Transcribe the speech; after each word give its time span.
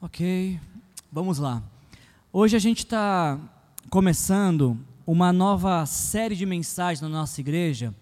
Ok, 0.00 0.60
vamos 1.10 1.38
lá. 1.38 1.60
Hoje 2.32 2.54
a 2.54 2.60
gente 2.60 2.84
está 2.84 3.36
começando 3.90 4.78
uma 5.04 5.32
nova 5.32 5.84
série 5.86 6.36
de 6.36 6.46
mensagens 6.46 7.00
na 7.00 7.08
nossa 7.08 7.40
igreja 7.40 7.92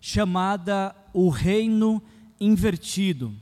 chamada 0.00 0.92
O 1.12 1.28
Reino 1.28 2.02
Invertido. 2.40 3.32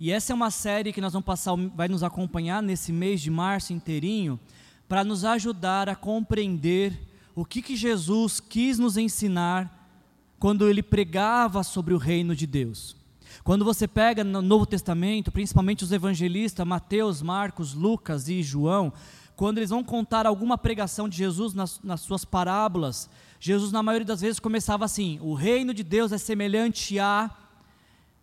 E 0.00 0.10
essa 0.10 0.32
é 0.32 0.34
uma 0.34 0.50
série 0.50 0.94
que 0.94 1.00
nós 1.02 1.12
vamos 1.12 1.26
passar, 1.26 1.54
vai 1.76 1.88
nos 1.88 2.02
acompanhar 2.02 2.62
nesse 2.62 2.90
mês 2.90 3.20
de 3.20 3.30
março 3.30 3.74
inteirinho, 3.74 4.40
para 4.88 5.04
nos 5.04 5.22
ajudar 5.22 5.90
a 5.90 5.94
compreender 5.94 6.98
o 7.34 7.44
que, 7.44 7.60
que 7.60 7.76
Jesus 7.76 8.40
quis 8.40 8.78
nos 8.78 8.96
ensinar 8.96 9.92
quando 10.38 10.70
ele 10.70 10.82
pregava 10.82 11.62
sobre 11.62 11.92
o 11.92 11.98
reino 11.98 12.34
de 12.34 12.46
Deus. 12.46 12.96
Quando 13.42 13.64
você 13.64 13.88
pega 13.88 14.22
no 14.22 14.42
Novo 14.42 14.66
Testamento, 14.66 15.32
principalmente 15.32 15.84
os 15.84 15.92
evangelistas, 15.92 16.66
Mateus, 16.66 17.22
Marcos, 17.22 17.74
Lucas 17.74 18.28
e 18.28 18.42
João, 18.42 18.92
quando 19.34 19.58
eles 19.58 19.70
vão 19.70 19.82
contar 19.82 20.26
alguma 20.26 20.56
pregação 20.56 21.08
de 21.08 21.16
Jesus 21.16 21.54
nas, 21.54 21.80
nas 21.82 22.00
suas 22.00 22.24
parábolas, 22.24 23.08
Jesus, 23.40 23.72
na 23.72 23.82
maioria 23.82 24.06
das 24.06 24.20
vezes, 24.20 24.38
começava 24.38 24.84
assim: 24.84 25.18
o 25.20 25.34
reino 25.34 25.74
de 25.74 25.82
Deus 25.82 26.12
é 26.12 26.18
semelhante 26.18 26.98
a. 26.98 27.30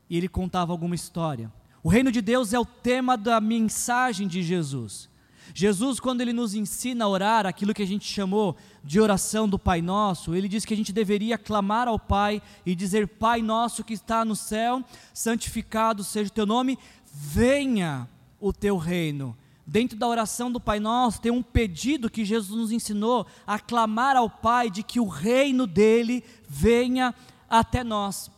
E 0.09 0.15
ele 0.15 0.29
contava 0.29 0.71
alguma 0.71 0.95
história. 0.95 1.51
O 1.83 1.89
reino 1.89 2.11
de 2.11 2.21
Deus 2.21 2.53
é 2.53 2.59
o 2.59 2.65
tema 2.65 3.17
da 3.17 3.41
mensagem 3.41 4.27
de 4.27 4.41
Jesus. 4.41 5.08
Jesus, 5.53 5.99
quando 5.99 6.21
ele 6.21 6.33
nos 6.33 6.53
ensina 6.53 7.05
a 7.05 7.07
orar, 7.07 7.45
aquilo 7.45 7.73
que 7.73 7.81
a 7.81 7.87
gente 7.87 8.05
chamou 8.05 8.55
de 8.83 8.99
oração 8.99 9.47
do 9.47 9.59
Pai 9.59 9.81
Nosso, 9.81 10.35
ele 10.35 10.47
diz 10.47 10.65
que 10.65 10.73
a 10.73 10.77
gente 10.77 10.93
deveria 10.93 11.37
clamar 11.37 11.87
ao 11.87 11.99
Pai 11.99 12.41
e 12.65 12.75
dizer: 12.75 13.07
Pai 13.07 13.41
Nosso 13.41 13.83
que 13.83 13.93
está 13.93 14.23
no 14.23 14.35
céu, 14.35 14.83
santificado 15.13 16.03
seja 16.03 16.29
o 16.29 16.33
teu 16.33 16.45
nome, 16.45 16.77
venha 17.11 18.07
o 18.39 18.53
teu 18.53 18.77
reino. 18.77 19.35
Dentro 19.65 19.97
da 19.97 20.07
oração 20.07 20.51
do 20.51 20.59
Pai 20.59 20.79
Nosso 20.79 21.21
tem 21.21 21.31
um 21.31 21.43
pedido 21.43 22.09
que 22.09 22.25
Jesus 22.25 22.59
nos 22.59 22.71
ensinou 22.71 23.27
a 23.45 23.59
clamar 23.59 24.15
ao 24.15 24.29
Pai 24.29 24.69
de 24.69 24.81
que 24.81 24.99
o 24.99 25.07
reino 25.07 25.67
dele 25.67 26.23
venha 26.47 27.13
até 27.47 27.83
nós. 27.83 28.31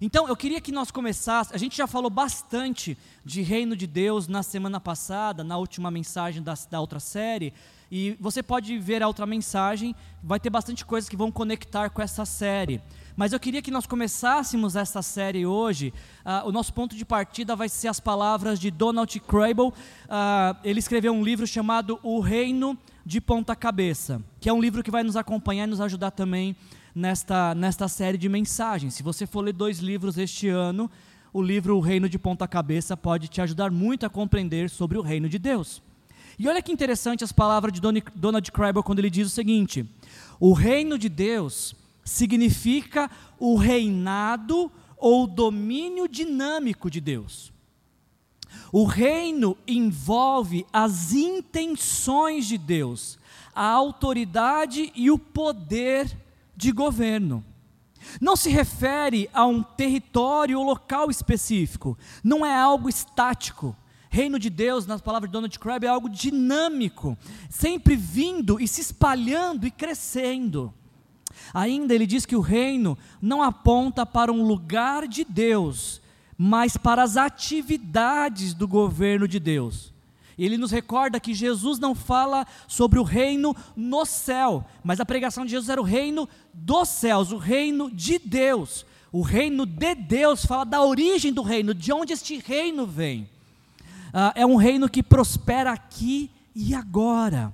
Então, 0.00 0.28
eu 0.28 0.36
queria 0.36 0.60
que 0.60 0.72
nós 0.72 0.90
começássemos. 0.90 1.54
A 1.54 1.58
gente 1.58 1.76
já 1.76 1.86
falou 1.86 2.10
bastante 2.10 2.96
de 3.24 3.42
reino 3.42 3.76
de 3.76 3.86
Deus 3.86 4.26
na 4.26 4.42
semana 4.42 4.80
passada, 4.80 5.44
na 5.44 5.56
última 5.56 5.90
mensagem 5.90 6.42
da, 6.42 6.54
da 6.70 6.80
outra 6.80 7.00
série. 7.00 7.52
E 7.90 8.16
você 8.18 8.42
pode 8.42 8.78
ver 8.78 9.02
a 9.02 9.06
outra 9.06 9.26
mensagem, 9.26 9.94
vai 10.22 10.40
ter 10.40 10.48
bastante 10.48 10.82
coisas 10.82 11.10
que 11.10 11.16
vão 11.16 11.30
conectar 11.30 11.90
com 11.90 12.00
essa 12.00 12.24
série. 12.24 12.80
Mas 13.14 13.34
eu 13.34 13.38
queria 13.38 13.60
que 13.60 13.70
nós 13.70 13.86
começássemos 13.86 14.76
essa 14.76 15.02
série 15.02 15.44
hoje. 15.44 15.92
Uh, 16.24 16.48
o 16.48 16.52
nosso 16.52 16.72
ponto 16.72 16.96
de 16.96 17.04
partida 17.04 17.54
vai 17.54 17.68
ser 17.68 17.88
as 17.88 18.00
palavras 18.00 18.58
de 18.58 18.70
Donald 18.70 19.20
Crable. 19.20 19.66
Uh, 19.66 19.72
ele 20.64 20.78
escreveu 20.78 21.12
um 21.12 21.22
livro 21.22 21.46
chamado 21.46 22.00
O 22.02 22.20
Reino 22.20 22.78
de 23.04 23.20
Ponta 23.20 23.54
Cabeça, 23.54 24.22
que 24.40 24.48
é 24.48 24.52
um 24.52 24.60
livro 24.60 24.82
que 24.82 24.90
vai 24.90 25.02
nos 25.02 25.16
acompanhar 25.16 25.64
e 25.64 25.70
nos 25.70 25.80
ajudar 25.80 26.12
também 26.12 26.56
nesta, 26.94 27.54
nesta 27.54 27.88
série 27.88 28.18
de 28.18 28.28
mensagens. 28.28 28.94
Se 28.94 29.02
você 29.02 29.26
for 29.26 29.42
ler 29.42 29.52
dois 29.52 29.78
livros 29.78 30.18
este 30.18 30.48
ano, 30.48 30.90
o 31.32 31.40
livro 31.40 31.76
O 31.76 31.80
Reino 31.80 32.08
de 32.08 32.18
Ponta 32.18 32.46
Cabeça 32.46 32.96
pode 32.96 33.28
te 33.28 33.40
ajudar 33.40 33.70
muito 33.70 34.04
a 34.04 34.10
compreender 34.10 34.68
sobre 34.68 34.98
o 34.98 35.02
reino 35.02 35.28
de 35.28 35.38
Deus. 35.38 35.82
E 36.38 36.48
olha 36.48 36.62
que 36.62 36.72
interessante 36.72 37.24
as 37.24 37.32
palavras 37.32 37.72
de 37.72 37.80
Donald 37.80 38.52
Krieber 38.52 38.82
quando 38.82 38.98
ele 38.98 39.10
diz 39.10 39.26
o 39.26 39.30
seguinte: 39.30 39.86
o 40.40 40.52
reino 40.52 40.98
de 40.98 41.08
Deus 41.08 41.74
significa 42.04 43.10
o 43.38 43.56
reinado 43.56 44.70
ou 44.96 45.26
domínio 45.26 46.08
dinâmico 46.08 46.90
de 46.90 47.00
Deus. 47.00 47.52
O 48.70 48.84
reino 48.84 49.56
envolve 49.66 50.66
as 50.72 51.12
intenções 51.12 52.46
de 52.46 52.56
Deus, 52.56 53.18
a 53.54 53.66
autoridade 53.66 54.92
e 54.94 55.10
o 55.10 55.18
poder 55.18 56.21
de 56.56 56.72
governo. 56.72 57.44
Não 58.20 58.36
se 58.36 58.50
refere 58.50 59.28
a 59.32 59.46
um 59.46 59.62
território 59.62 60.58
ou 60.58 60.64
local 60.64 61.10
específico, 61.10 61.96
não 62.22 62.44
é 62.44 62.54
algo 62.54 62.88
estático. 62.88 63.76
Reino 64.10 64.38
de 64.38 64.50
Deus, 64.50 64.86
nas 64.86 65.00
palavras 65.00 65.30
de 65.30 65.32
Donald 65.32 65.58
Crabb, 65.58 65.86
é 65.86 65.88
algo 65.88 66.08
dinâmico, 66.08 67.16
sempre 67.48 67.96
vindo 67.96 68.60
e 68.60 68.68
se 68.68 68.82
espalhando 68.82 69.66
e 69.66 69.70
crescendo. 69.70 70.72
Ainda 71.54 71.94
ele 71.94 72.06
diz 72.06 72.26
que 72.26 72.36
o 72.36 72.40
reino 72.40 72.96
não 73.22 73.42
aponta 73.42 74.04
para 74.04 74.30
um 74.30 74.42
lugar 74.42 75.08
de 75.08 75.24
Deus, 75.24 76.02
mas 76.36 76.76
para 76.76 77.02
as 77.02 77.16
atividades 77.16 78.52
do 78.52 78.68
governo 78.68 79.26
de 79.26 79.40
Deus. 79.40 79.91
Ele 80.38 80.56
nos 80.56 80.70
recorda 80.70 81.20
que 81.20 81.34
Jesus 81.34 81.78
não 81.78 81.94
fala 81.94 82.46
sobre 82.66 82.98
o 82.98 83.02
reino 83.02 83.54
no 83.76 84.04
céu, 84.04 84.64
mas 84.82 85.00
a 85.00 85.06
pregação 85.06 85.44
de 85.44 85.50
Jesus 85.50 85.68
era 85.68 85.80
o 85.80 85.84
reino 85.84 86.28
dos 86.52 86.88
céus, 86.88 87.32
o 87.32 87.36
reino 87.36 87.90
de 87.90 88.18
Deus. 88.18 88.86
O 89.12 89.20
reino 89.20 89.66
de 89.66 89.94
Deus 89.94 90.44
fala 90.44 90.64
da 90.64 90.82
origem 90.82 91.32
do 91.32 91.42
reino, 91.42 91.74
de 91.74 91.92
onde 91.92 92.12
este 92.12 92.38
reino 92.38 92.86
vem. 92.86 93.28
Ah, 94.12 94.32
é 94.34 94.46
um 94.46 94.56
reino 94.56 94.88
que 94.88 95.02
prospera 95.02 95.72
aqui 95.72 96.30
e 96.54 96.74
agora. 96.74 97.52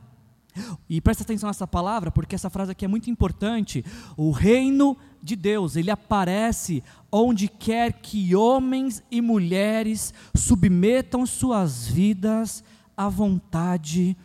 E 0.89 1.01
presta 1.01 1.23
atenção 1.23 1.49
nessa 1.49 1.67
palavra, 1.67 2.11
porque 2.11 2.35
essa 2.35 2.51
frase 2.51 2.73
aqui 2.73 2.85
é 2.85 2.89
muito 2.89 3.11
importante. 3.11 3.85
O 4.17 4.31
reino 4.31 4.97
de 5.23 5.37
Deus, 5.37 5.77
ele 5.77 5.91
aparece 5.91 6.83
onde 7.11 7.49
quer 7.49 7.93
que 7.93 8.35
homens 8.35 9.03
e 9.11 9.21
mulheres 9.21 10.13
submetam 10.35 11.27
suas 11.27 11.87
vidas 11.87 12.63
à 12.97 13.09
vontade 13.09 14.17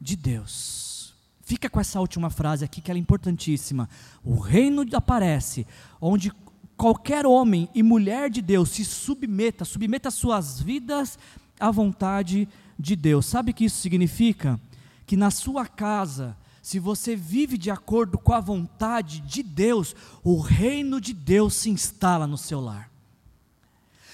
de 0.00 0.16
Deus. 0.16 1.14
Fica 1.42 1.68
com 1.68 1.80
essa 1.80 1.98
última 2.00 2.30
frase 2.30 2.64
aqui 2.64 2.80
que 2.80 2.90
ela 2.90 2.98
é 2.98 3.00
importantíssima. 3.02 3.88
O 4.24 4.38
reino 4.38 4.86
aparece 4.92 5.66
onde 6.00 6.32
qualquer 6.76 7.26
homem 7.26 7.68
e 7.74 7.82
mulher 7.82 8.30
de 8.30 8.40
Deus 8.40 8.70
se 8.70 8.84
submeta, 8.84 9.64
submeta 9.64 10.10
suas 10.10 10.60
vidas 10.60 11.18
à 11.58 11.70
vontade 11.70 12.48
de 12.78 12.96
Deus. 12.96 13.26
Sabe 13.26 13.50
o 13.50 13.54
que 13.54 13.64
isso 13.64 13.80
significa? 13.80 14.58
Que 15.04 15.16
na 15.16 15.30
sua 15.30 15.66
casa, 15.66 16.36
se 16.70 16.78
você 16.78 17.16
vive 17.16 17.58
de 17.58 17.68
acordo 17.68 18.16
com 18.16 18.32
a 18.32 18.38
vontade 18.38 19.18
de 19.22 19.42
Deus, 19.42 19.92
o 20.22 20.38
reino 20.38 21.00
de 21.00 21.12
Deus 21.12 21.54
se 21.54 21.68
instala 21.68 22.28
no 22.28 22.38
seu 22.38 22.60
lar. 22.60 22.88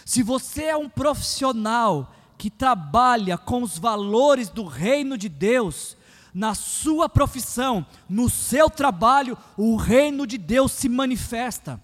Se 0.07 0.23
você 0.23 0.63
é 0.65 0.75
um 0.75 0.89
profissional 0.89 2.15
que 2.39 2.49
trabalha 2.49 3.37
com 3.37 3.63
os 3.63 3.77
valores 3.77 4.49
do 4.49 4.65
reino 4.65 5.19
de 5.19 5.29
Deus, 5.29 5.99
na 6.33 6.55
sua 6.55 7.11
profissão, 7.11 7.85
no 8.09 8.31
seu 8.31 8.71
trabalho, 8.71 9.37
o 9.55 9.77
reino 9.77 10.27
de 10.27 10.39
Deus 10.39 10.73
se 10.73 10.89
manifesta. 10.89 11.79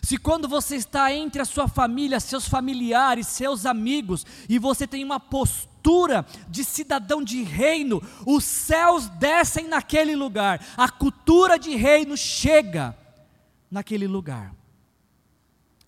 Se 0.00 0.16
quando 0.16 0.46
você 0.46 0.76
está 0.76 1.12
entre 1.12 1.42
a 1.42 1.44
sua 1.44 1.66
família, 1.66 2.20
seus 2.20 2.46
familiares, 2.46 3.26
seus 3.26 3.66
amigos, 3.66 4.24
e 4.48 4.60
você 4.60 4.86
tem 4.86 5.02
uma 5.02 5.18
postura 5.18 5.69
de 6.48 6.64
cidadão 6.64 7.22
de 7.22 7.42
reino, 7.42 8.02
os 8.26 8.44
céus 8.44 9.08
descem 9.08 9.68
naquele 9.68 10.14
lugar, 10.14 10.64
a 10.76 10.88
cultura 10.88 11.58
de 11.58 11.74
reino 11.74 12.16
chega 12.16 12.96
naquele 13.70 14.06
lugar. 14.06 14.54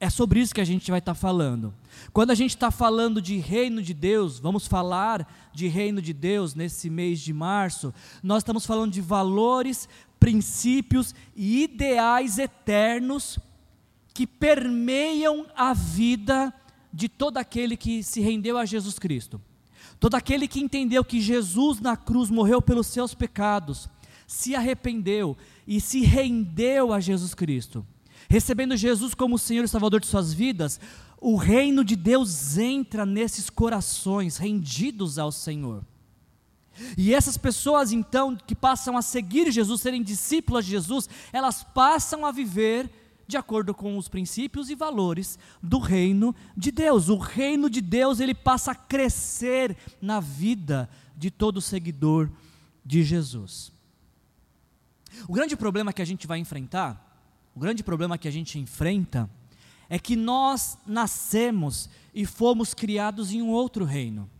É 0.00 0.10
sobre 0.10 0.40
isso 0.40 0.52
que 0.52 0.60
a 0.60 0.64
gente 0.64 0.90
vai 0.90 0.98
estar 0.98 1.14
falando. 1.14 1.72
Quando 2.12 2.32
a 2.32 2.34
gente 2.34 2.50
está 2.50 2.72
falando 2.72 3.22
de 3.22 3.36
reino 3.36 3.80
de 3.80 3.94
Deus, 3.94 4.40
vamos 4.40 4.66
falar 4.66 5.50
de 5.52 5.68
reino 5.68 6.02
de 6.02 6.12
Deus 6.12 6.56
nesse 6.56 6.90
mês 6.90 7.20
de 7.20 7.32
março, 7.32 7.94
nós 8.20 8.38
estamos 8.38 8.66
falando 8.66 8.92
de 8.92 9.00
valores, 9.00 9.88
princípios 10.18 11.14
e 11.36 11.62
ideais 11.62 12.38
eternos 12.38 13.38
que 14.12 14.26
permeiam 14.26 15.46
a 15.54 15.72
vida 15.72 16.52
de 16.92 17.08
todo 17.08 17.38
aquele 17.38 17.76
que 17.76 18.02
se 18.02 18.20
rendeu 18.20 18.58
a 18.58 18.64
Jesus 18.64 18.98
Cristo. 18.98 19.40
Todo 20.02 20.16
aquele 20.16 20.48
que 20.48 20.58
entendeu 20.58 21.04
que 21.04 21.20
Jesus 21.20 21.78
na 21.78 21.96
cruz 21.96 22.28
morreu 22.28 22.60
pelos 22.60 22.88
seus 22.88 23.14
pecados, 23.14 23.88
se 24.26 24.52
arrependeu 24.52 25.36
e 25.64 25.80
se 25.80 26.00
rendeu 26.00 26.92
a 26.92 26.98
Jesus 26.98 27.34
Cristo. 27.34 27.86
Recebendo 28.28 28.76
Jesus 28.76 29.14
como 29.14 29.38
Senhor 29.38 29.62
e 29.64 29.68
Salvador 29.68 30.00
de 30.00 30.08
suas 30.08 30.32
vidas, 30.34 30.80
o 31.20 31.36
reino 31.36 31.84
de 31.84 31.94
Deus 31.94 32.58
entra 32.58 33.06
nesses 33.06 33.48
corações 33.48 34.38
rendidos 34.38 35.20
ao 35.20 35.30
Senhor. 35.30 35.84
E 36.98 37.14
essas 37.14 37.36
pessoas 37.36 37.92
então 37.92 38.34
que 38.34 38.56
passam 38.56 38.96
a 38.96 39.02
seguir 39.02 39.52
Jesus, 39.52 39.82
serem 39.82 40.02
discípulas 40.02 40.64
de 40.64 40.72
Jesus, 40.72 41.08
elas 41.32 41.62
passam 41.62 42.26
a 42.26 42.32
viver 42.32 42.90
de 43.32 43.36
acordo 43.38 43.74
com 43.74 43.96
os 43.96 44.08
princípios 44.08 44.70
e 44.70 44.74
valores 44.74 45.38
do 45.62 45.78
reino 45.78 46.34
de 46.56 46.70
Deus. 46.70 47.08
O 47.08 47.16
reino 47.16 47.68
de 47.68 47.80
Deus, 47.80 48.20
ele 48.20 48.34
passa 48.34 48.72
a 48.72 48.74
crescer 48.74 49.76
na 50.00 50.20
vida 50.20 50.88
de 51.16 51.30
todo 51.30 51.60
seguidor 51.60 52.30
de 52.84 53.02
Jesus. 53.02 53.72
O 55.26 55.32
grande 55.32 55.56
problema 55.56 55.92
que 55.92 56.02
a 56.02 56.04
gente 56.04 56.26
vai 56.26 56.38
enfrentar, 56.38 57.50
o 57.54 57.60
grande 57.60 57.82
problema 57.82 58.18
que 58.18 58.28
a 58.28 58.30
gente 58.30 58.58
enfrenta 58.58 59.28
é 59.88 59.98
que 59.98 60.14
nós 60.14 60.76
nascemos 60.86 61.88
e 62.14 62.26
fomos 62.26 62.74
criados 62.74 63.32
em 63.32 63.40
um 63.42 63.50
outro 63.50 63.84
reino. 63.84 64.30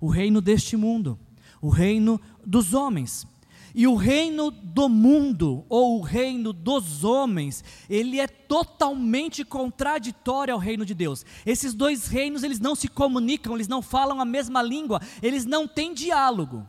o 0.00 0.08
reino 0.08 0.42
deste 0.42 0.76
mundo, 0.76 1.18
o 1.62 1.70
reino 1.70 2.20
dos 2.44 2.74
homens. 2.74 3.26
E 3.74 3.88
o 3.88 3.96
reino 3.96 4.52
do 4.52 4.88
mundo, 4.88 5.64
ou 5.68 5.98
o 5.98 6.02
reino 6.02 6.52
dos 6.52 7.02
homens, 7.02 7.64
ele 7.90 8.20
é 8.20 8.28
totalmente 8.28 9.44
contraditório 9.44 10.54
ao 10.54 10.60
reino 10.60 10.86
de 10.86 10.94
Deus. 10.94 11.26
Esses 11.44 11.74
dois 11.74 12.06
reinos, 12.06 12.44
eles 12.44 12.60
não 12.60 12.76
se 12.76 12.86
comunicam, 12.86 13.52
eles 13.54 13.66
não 13.66 13.82
falam 13.82 14.20
a 14.20 14.24
mesma 14.24 14.62
língua, 14.62 15.00
eles 15.20 15.44
não 15.44 15.66
têm 15.66 15.92
diálogo. 15.92 16.64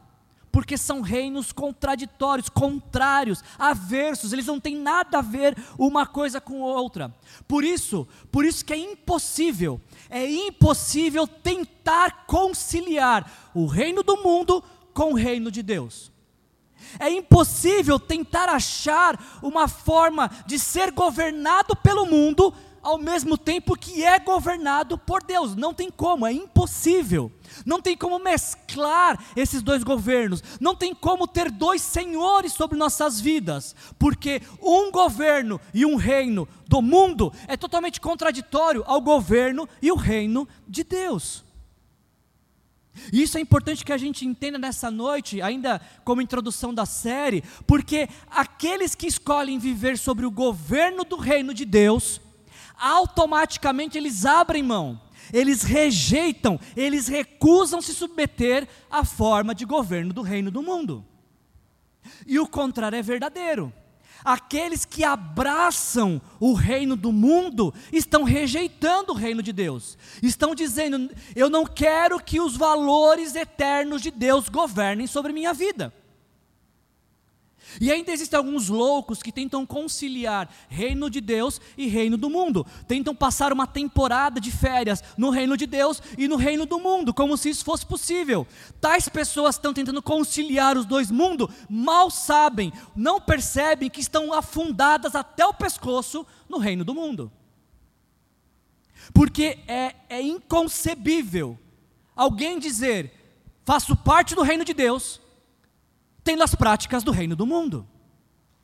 Porque 0.52 0.78
são 0.80 1.02
reinos 1.02 1.52
contraditórios, 1.52 2.50
contrários, 2.50 3.44
aversos, 3.60 4.34
eles 4.34 4.48
não 4.48 4.60
têm 4.60 4.76
nada 4.76 5.20
a 5.20 5.22
ver 5.22 5.56
uma 5.78 6.08
coisa 6.08 6.42
com 6.42 6.62
outra. 6.62 7.14
Por 7.48 7.64
isso, 7.64 8.08
por 8.32 8.44
isso 8.44 8.66
que 8.66 8.74
é 8.74 8.78
impossível, 8.78 9.80
é 10.10 10.28
impossível 10.28 11.28
tentar 11.28 12.26
conciliar 12.26 13.52
o 13.54 13.68
reino 13.68 14.02
do 14.02 14.18
mundo 14.24 14.64
com 14.92 15.12
o 15.12 15.16
reino 15.16 15.52
de 15.52 15.62
Deus. 15.62 16.15
É 17.00 17.10
impossível 17.10 18.00
tentar 18.00 18.50
achar 18.50 19.20
uma 19.42 19.68
forma 19.68 20.30
de 20.46 20.58
ser 20.60 20.92
governado 20.92 21.76
pelo 21.76 22.06
mundo 22.06 22.54
ao 22.86 23.00
mesmo 23.00 23.36
tempo 23.36 23.76
que 23.76 24.04
é 24.04 24.20
governado 24.20 24.96
por 24.96 25.24
Deus. 25.24 25.56
Não 25.56 25.74
tem 25.74 25.90
como, 25.90 26.26
é 26.26 26.32
impossível. 26.32 27.32
Não 27.66 27.82
tem 27.82 27.98
como 27.98 28.20
mesclar 28.20 29.20
esses 29.36 29.64
dois 29.64 29.84
governos. 29.84 30.44
Não 30.60 30.76
tem 30.76 30.94
como 30.94 31.28
ter 31.28 31.50
dois 31.50 31.82
senhores 31.82 32.54
sobre 32.54 32.78
nossas 32.78 33.20
vidas. 33.20 33.76
Porque 33.98 34.40
um 34.62 34.92
governo 34.92 35.60
e 35.74 35.84
um 35.84 35.96
reino 35.96 36.48
do 36.68 36.82
mundo 36.82 37.34
é 37.48 37.58
totalmente 37.58 38.00
contraditório 38.00 38.84
ao 38.86 39.02
governo 39.02 39.68
e 39.82 39.92
o 39.92 39.96
reino 39.96 40.48
de 40.68 40.84
Deus. 40.84 41.45
Isso 43.12 43.38
é 43.38 43.42
importante 43.42 43.84
que 43.84 43.94
a 43.94 43.98
gente 43.98 44.26
entenda 44.26 44.58
nessa 44.58 44.90
noite, 44.90 45.42
ainda 45.42 45.82
como 46.04 46.22
introdução 46.22 46.74
da 46.74 46.86
série, 46.86 47.44
porque 47.68 48.08
aqueles 48.30 48.96
que 48.96 49.08
escolhem 49.08 49.60
viver 49.60 49.98
sobre 49.98 50.26
o 50.26 50.32
governo 50.32 51.04
do 51.04 51.16
reino 51.16 51.54
de 51.54 51.66
Deus, 51.66 52.22
automaticamente 52.78 53.98
eles 53.98 54.26
abrem 54.26 54.64
mão, 54.64 55.00
eles 55.34 55.64
rejeitam, 55.64 56.60
eles 56.76 57.08
recusam 57.08 57.82
se 57.82 57.94
submeter 57.94 58.68
à 58.90 59.04
forma 59.04 59.54
de 59.54 59.66
governo 59.66 60.14
do 60.14 60.22
reino 60.22 60.52
do 60.52 60.62
mundo. 60.62 61.06
E 62.26 62.40
o 62.40 62.48
contrário 62.48 62.98
é 62.98 63.02
verdadeiro 63.02 63.74
aqueles 64.24 64.86
que 64.86 65.04
abraçam 65.04 66.22
o 66.40 66.54
reino 66.54 66.96
do 66.96 67.12
mundo 67.12 67.74
estão 67.92 68.24
rejeitando 68.24 69.12
o 69.12 69.16
reino 69.16 69.42
de 69.42 69.52
Deus, 69.52 69.98
estão 70.22 70.56
dizendo: 70.56 71.10
eu 71.36 71.50
não 71.50 71.66
quero 71.66 72.20
que 72.20 72.40
os 72.40 72.56
valores 72.56 73.36
eternos 73.36 74.02
de 74.02 74.12
Deus 74.12 74.50
governem 74.50 75.08
sobre 75.08 75.34
minha 75.34 75.54
vida. 75.54 75.94
E 77.80 77.92
ainda 77.92 78.12
existem 78.12 78.38
alguns 78.38 78.70
loucos 78.70 79.22
que 79.22 79.32
tentam 79.32 79.66
conciliar 79.66 80.50
reino 80.70 81.10
de 81.10 81.20
Deus 81.20 81.60
e 81.78 81.88
reino 81.88 82.18
do 82.18 82.30
mundo. 82.30 82.66
Tentam 82.88 83.16
passar 83.16 83.52
uma 83.52 83.68
temporada 83.68 84.40
de 84.40 84.52
férias 84.52 85.04
no 85.18 85.30
reino 85.30 85.58
de 85.58 85.66
Deus 85.66 86.02
e 86.18 86.28
no 86.28 86.36
reino 86.36 86.66
do 86.66 86.80
mundo, 86.80 87.14
como 87.14 87.38
se 87.38 87.50
isso 87.50 87.66
fosse 87.66 87.86
possível. 87.86 88.48
Tais 88.80 89.10
pessoas 89.10 89.56
estão 89.56 89.74
tentando 89.74 90.02
conciliar 90.02 90.78
os 90.78 90.86
dois 90.86 91.12
mundos, 91.12 91.50
mal 91.70 92.10
sabem, 92.10 92.72
não 92.96 93.20
percebem 93.20 93.90
que 93.90 94.00
estão 94.00 94.34
afundadas 94.34 95.16
até 95.16 95.46
o 95.46 95.54
pescoço 95.54 96.26
no 96.48 96.58
reino 96.58 96.84
do 96.84 96.96
mundo. 96.96 97.32
Porque 99.14 99.60
é, 99.68 99.96
é 100.10 100.22
inconcebível 100.22 101.60
alguém 102.16 102.58
dizer, 102.58 103.14
faço 103.64 103.96
parte 103.96 104.34
do 104.34 104.42
reino 104.42 104.64
de 104.64 104.74
Deus 104.74 105.22
tendo 106.26 106.44
as 106.44 106.56
práticas 106.56 107.04
do 107.04 107.12
reino 107.12 107.36
do 107.36 107.46
mundo. 107.46 107.88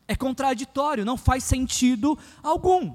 É 0.08 0.16
contraditório, 0.16 1.06
não 1.06 1.16
faz 1.16 1.44
sentido 1.44 2.18
algum. 2.44 2.94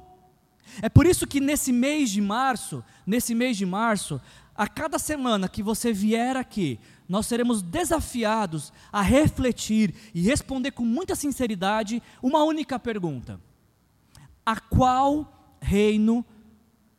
É 0.82 0.88
por 0.88 1.06
isso 1.06 1.26
que 1.26 1.40
nesse 1.40 1.72
mês 1.72 2.10
de 2.10 2.20
março, 2.20 2.84
nesse 3.06 3.34
mês 3.34 3.56
de 3.56 3.64
março, 3.64 4.20
a 4.54 4.66
cada 4.66 4.98
semana 4.98 5.48
que 5.48 5.62
você 5.62 5.92
vier 5.92 6.36
aqui, 6.36 6.80
nós 7.08 7.26
seremos 7.26 7.62
desafiados 7.62 8.72
a 8.92 9.00
refletir 9.00 9.94
e 10.12 10.20
responder 10.22 10.72
com 10.72 10.84
muita 10.84 11.14
sinceridade 11.14 12.02
uma 12.20 12.42
única 12.42 12.76
pergunta: 12.76 13.40
A 14.44 14.58
qual 14.58 15.56
reino 15.60 16.26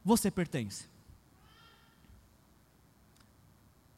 você 0.06 0.32
pertence? 0.32 0.88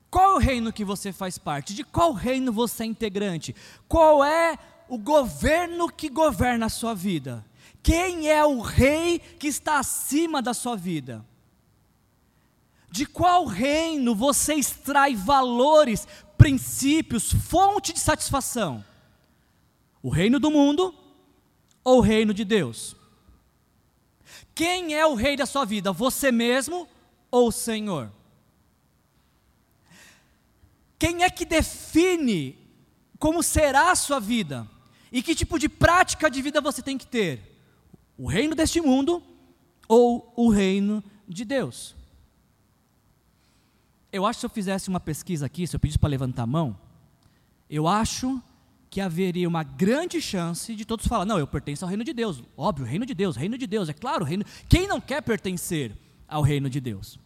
Qual 0.10 0.36
o 0.36 0.40
reino 0.40 0.74
que 0.74 0.84
você 0.84 1.12
faz 1.12 1.38
parte? 1.38 1.74
De 1.74 1.84
qual 1.84 2.14
reino 2.14 2.52
você 2.52 2.84
é 2.84 2.88
integrante? 2.88 3.56
Qual 3.88 4.24
é 4.24 4.58
o 4.88 4.98
governo 4.98 5.88
que 5.88 6.10
governa 6.10 6.66
a 6.66 6.70
sua 6.70 6.96
vida? 6.96 7.46
Quem 7.84 8.30
é 8.30 8.44
o 8.44 8.60
rei 8.60 9.20
que 9.20 9.48
está 9.48 9.80
acima 9.80 10.42
da 10.42 10.54
sua 10.54 10.76
vida? 10.76 11.24
De 12.92 13.06
qual 13.06 13.46
reino 13.46 14.16
você 14.16 14.56
extrai 14.56 15.16
valores, 15.16 16.08
princípios, 16.38 17.32
fonte 17.32 17.94
de 17.94 18.00
satisfação? 18.00 18.84
O 20.02 20.10
reino 20.10 20.40
do 20.40 20.50
mundo 20.50 20.94
ou 21.84 22.00
o 22.00 22.02
reino 22.02 22.34
de 22.34 22.44
Deus? 22.44 22.96
Quem 24.56 24.96
é 24.96 25.06
o 25.06 25.14
rei 25.14 25.38
da 25.38 25.46
sua 25.46 25.66
vida? 25.66 25.92
Você 25.92 26.32
mesmo 26.32 26.88
ou 27.30 27.50
o 27.50 27.52
Senhor? 27.52 28.12
Quem 31.00 31.24
é 31.24 31.30
que 31.30 31.46
define 31.46 32.58
como 33.18 33.42
será 33.42 33.92
a 33.92 33.96
sua 33.96 34.20
vida? 34.20 34.68
E 35.12 35.24
que 35.24 35.34
tipo 35.34 35.58
de 35.58 35.70
prática 35.70 36.30
de 36.30 36.42
vida 36.42 36.60
você 36.60 36.82
tem 36.82 36.98
que 36.98 37.08
ter? 37.08 37.58
O 38.18 38.28
reino 38.28 38.54
deste 38.54 38.82
mundo 38.82 39.24
ou 39.88 40.34
o 40.36 40.50
reino 40.50 41.02
de 41.28 41.46
Deus? 41.46 41.96
Eu 44.12 44.26
acho 44.26 44.38
que 44.38 44.42
se 44.42 44.46
eu 44.46 44.50
fizesse 44.50 44.90
uma 44.90 45.00
pesquisa 45.00 45.46
aqui, 45.46 45.66
se 45.66 45.76
eu 45.76 45.80
pedisse 45.80 45.98
para 45.98 46.10
levantar 46.10 46.44
a 46.44 46.48
mão, 46.48 46.78
eu 47.70 47.88
acho 47.88 48.42
que 48.90 49.00
haveria 49.00 49.48
uma 49.48 49.64
grande 49.64 50.20
chance 50.20 50.76
de 50.76 50.84
todos 50.84 51.08
falar: 51.08 51.26
não, 51.26 51.40
eu 51.40 51.48
pertenço 51.48 51.86
ao 51.86 51.90
reino 51.90 52.04
de 52.04 52.12
Deus. 52.12 52.44
Óbvio, 52.58 52.86
reino 52.86 53.06
de 53.06 53.14
Deus, 53.14 53.36
reino 53.36 53.58
de 53.58 53.68
Deus, 53.68 53.88
é 53.88 53.94
claro, 53.94 54.26
reino. 54.26 54.44
Quem 54.68 54.88
não 54.88 55.00
quer 55.00 55.22
pertencer 55.22 55.96
ao 56.28 56.42
reino 56.42 56.70
de 56.70 56.82
Deus? 56.82 57.20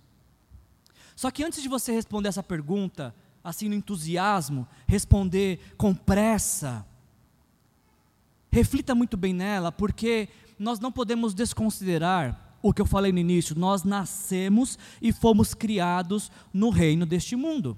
Só 1.15 1.31
que 1.31 1.43
antes 1.43 1.61
de 1.61 1.69
você 1.69 1.91
responder 1.91 2.29
essa 2.29 2.43
pergunta, 2.43 3.15
assim 3.43 3.67
no 3.67 3.75
entusiasmo, 3.75 4.67
responder 4.87 5.59
com 5.77 5.93
pressa. 5.93 6.85
Reflita 8.51 8.95
muito 8.95 9.17
bem 9.17 9.33
nela, 9.33 9.71
porque 9.71 10.29
nós 10.57 10.79
não 10.79 10.91
podemos 10.91 11.33
desconsiderar 11.33 12.57
o 12.61 12.73
que 12.73 12.81
eu 12.81 12.85
falei 12.85 13.11
no 13.11 13.19
início, 13.19 13.59
nós 13.59 13.83
nascemos 13.83 14.79
e 15.01 15.11
fomos 15.11 15.53
criados 15.53 16.31
no 16.53 16.69
reino 16.69 17.05
deste 17.05 17.35
mundo. 17.35 17.77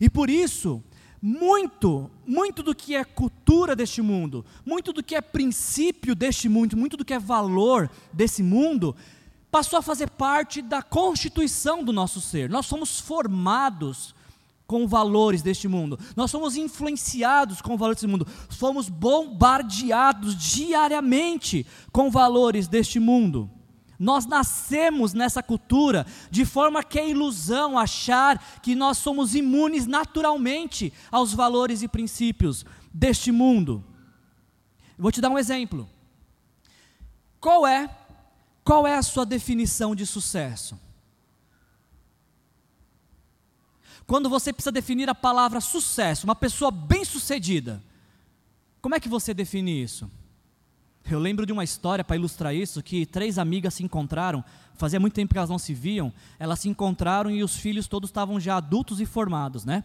E 0.00 0.08
por 0.08 0.30
isso, 0.30 0.82
muito, 1.20 2.08
muito 2.24 2.62
do 2.62 2.74
que 2.74 2.94
é 2.94 3.04
cultura 3.04 3.74
deste 3.74 4.00
mundo, 4.00 4.44
muito 4.64 4.92
do 4.92 5.02
que 5.02 5.16
é 5.16 5.20
princípio 5.20 6.14
deste 6.14 6.48
mundo, 6.48 6.76
muito 6.76 6.96
do 6.96 7.04
que 7.04 7.12
é 7.14 7.18
valor 7.18 7.90
desse 8.12 8.42
mundo, 8.42 8.94
passou 9.50 9.78
a 9.78 9.82
fazer 9.82 10.10
parte 10.10 10.60
da 10.60 10.82
constituição 10.82 11.82
do 11.82 11.92
nosso 11.92 12.20
ser. 12.20 12.50
Nós 12.50 12.66
somos 12.66 13.00
formados 13.00 14.14
com 14.66 14.86
valores 14.86 15.40
deste 15.40 15.66
mundo. 15.66 15.98
Nós 16.14 16.30
somos 16.30 16.54
influenciados 16.54 17.62
com 17.62 17.76
valores 17.76 18.02
deste 18.02 18.10
mundo. 18.10 18.26
Fomos 18.50 18.88
bombardeados 18.88 20.36
diariamente 20.36 21.66
com 21.90 22.10
valores 22.10 22.68
deste 22.68 23.00
mundo. 23.00 23.50
Nós 23.98 24.26
nascemos 24.26 25.12
nessa 25.12 25.42
cultura 25.42 26.06
de 26.30 26.44
forma 26.44 26.84
que 26.84 27.00
é 27.00 27.08
ilusão 27.08 27.78
achar 27.78 28.60
que 28.62 28.74
nós 28.74 28.98
somos 28.98 29.34
imunes 29.34 29.86
naturalmente 29.86 30.92
aos 31.10 31.32
valores 31.32 31.82
e 31.82 31.88
princípios 31.88 32.64
deste 32.92 33.32
mundo. 33.32 33.82
Vou 34.96 35.10
te 35.10 35.20
dar 35.20 35.30
um 35.30 35.38
exemplo. 35.38 35.88
Qual 37.40 37.66
é 37.66 37.88
qual 38.68 38.86
é 38.86 38.98
a 38.98 39.02
sua 39.02 39.24
definição 39.24 39.94
de 39.94 40.04
sucesso? 40.04 40.78
Quando 44.06 44.28
você 44.28 44.52
precisa 44.52 44.70
definir 44.70 45.08
a 45.08 45.14
palavra 45.14 45.58
sucesso, 45.58 46.26
uma 46.26 46.34
pessoa 46.34 46.70
bem-sucedida, 46.70 47.82
como 48.82 48.94
é 48.94 49.00
que 49.00 49.08
você 49.08 49.32
define 49.32 49.82
isso? 49.82 50.10
Eu 51.10 51.18
lembro 51.18 51.46
de 51.46 51.52
uma 51.52 51.64
história 51.64 52.04
para 52.04 52.16
ilustrar 52.16 52.54
isso, 52.54 52.82
que 52.82 53.06
três 53.06 53.38
amigas 53.38 53.72
se 53.72 53.82
encontraram, 53.82 54.44
fazia 54.74 55.00
muito 55.00 55.14
tempo 55.14 55.32
que 55.32 55.38
elas 55.38 55.48
não 55.48 55.58
se 55.58 55.72
viam, 55.72 56.12
elas 56.38 56.60
se 56.60 56.68
encontraram 56.68 57.30
e 57.30 57.42
os 57.42 57.56
filhos 57.56 57.88
todos 57.88 58.10
estavam 58.10 58.38
já 58.38 58.58
adultos 58.58 59.00
e 59.00 59.06
formados, 59.06 59.64
né? 59.64 59.82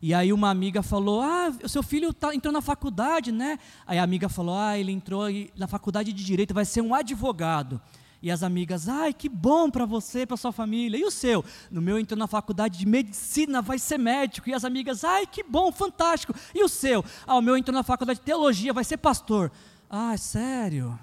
E 0.00 0.14
aí 0.14 0.32
uma 0.32 0.48
amiga 0.48 0.82
falou: 0.82 1.20
Ah, 1.20 1.52
o 1.62 1.68
seu 1.68 1.82
filho 1.82 2.10
tá, 2.14 2.34
entrou 2.34 2.54
na 2.54 2.62
faculdade, 2.62 3.30
né? 3.30 3.58
Aí 3.86 3.98
a 3.98 4.02
amiga 4.02 4.30
falou: 4.30 4.56
Ah, 4.56 4.78
ele 4.78 4.92
entrou 4.92 5.26
na 5.54 5.66
faculdade 5.66 6.10
de 6.10 6.24
direito, 6.24 6.54
vai 6.54 6.64
ser 6.64 6.80
um 6.80 6.94
advogado. 6.94 7.78
E 8.24 8.30
as 8.30 8.42
amigas, 8.42 8.88
ai, 8.88 9.12
que 9.12 9.28
bom 9.28 9.70
para 9.70 9.84
você, 9.84 10.24
para 10.24 10.38
sua 10.38 10.50
família. 10.50 10.96
E 10.96 11.04
o 11.04 11.10
seu? 11.10 11.44
No 11.70 11.82
meu 11.82 11.98
entrou 11.98 12.18
na 12.18 12.26
faculdade 12.26 12.78
de 12.78 12.86
medicina, 12.86 13.60
vai 13.60 13.78
ser 13.78 13.98
médico. 13.98 14.48
E 14.48 14.54
as 14.54 14.64
amigas, 14.64 15.04
ai, 15.04 15.26
que 15.26 15.42
bom, 15.42 15.70
fantástico. 15.70 16.34
E 16.54 16.64
o 16.64 16.68
seu? 16.68 17.04
Ah, 17.26 17.36
o 17.36 17.42
meu 17.42 17.54
entrou 17.54 17.74
na 17.74 17.82
faculdade 17.82 18.20
de 18.20 18.24
teologia, 18.24 18.72
vai 18.72 18.82
ser 18.82 18.96
pastor. 18.96 19.52
Ah, 19.90 20.16
sério? 20.16 20.98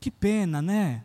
Que 0.00 0.10
pena, 0.10 0.60
né? 0.60 1.04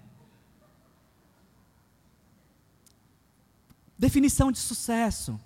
Definição 3.96 4.52
de 4.52 4.58
sucesso. 4.58 5.40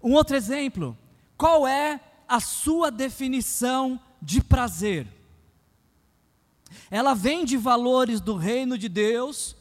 Um 0.00 0.12
outro 0.12 0.36
exemplo. 0.36 0.96
Qual 1.36 1.66
é 1.66 2.00
a 2.28 2.38
sua 2.38 2.92
definição 2.92 4.00
de 4.22 4.40
prazer? 4.40 5.21
Ela 6.90 7.14
vem 7.14 7.44
de 7.44 7.56
valores 7.56 8.20
do 8.20 8.36
reino 8.36 8.76
de 8.76 8.88
Deus 8.88 9.56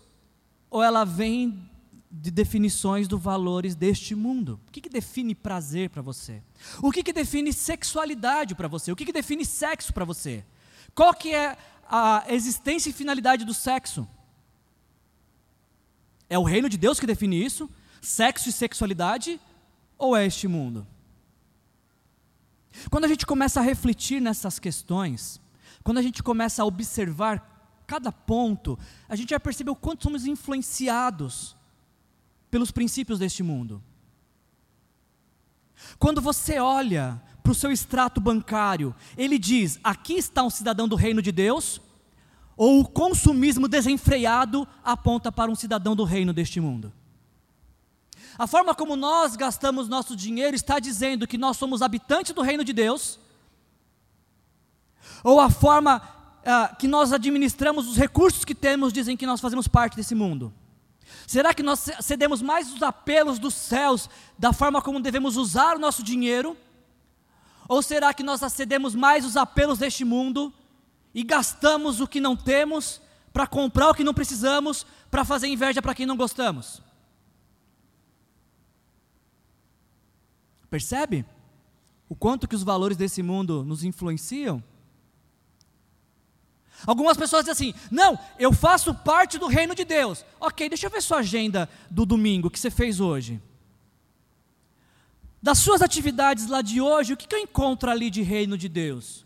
ou 0.69 0.81
ela 0.81 1.03
vem 1.03 1.69
de 2.11 2.29
definições 2.29 3.07
dos 3.07 3.21
valores 3.21 3.73
deste 3.73 4.13
mundo? 4.13 4.59
O 4.67 4.71
que, 4.71 4.81
que 4.81 4.89
define 4.89 5.33
prazer 5.33 5.89
para 5.89 6.01
você? 6.01 6.41
O 6.81 6.91
que, 6.91 7.03
que 7.03 7.13
define 7.13 7.53
sexualidade 7.53 8.53
para 8.53 8.67
você? 8.67 8.91
O 8.91 8.95
que, 8.95 9.05
que 9.05 9.13
define 9.13 9.45
sexo 9.45 9.93
para 9.93 10.03
você? 10.03 10.43
Qual 10.93 11.13
que 11.13 11.33
é 11.33 11.57
a 11.89 12.25
existência 12.27 12.89
e 12.89 12.93
finalidade 12.93 13.45
do 13.45 13.53
sexo? 13.53 14.07
É 16.29 16.37
o 16.37 16.43
reino 16.43 16.67
de 16.67 16.77
Deus 16.77 16.99
que 16.99 17.07
define 17.07 17.43
isso? 17.43 17.69
Sexo 18.01 18.49
e 18.49 18.51
sexualidade? 18.51 19.39
Ou 19.97 20.15
é 20.15 20.25
este 20.25 20.47
mundo? 20.47 20.85
Quando 22.89 23.05
a 23.05 23.07
gente 23.07 23.25
começa 23.25 23.59
a 23.59 23.63
refletir 23.63 24.21
nessas 24.21 24.59
questões, 24.59 25.39
quando 25.83 25.97
a 25.97 26.01
gente 26.01 26.21
começa 26.21 26.61
a 26.61 26.65
observar 26.65 27.83
cada 27.87 28.11
ponto, 28.11 28.77
a 29.09 29.15
gente 29.15 29.31
vai 29.31 29.39
perceber 29.39 29.71
o 29.71 29.75
quanto 29.75 30.03
somos 30.03 30.25
influenciados 30.25 31.55
pelos 32.49 32.71
princípios 32.71 33.19
deste 33.19 33.43
mundo. 33.43 33.81
Quando 35.97 36.21
você 36.21 36.59
olha 36.59 37.21
para 37.41 37.51
o 37.51 37.55
seu 37.55 37.71
extrato 37.71 38.21
bancário, 38.21 38.95
ele 39.17 39.39
diz: 39.39 39.79
aqui 39.83 40.13
está 40.13 40.43
um 40.43 40.49
cidadão 40.49 40.87
do 40.87 40.95
reino 40.95 41.21
de 41.21 41.31
Deus, 41.31 41.81
ou 42.55 42.81
o 42.81 42.87
consumismo 42.87 43.67
desenfreado 43.67 44.67
aponta 44.83 45.31
para 45.31 45.51
um 45.51 45.55
cidadão 45.55 45.95
do 45.95 46.03
reino 46.03 46.33
deste 46.33 46.59
mundo? 46.59 46.93
A 48.37 48.47
forma 48.47 48.73
como 48.73 48.95
nós 48.95 49.35
gastamos 49.35 49.89
nosso 49.89 50.15
dinheiro 50.15 50.55
está 50.55 50.79
dizendo 50.79 51.27
que 51.27 51.37
nós 51.37 51.57
somos 51.57 51.81
habitantes 51.81 52.33
do 52.33 52.41
reino 52.41 52.63
de 52.63 52.73
Deus, 52.73 53.19
ou 55.23 55.39
a 55.39 55.49
forma 55.49 56.01
ah, 56.45 56.75
que 56.77 56.87
nós 56.87 57.13
administramos 57.13 57.87
os 57.87 57.97
recursos 57.97 58.43
que 58.43 58.55
temos 58.55 58.91
dizem 58.91 59.15
que 59.15 59.25
nós 59.25 59.39
fazemos 59.39 59.67
parte 59.67 59.95
desse 59.95 60.15
mundo? 60.15 60.53
Será 61.27 61.53
que 61.53 61.63
nós 61.63 61.89
cedemos 62.01 62.41
mais 62.41 62.71
os 62.73 62.81
apelos 62.81 63.39
dos 63.39 63.53
céus 63.53 64.09
da 64.37 64.51
forma 64.53 64.81
como 64.81 64.99
devemos 64.99 65.37
usar 65.37 65.75
o 65.75 65.79
nosso 65.79 66.03
dinheiro? 66.03 66.57
Ou 67.67 67.81
será 67.81 68.13
que 68.13 68.23
nós 68.23 68.43
acedemos 68.43 68.95
mais 68.95 69.25
os 69.25 69.37
apelos 69.37 69.77
deste 69.77 70.03
mundo 70.03 70.53
e 71.13 71.23
gastamos 71.23 72.01
o 72.01 72.07
que 72.07 72.19
não 72.19 72.35
temos 72.35 73.01
para 73.31 73.47
comprar 73.47 73.89
o 73.89 73.93
que 73.93 74.03
não 74.03 74.13
precisamos, 74.13 74.85
para 75.09 75.23
fazer 75.23 75.47
inveja 75.47 75.81
para 75.81 75.95
quem 75.95 76.05
não 76.05 76.17
gostamos? 76.17 76.81
Percebe? 80.69 81.25
O 82.09 82.15
quanto 82.15 82.47
que 82.47 82.55
os 82.55 82.63
valores 82.63 82.97
desse 82.97 83.21
mundo 83.23 83.63
nos 83.63 83.83
influenciam? 83.83 84.63
Algumas 86.85 87.17
pessoas 87.17 87.45
dizem 87.45 87.71
assim: 87.71 87.79
não, 87.89 88.17
eu 88.39 88.51
faço 88.53 88.93
parte 88.93 89.37
do 89.37 89.47
reino 89.47 89.75
de 89.75 89.85
Deus. 89.85 90.25
Ok, 90.39 90.67
deixa 90.69 90.87
eu 90.87 90.91
ver 90.91 91.01
sua 91.01 91.17
agenda 91.17 91.69
do 91.89 92.05
domingo 92.05 92.49
que 92.49 92.59
você 92.59 92.71
fez 92.71 92.99
hoje. 92.99 93.41
Das 95.41 95.57
suas 95.57 95.81
atividades 95.81 96.47
lá 96.47 96.61
de 96.61 96.79
hoje, 96.79 97.13
o 97.13 97.17
que, 97.17 97.27
que 97.27 97.35
eu 97.35 97.39
encontro 97.39 97.89
ali 97.89 98.09
de 98.09 98.21
reino 98.21 98.57
de 98.57 98.69
Deus? 98.69 99.25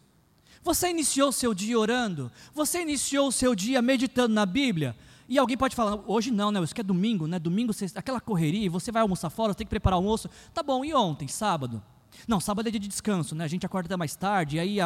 Você 0.64 0.90
iniciou 0.90 1.32
seu 1.32 1.54
dia 1.54 1.78
orando? 1.78 2.32
Você 2.54 2.82
iniciou 2.82 3.28
o 3.28 3.32
seu 3.32 3.54
dia 3.54 3.82
meditando 3.82 4.34
na 4.34 4.46
Bíblia? 4.46 4.96
E 5.28 5.38
alguém 5.38 5.58
pode 5.58 5.76
falar, 5.76 6.00
hoje 6.08 6.32
não, 6.32 6.52
né? 6.52 6.62
Isso 6.64 6.74
que 6.74 6.82
é 6.82 6.84
domingo, 6.84 7.28
né? 7.28 7.38
Domingo, 7.38 7.74
aquela 7.96 8.22
correria, 8.22 8.70
você 8.70 8.92
vai 8.92 9.02
almoçar 9.02 9.30
fora, 9.30 9.54
você 9.54 9.58
tem 9.58 9.68
que 9.68 9.72
preparar 9.72 9.98
o 9.98 10.02
almoço. 10.02 10.30
Tá 10.54 10.64
bom, 10.64 10.86
e 10.86 10.94
ontem, 10.94 11.28
sábado? 11.28 11.84
Não, 12.28 12.40
sábado 12.40 12.68
é 12.68 12.72
dia 12.72 12.80
de 12.80 12.88
descanso, 12.88 13.36
né? 13.36 13.44
A 13.44 13.48
gente 13.48 13.66
acorda 13.66 13.98
mais 13.98 14.16
tarde, 14.16 14.60
aí 14.60 14.78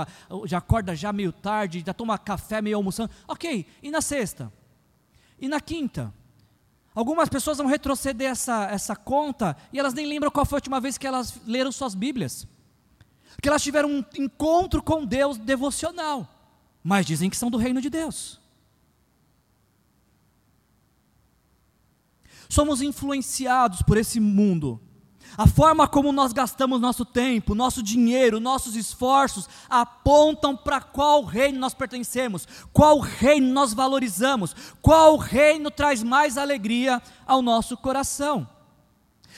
já 0.46 0.58
acorda 0.58 0.96
já 0.96 1.12
meio 1.14 1.32
tarde, 1.32 1.84
já 1.86 1.94
toma 1.94 2.18
café 2.18 2.62
meio 2.62 2.78
almoçando. 2.78 3.12
Ok, 3.28 3.66
e 3.82 3.92
na 3.92 4.02
sexta? 4.02 4.52
E 5.40 5.48
na 5.48 5.60
quinta? 5.60 6.14
Algumas 6.94 7.30
pessoas 7.30 7.58
vão 7.58 7.68
retroceder 7.68 8.30
essa, 8.30 8.66
essa 8.66 8.96
conta 8.96 9.56
e 9.72 9.80
elas 9.80 9.94
nem 9.94 10.06
lembram 10.06 10.32
qual 10.32 10.46
foi 10.46 10.58
a 10.58 10.60
última 10.60 10.80
vez 10.80 10.98
que 10.98 11.08
elas 11.08 11.40
leram 11.46 11.72
suas 11.72 11.96
Bíblias 11.96 12.48
que 13.42 13.48
elas 13.48 13.64
tiveram 13.64 13.90
um 13.90 14.04
encontro 14.18 14.82
com 14.82 15.06
Deus 15.06 15.38
devocional, 15.38 16.28
mas 16.84 17.06
dizem 17.06 17.30
que 17.30 17.38
são 17.38 17.50
do 17.50 17.58
reino 17.58 17.82
de 17.82 17.90
Deus. 17.90 18.40
Somos 22.50 22.82
influenciados 22.82 23.82
por 23.84 23.98
esse 23.98 24.20
mundo. 24.20 24.82
A 25.38 25.48
forma 25.48 25.88
como 25.88 26.12
nós 26.12 26.34
gastamos 26.34 26.82
nosso 26.82 27.06
tempo, 27.06 27.56
nosso 27.56 27.82
dinheiro, 27.82 28.40
nossos 28.40 28.76
esforços 28.76 29.48
apontam 29.70 30.56
para 30.56 30.82
qual 30.82 31.24
reino 31.24 31.60
nós 31.60 31.74
pertencemos, 31.74 32.48
qual 32.74 33.00
reino 33.00 33.54
nós 33.54 33.74
valorizamos, 33.74 34.56
qual 34.82 35.18
reino 35.18 35.72
traz 35.72 36.04
mais 36.04 36.38
alegria 36.38 37.02
ao 37.26 37.42
nosso 37.42 37.78
coração. 37.78 38.48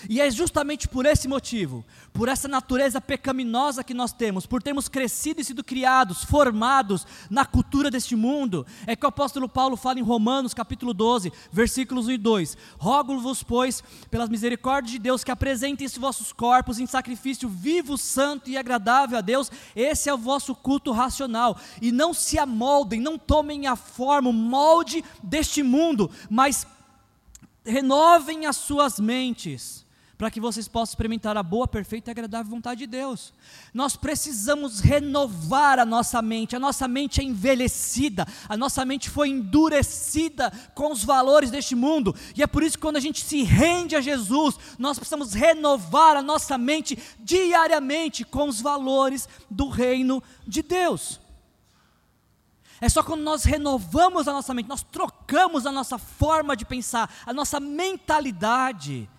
E 0.09 0.19
é 0.19 0.29
justamente 0.31 0.87
por 0.87 1.05
esse 1.05 1.27
motivo, 1.27 1.85
por 2.13 2.27
essa 2.27 2.47
natureza 2.47 2.99
pecaminosa 2.99 3.83
que 3.83 3.93
nós 3.93 4.11
temos, 4.11 4.45
por 4.45 4.61
termos 4.61 4.87
crescido 4.87 5.41
e 5.41 5.43
sido 5.43 5.63
criados, 5.63 6.23
formados 6.23 7.05
na 7.29 7.45
cultura 7.45 7.91
deste 7.91 8.15
mundo, 8.15 8.65
é 8.87 8.95
que 8.95 9.05
o 9.05 9.09
apóstolo 9.09 9.47
Paulo 9.47 9.77
fala 9.77 9.99
em 9.99 10.03
Romanos 10.03 10.53
capítulo 10.53 10.93
12, 10.93 11.31
versículos 11.51 12.07
1 12.07 12.11
e 12.11 12.17
2: 12.17 12.57
Rogo-vos, 12.77 13.43
pois, 13.43 13.83
pelas 14.09 14.29
misericórdias 14.29 14.91
de 14.91 14.99
Deus, 14.99 15.23
que 15.23 15.31
apresentem 15.31 15.85
esses 15.85 15.97
vossos 15.97 16.33
corpos 16.33 16.79
em 16.79 16.85
sacrifício 16.85 17.47
vivo, 17.47 17.97
santo 17.97 18.49
e 18.49 18.57
agradável 18.57 19.17
a 19.17 19.21
Deus, 19.21 19.51
esse 19.75 20.09
é 20.09 20.13
o 20.13 20.17
vosso 20.17 20.55
culto 20.55 20.91
racional, 20.91 21.57
e 21.81 21.91
não 21.91 22.13
se 22.13 22.39
amoldem, 22.39 22.99
não 22.99 23.17
tomem 23.17 23.67
a 23.67 23.75
forma, 23.75 24.29
o 24.29 24.33
molde 24.33 25.03
deste 25.21 25.61
mundo, 25.63 26.09
mas 26.29 26.65
renovem 27.63 28.45
as 28.45 28.55
suas 28.55 28.99
mentes 28.99 29.85
para 30.21 30.29
que 30.29 30.39
vocês 30.39 30.67
possam 30.67 30.91
experimentar 30.91 31.35
a 31.35 31.41
boa, 31.41 31.67
perfeita 31.67 32.11
e 32.11 32.13
agradável 32.13 32.51
vontade 32.51 32.81
de 32.81 32.85
Deus. 32.85 33.33
Nós 33.73 33.95
precisamos 33.95 34.79
renovar 34.79 35.79
a 35.79 35.83
nossa 35.83 36.21
mente, 36.21 36.55
a 36.55 36.59
nossa 36.59 36.87
mente 36.87 37.19
é 37.19 37.23
envelhecida, 37.23 38.27
a 38.47 38.55
nossa 38.55 38.85
mente 38.85 39.09
foi 39.09 39.29
endurecida 39.29 40.51
com 40.75 40.91
os 40.91 41.03
valores 41.03 41.49
deste 41.49 41.73
mundo, 41.73 42.15
e 42.35 42.43
é 42.43 42.45
por 42.45 42.61
isso 42.61 42.77
que 42.77 42.83
quando 42.83 42.97
a 42.97 42.99
gente 42.99 43.25
se 43.25 43.41
rende 43.41 43.95
a 43.95 43.99
Jesus, 43.99 44.59
nós 44.77 44.99
precisamos 44.99 45.33
renovar 45.33 46.15
a 46.15 46.21
nossa 46.21 46.55
mente 46.55 46.99
diariamente 47.21 48.23
com 48.23 48.47
os 48.47 48.61
valores 48.61 49.27
do 49.49 49.69
reino 49.69 50.21
de 50.47 50.61
Deus. 50.61 51.19
É 52.79 52.87
só 52.87 53.01
quando 53.01 53.21
nós 53.21 53.43
renovamos 53.43 54.27
a 54.27 54.33
nossa 54.33 54.53
mente, 54.53 54.69
nós 54.69 54.83
trocamos 54.83 55.65
a 55.65 55.71
nossa 55.71 55.97
forma 55.97 56.55
de 56.55 56.63
pensar, 56.63 57.11
a 57.25 57.33
nossa 57.33 57.59
mentalidade, 57.59 59.09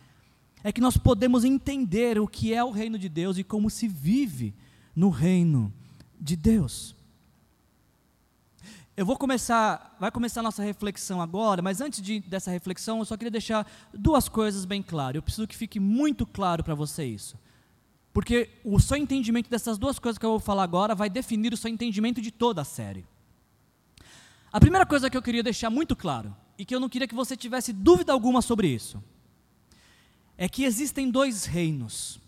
é 0.64 0.72
que 0.72 0.80
nós 0.80 0.96
podemos 0.96 1.44
entender 1.44 2.18
o 2.18 2.28
que 2.28 2.54
é 2.54 2.62
o 2.62 2.70
reino 2.70 2.98
de 2.98 3.08
Deus 3.08 3.38
e 3.38 3.44
como 3.44 3.68
se 3.68 3.88
vive 3.88 4.54
no 4.94 5.10
reino 5.10 5.72
de 6.20 6.36
Deus. 6.36 6.94
Eu 8.94 9.06
vou 9.06 9.16
começar, 9.16 9.96
vai 9.98 10.10
começar 10.10 10.40
a 10.40 10.42
nossa 10.42 10.62
reflexão 10.62 11.20
agora, 11.20 11.62
mas 11.62 11.80
antes 11.80 12.02
de, 12.02 12.20
dessa 12.20 12.50
reflexão, 12.50 12.98
eu 12.98 13.04
só 13.04 13.16
queria 13.16 13.30
deixar 13.30 13.66
duas 13.92 14.28
coisas 14.28 14.64
bem 14.64 14.82
claras. 14.82 15.16
Eu 15.16 15.22
preciso 15.22 15.48
que 15.48 15.56
fique 15.56 15.80
muito 15.80 16.26
claro 16.26 16.62
para 16.62 16.74
você 16.74 17.04
isso. 17.04 17.36
Porque 18.12 18.50
o 18.62 18.78
seu 18.78 18.98
entendimento 18.98 19.48
dessas 19.48 19.78
duas 19.78 19.98
coisas 19.98 20.18
que 20.18 20.26
eu 20.26 20.30
vou 20.30 20.40
falar 20.40 20.62
agora 20.62 20.94
vai 20.94 21.08
definir 21.08 21.54
o 21.54 21.56
seu 21.56 21.70
entendimento 21.70 22.20
de 22.20 22.30
toda 22.30 22.60
a 22.60 22.64
série. 22.64 23.06
A 24.52 24.60
primeira 24.60 24.84
coisa 24.84 25.08
que 25.08 25.16
eu 25.16 25.22
queria 25.22 25.42
deixar 25.42 25.70
muito 25.70 25.96
claro, 25.96 26.36
e 26.58 26.64
que 26.64 26.74
eu 26.74 26.78
não 26.78 26.88
queria 26.90 27.08
que 27.08 27.14
você 27.14 27.34
tivesse 27.34 27.72
dúvida 27.72 28.12
alguma 28.12 28.42
sobre 28.42 28.68
isso, 28.68 29.02
é 30.36 30.48
que 30.48 30.64
existem 30.64 31.10
dois 31.10 31.44
reinos. 31.44 32.20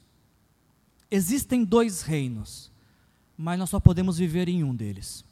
Existem 1.11 1.65
dois 1.65 2.03
reinos, 2.03 2.73
mas 3.37 3.59
nós 3.59 3.71
só 3.71 3.79
podemos 3.79 4.19
viver 4.19 4.49
em 4.49 4.65
um 4.65 4.75
deles. 4.75 5.25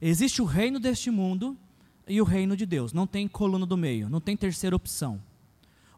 Existe 0.00 0.42
o 0.42 0.44
reino 0.44 0.80
deste 0.80 1.10
mundo 1.10 1.56
e 2.06 2.20
o 2.20 2.24
reino 2.24 2.56
de 2.56 2.66
Deus, 2.66 2.92
não 2.92 3.06
tem 3.06 3.28
coluna 3.28 3.64
do 3.64 3.76
meio, 3.76 4.08
não 4.08 4.20
tem 4.20 4.36
terceira 4.36 4.74
opção. 4.74 5.22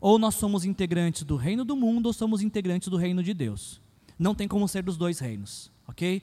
Ou 0.01 0.19
nós 0.19 0.35
somos 0.35 0.65
integrantes 0.65 1.23
do 1.23 1.37
reino 1.37 1.65
do 1.65 1.75
mundo 1.75 2.07
ou 2.07 2.13
somos 2.13 2.43
integrantes 2.43 2.89
do 2.89 2.97
reino 2.97 3.23
de 3.23 3.33
Deus. 3.33 3.81
Não 4.19 4.35
tem 4.35 4.47
como 4.47 4.69
ser 4.69 4.83
dos 4.83 4.97
dois 4.97 5.19
reinos, 5.19 5.73
ok? 5.89 6.23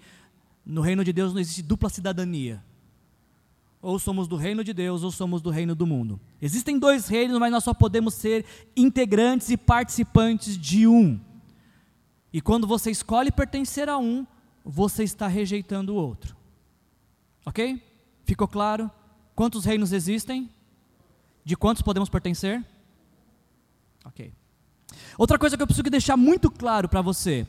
No 0.66 0.82
reino 0.82 1.04
de 1.04 1.12
Deus 1.12 1.34
não 1.34 1.40
existe 1.40 1.64
dupla 1.64 1.90
cidadania. 1.90 2.64
Ou 3.82 3.98
somos 3.98 4.28
do 4.28 4.36
reino 4.36 4.64
de 4.64 4.74
Deus 4.74 5.04
ou 5.04 5.12
somos 5.12 5.42
do 5.42 5.50
reino 5.50 5.74
do 5.74 5.88
mundo. 5.88 6.20
Existem 6.42 6.78
dois 6.78 7.08
reinos, 7.08 7.40
mas 7.40 7.52
nós 7.52 7.64
só 7.64 7.74
podemos 7.74 8.14
ser 8.14 8.46
integrantes 8.76 9.50
e 9.50 9.58
participantes 9.58 10.58
de 10.58 10.86
um. 10.86 11.20
E 12.32 12.40
quando 12.40 12.68
você 12.68 12.92
escolhe 12.92 13.32
pertencer 13.32 13.90
a 13.90 13.98
um, 13.98 14.26
você 14.64 15.04
está 15.04 15.28
rejeitando 15.28 15.94
o 15.94 15.96
outro. 15.96 16.36
Ok? 17.46 17.82
Ficou 18.24 18.48
claro? 18.48 18.90
Quantos 19.36 19.66
reinos 19.66 19.92
existem? 19.92 20.50
De 21.44 21.58
quantos 21.58 21.82
podemos 21.82 22.08
pertencer? 22.08 22.64
Ok. 24.06 24.32
Outra 25.18 25.40
coisa 25.40 25.58
que 25.58 25.64
eu 25.64 25.68
preciso 25.68 25.90
deixar 25.90 26.16
muito 26.16 26.52
claro 26.52 26.88
para 26.88 27.02
você 27.02 27.48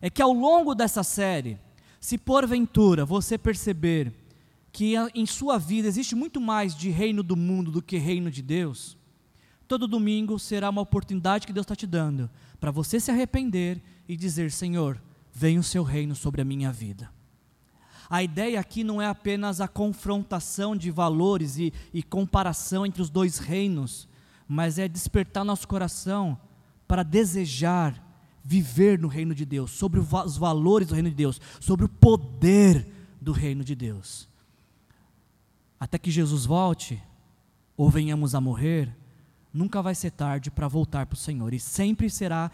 é 0.00 0.10
que 0.10 0.22
ao 0.22 0.32
longo 0.32 0.74
dessa 0.74 1.02
série, 1.02 1.58
se 2.00 2.16
porventura 2.16 3.04
você 3.04 3.36
perceber 3.36 4.12
que 4.72 4.94
em 5.14 5.26
sua 5.26 5.58
vida 5.58 5.88
existe 5.88 6.14
muito 6.14 6.40
mais 6.40 6.74
de 6.74 6.90
reino 6.90 7.22
do 7.22 7.36
mundo 7.36 7.70
do 7.70 7.82
que 7.82 7.98
reino 7.98 8.30
de 8.30 8.42
Deus, 8.42 8.96
todo 9.66 9.86
domingo 9.86 10.38
será 10.38 10.70
uma 10.70 10.80
oportunidade 10.80 11.46
que 11.46 11.52
Deus 11.52 11.64
está 11.64 11.76
te 11.76 11.86
dando 11.86 12.30
para 12.58 12.70
você 12.70 13.00
se 13.00 13.10
arrepender 13.10 13.82
e 14.08 14.16
dizer: 14.16 14.50
Senhor, 14.50 15.00
venha 15.32 15.60
o 15.60 15.64
seu 15.64 15.82
reino 15.82 16.14
sobre 16.14 16.40
a 16.40 16.44
minha 16.44 16.72
vida. 16.72 17.10
A 18.08 18.22
ideia 18.22 18.58
aqui 18.58 18.82
não 18.82 19.00
é 19.00 19.06
apenas 19.06 19.60
a 19.60 19.68
confrontação 19.68 20.76
de 20.76 20.90
valores 20.90 21.56
e, 21.56 21.72
e 21.94 22.02
comparação 22.02 22.84
entre 22.84 23.00
os 23.00 23.08
dois 23.08 23.38
reinos, 23.38 24.08
mas 24.48 24.78
é 24.80 24.88
despertar 24.88 25.44
nosso 25.44 25.68
coração 25.68 26.36
para 26.88 27.04
desejar 27.04 28.04
viver 28.42 28.98
no 28.98 29.06
reino 29.06 29.32
de 29.32 29.44
Deus, 29.44 29.70
sobre 29.70 30.00
os 30.00 30.36
valores 30.36 30.88
do 30.88 30.94
reino 30.94 31.08
de 31.08 31.14
Deus, 31.14 31.40
sobre 31.60 31.84
o 31.84 31.88
poder 31.88 32.84
do 33.20 33.30
reino 33.30 33.62
de 33.62 33.76
Deus. 33.76 34.29
Até 35.80 35.98
que 35.98 36.10
Jesus 36.10 36.44
volte, 36.44 37.02
ou 37.74 37.88
venhamos 37.88 38.34
a 38.34 38.40
morrer, 38.40 38.94
nunca 39.52 39.80
vai 39.80 39.94
ser 39.94 40.10
tarde 40.10 40.50
para 40.50 40.68
voltar 40.68 41.06
para 41.06 41.14
o 41.14 41.18
Senhor, 41.18 41.54
e 41.54 41.58
sempre 41.58 42.10
será, 42.10 42.50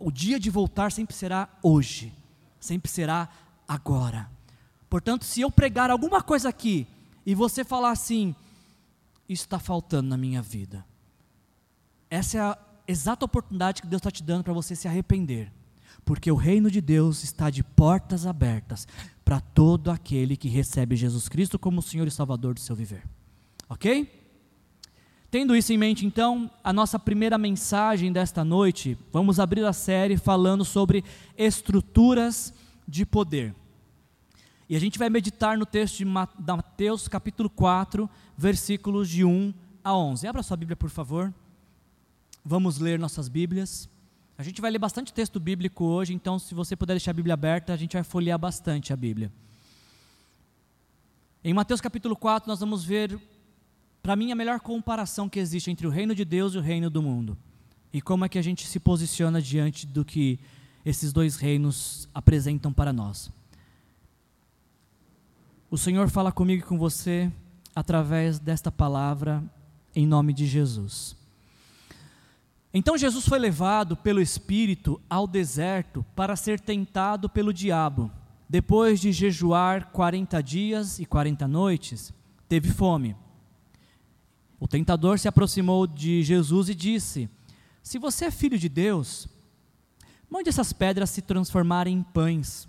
o 0.00 0.10
dia 0.10 0.40
de 0.40 0.48
voltar 0.48 0.90
sempre 0.90 1.14
será 1.14 1.50
hoje, 1.62 2.12
sempre 2.58 2.90
será 2.90 3.28
agora. 3.68 4.30
Portanto, 4.88 5.26
se 5.26 5.42
eu 5.42 5.50
pregar 5.50 5.90
alguma 5.90 6.22
coisa 6.22 6.48
aqui, 6.48 6.86
e 7.26 7.34
você 7.34 7.62
falar 7.62 7.90
assim, 7.90 8.34
isso 9.28 9.44
está 9.44 9.58
faltando 9.58 10.08
na 10.08 10.16
minha 10.16 10.40
vida, 10.40 10.84
essa 12.08 12.38
é 12.38 12.40
a 12.40 12.58
exata 12.88 13.24
oportunidade 13.26 13.82
que 13.82 13.88
Deus 13.88 14.00
está 14.00 14.10
te 14.10 14.22
dando 14.22 14.44
para 14.44 14.52
você 14.54 14.74
se 14.74 14.88
arrepender, 14.88 15.52
porque 16.04 16.30
o 16.30 16.36
reino 16.36 16.70
de 16.70 16.80
Deus 16.80 17.22
está 17.22 17.50
de 17.50 17.62
portas 17.62 18.24
abertas 18.24 18.86
para 19.26 19.40
todo 19.40 19.90
aquele 19.90 20.36
que 20.36 20.48
recebe 20.48 20.94
Jesus 20.94 21.28
Cristo 21.28 21.58
como 21.58 21.82
Senhor 21.82 22.06
e 22.06 22.12
Salvador 22.12 22.54
do 22.54 22.60
seu 22.60 22.76
viver. 22.76 23.02
Ok? 23.68 24.08
Tendo 25.28 25.56
isso 25.56 25.72
em 25.72 25.76
mente, 25.76 26.06
então, 26.06 26.48
a 26.62 26.72
nossa 26.72 26.96
primeira 26.96 27.36
mensagem 27.36 28.12
desta 28.12 28.44
noite, 28.44 28.96
vamos 29.12 29.40
abrir 29.40 29.64
a 29.64 29.72
série 29.72 30.16
falando 30.16 30.64
sobre 30.64 31.02
estruturas 31.36 32.54
de 32.86 33.04
poder. 33.04 33.52
E 34.68 34.76
a 34.76 34.78
gente 34.78 34.96
vai 34.96 35.10
meditar 35.10 35.58
no 35.58 35.66
texto 35.66 35.96
de 35.96 36.04
Mateus, 36.04 37.08
capítulo 37.08 37.50
4, 37.50 38.08
versículos 38.38 39.08
de 39.08 39.24
1 39.24 39.52
a 39.82 39.92
11. 39.92 40.24
Abra 40.28 40.42
sua 40.44 40.56
Bíblia, 40.56 40.76
por 40.76 40.88
favor. 40.88 41.34
Vamos 42.44 42.78
ler 42.78 42.96
nossas 42.96 43.26
Bíblias. 43.26 43.88
A 44.38 44.42
gente 44.42 44.60
vai 44.60 44.70
ler 44.70 44.78
bastante 44.78 45.12
texto 45.12 45.40
bíblico 45.40 45.84
hoje, 45.84 46.12
então 46.12 46.38
se 46.38 46.54
você 46.54 46.76
puder 46.76 46.94
deixar 46.94 47.12
a 47.12 47.14
Bíblia 47.14 47.34
aberta, 47.34 47.72
a 47.72 47.76
gente 47.76 47.94
vai 47.94 48.04
folhear 48.04 48.38
bastante 48.38 48.92
a 48.92 48.96
Bíblia. 48.96 49.32
Em 51.42 51.54
Mateus 51.54 51.80
capítulo 51.80 52.14
4, 52.14 52.48
nós 52.48 52.60
vamos 52.60 52.84
ver, 52.84 53.18
para 54.02 54.16
mim, 54.16 54.32
a 54.32 54.34
melhor 54.34 54.60
comparação 54.60 55.28
que 55.28 55.38
existe 55.38 55.70
entre 55.70 55.86
o 55.86 55.90
reino 55.90 56.14
de 56.14 56.24
Deus 56.24 56.54
e 56.54 56.58
o 56.58 56.60
reino 56.60 56.90
do 56.90 57.00
mundo. 57.00 57.36
E 57.92 58.02
como 58.02 58.24
é 58.24 58.28
que 58.28 58.38
a 58.38 58.42
gente 58.42 58.66
se 58.66 58.78
posiciona 58.78 59.40
diante 59.40 59.86
do 59.86 60.04
que 60.04 60.38
esses 60.86 61.12
dois 61.12 61.34
reinos 61.34 62.08
apresentam 62.14 62.72
para 62.72 62.92
nós. 62.92 63.28
O 65.68 65.76
Senhor 65.76 66.08
fala 66.08 66.30
comigo 66.30 66.62
e 66.62 66.66
com 66.66 66.78
você 66.78 67.30
através 67.74 68.38
desta 68.38 68.70
palavra, 68.70 69.42
em 69.96 70.06
nome 70.06 70.32
de 70.32 70.46
Jesus. 70.46 71.16
Então 72.78 72.98
Jesus 72.98 73.26
foi 73.26 73.38
levado 73.38 73.96
pelo 73.96 74.20
Espírito 74.20 75.00
ao 75.08 75.26
deserto 75.26 76.04
para 76.14 76.36
ser 76.36 76.60
tentado 76.60 77.26
pelo 77.26 77.50
diabo. 77.50 78.12
Depois 78.46 79.00
de 79.00 79.12
jejuar 79.12 79.90
40 79.92 80.42
dias 80.42 80.98
e 80.98 81.06
40 81.06 81.48
noites, 81.48 82.12
teve 82.46 82.68
fome. 82.68 83.16
O 84.60 84.68
tentador 84.68 85.18
se 85.18 85.26
aproximou 85.26 85.86
de 85.86 86.22
Jesus 86.22 86.68
e 86.68 86.74
disse: 86.74 87.30
Se 87.82 87.98
você 87.98 88.26
é 88.26 88.30
filho 88.30 88.58
de 88.58 88.68
Deus, 88.68 89.26
mande 90.28 90.50
essas 90.50 90.70
pedras 90.74 91.08
se 91.08 91.22
transformarem 91.22 91.96
em 91.96 92.02
pães. 92.02 92.68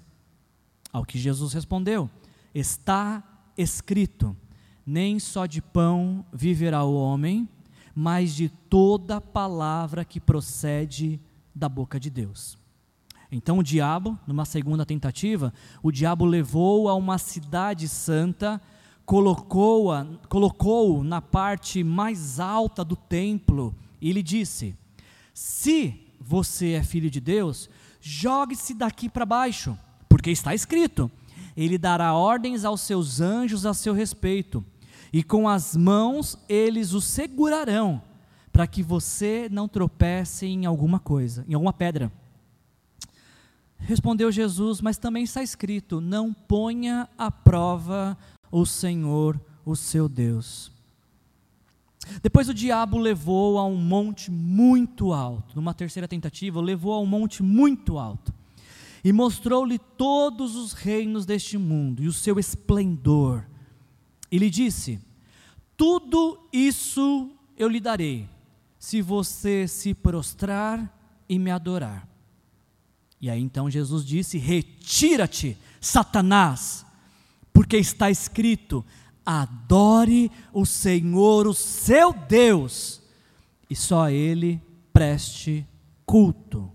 Ao 0.90 1.04
que 1.04 1.20
Jesus 1.20 1.52
respondeu: 1.52 2.10
Está 2.56 3.22
escrito: 3.58 4.34
Nem 4.86 5.20
só 5.20 5.46
de 5.46 5.62
pão 5.62 6.26
viverá 6.32 6.86
o 6.86 6.96
homem, 6.96 7.50
mas 8.00 8.36
de 8.36 8.48
toda 8.48 9.20
palavra 9.20 10.06
que 10.06 10.20
procede 10.20 11.20
da 11.56 11.68
boca 11.68 12.00
de 12.00 12.12
Deus. 12.12 12.56
Então 13.32 13.58
o 13.58 13.64
diabo, 13.64 14.16
numa 14.28 14.46
segunda 14.46 14.86
tentativa, 14.86 15.52
o 15.82 15.92
diabo 15.92 16.24
levou 16.24 16.90
a 16.90 16.94
uma 16.94 17.18
cidade 17.18 17.88
santa, 17.88 18.62
colocou-a, 19.04 20.06
colocou 20.30 21.04
na 21.04 21.24
parte 21.24 21.84
mais 21.84 22.40
alta 22.40 22.86
do 22.86 22.96
templo 22.96 23.74
e 24.00 24.14
lhe 24.14 24.22
disse: 24.22 24.76
Se 25.34 26.00
você 26.22 26.74
é 26.74 26.84
filho 26.84 27.10
de 27.10 27.20
Deus, 27.20 27.68
jogue-se 28.00 28.76
daqui 28.76 29.10
para 29.10 29.26
baixo, 29.26 29.76
porque 30.08 30.30
está 30.30 30.54
escrito: 30.54 31.10
Ele 31.58 31.80
dará 31.80 32.14
ordens 32.14 32.64
aos 32.64 32.82
seus 32.82 33.20
anjos 33.20 33.66
a 33.66 33.74
seu 33.74 33.96
respeito 33.96 34.64
e 35.12 35.24
com 35.24 35.48
as 35.48 35.76
mãos 35.76 36.38
eles 36.48 36.94
o 36.94 37.02
segurarão, 37.02 38.02
para 38.52 38.68
que 38.68 38.82
você 38.82 39.48
não 39.52 39.68
tropece 39.68 40.46
em 40.46 40.66
alguma 40.66 41.00
coisa, 41.00 41.46
em 41.48 41.54
alguma 41.54 41.74
pedra. 41.74 42.12
Respondeu 43.80 44.32
Jesus, 44.32 44.82
mas 44.82 44.98
também 44.98 45.24
está 45.24 45.44
escrito: 45.44 46.02
não 46.02 46.34
ponha 46.34 47.08
à 47.18 47.30
prova 47.30 48.18
o 48.52 48.66
Senhor, 48.66 49.40
o 49.66 49.76
seu 49.76 50.10
Deus. 50.10 50.72
Depois 52.22 52.48
o 52.48 52.54
diabo 52.54 52.98
levou 52.98 53.58
a 53.58 53.66
um 53.66 53.76
monte 53.76 54.32
muito 54.32 55.12
alto, 55.12 55.56
numa 55.56 55.74
terceira 55.74 56.08
tentativa, 56.08 56.62
levou 56.62 56.94
a 56.94 57.00
um 57.00 57.06
monte 57.06 57.44
muito 57.44 57.98
alto, 57.98 58.34
e 59.04 59.12
mostrou-lhe 59.12 59.78
todos 59.78 60.56
os 60.56 60.72
reinos 60.72 61.26
deste 61.26 61.58
mundo 61.58 62.02
e 62.02 62.08
o 62.08 62.14
seu 62.14 62.40
esplendor 62.40 63.46
e 64.32 64.38
lhe 64.38 64.50
disse: 64.50 65.00
Tudo 65.76 66.48
isso 66.52 67.32
eu 67.58 67.68
lhe 67.68 67.80
darei, 67.80 68.28
se 68.78 69.02
você 69.02 69.68
se 69.68 69.94
prostrar 69.94 70.94
e 71.28 71.38
me 71.40 71.52
adorar. 71.52 72.08
E 73.20 73.30
aí 73.30 73.42
então 73.42 73.70
Jesus 73.70 74.06
disse: 74.06 74.38
Retira-te, 74.38 75.58
Satanás, 75.82 76.86
porque 77.52 77.78
está 77.78 78.10
escrito: 78.10 78.86
Adore 79.26 80.32
o 80.54 80.66
Senhor, 80.66 81.48
o 81.48 81.54
seu 81.54 82.14
Deus, 82.14 83.02
e 83.70 83.76
só 83.76 84.04
a 84.04 84.12
Ele 84.12 84.62
preste 84.94 85.66
culto. 86.06 86.72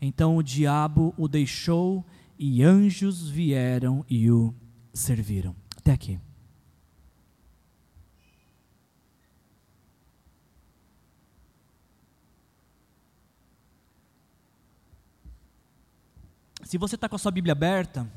Então 0.00 0.36
o 0.36 0.42
diabo 0.42 1.14
o 1.16 1.28
deixou 1.28 2.04
e 2.38 2.62
anjos 2.62 3.28
vieram 3.28 4.04
e 4.08 4.30
o 4.30 4.52
serviram. 4.92 5.54
Até 5.76 5.92
aqui. 5.92 6.18
Se 16.72 16.78
você 16.78 16.94
está 16.94 17.06
com 17.06 17.16
a 17.16 17.18
sua 17.18 17.30
Bíblia 17.30 17.52
aberta, 17.52 18.10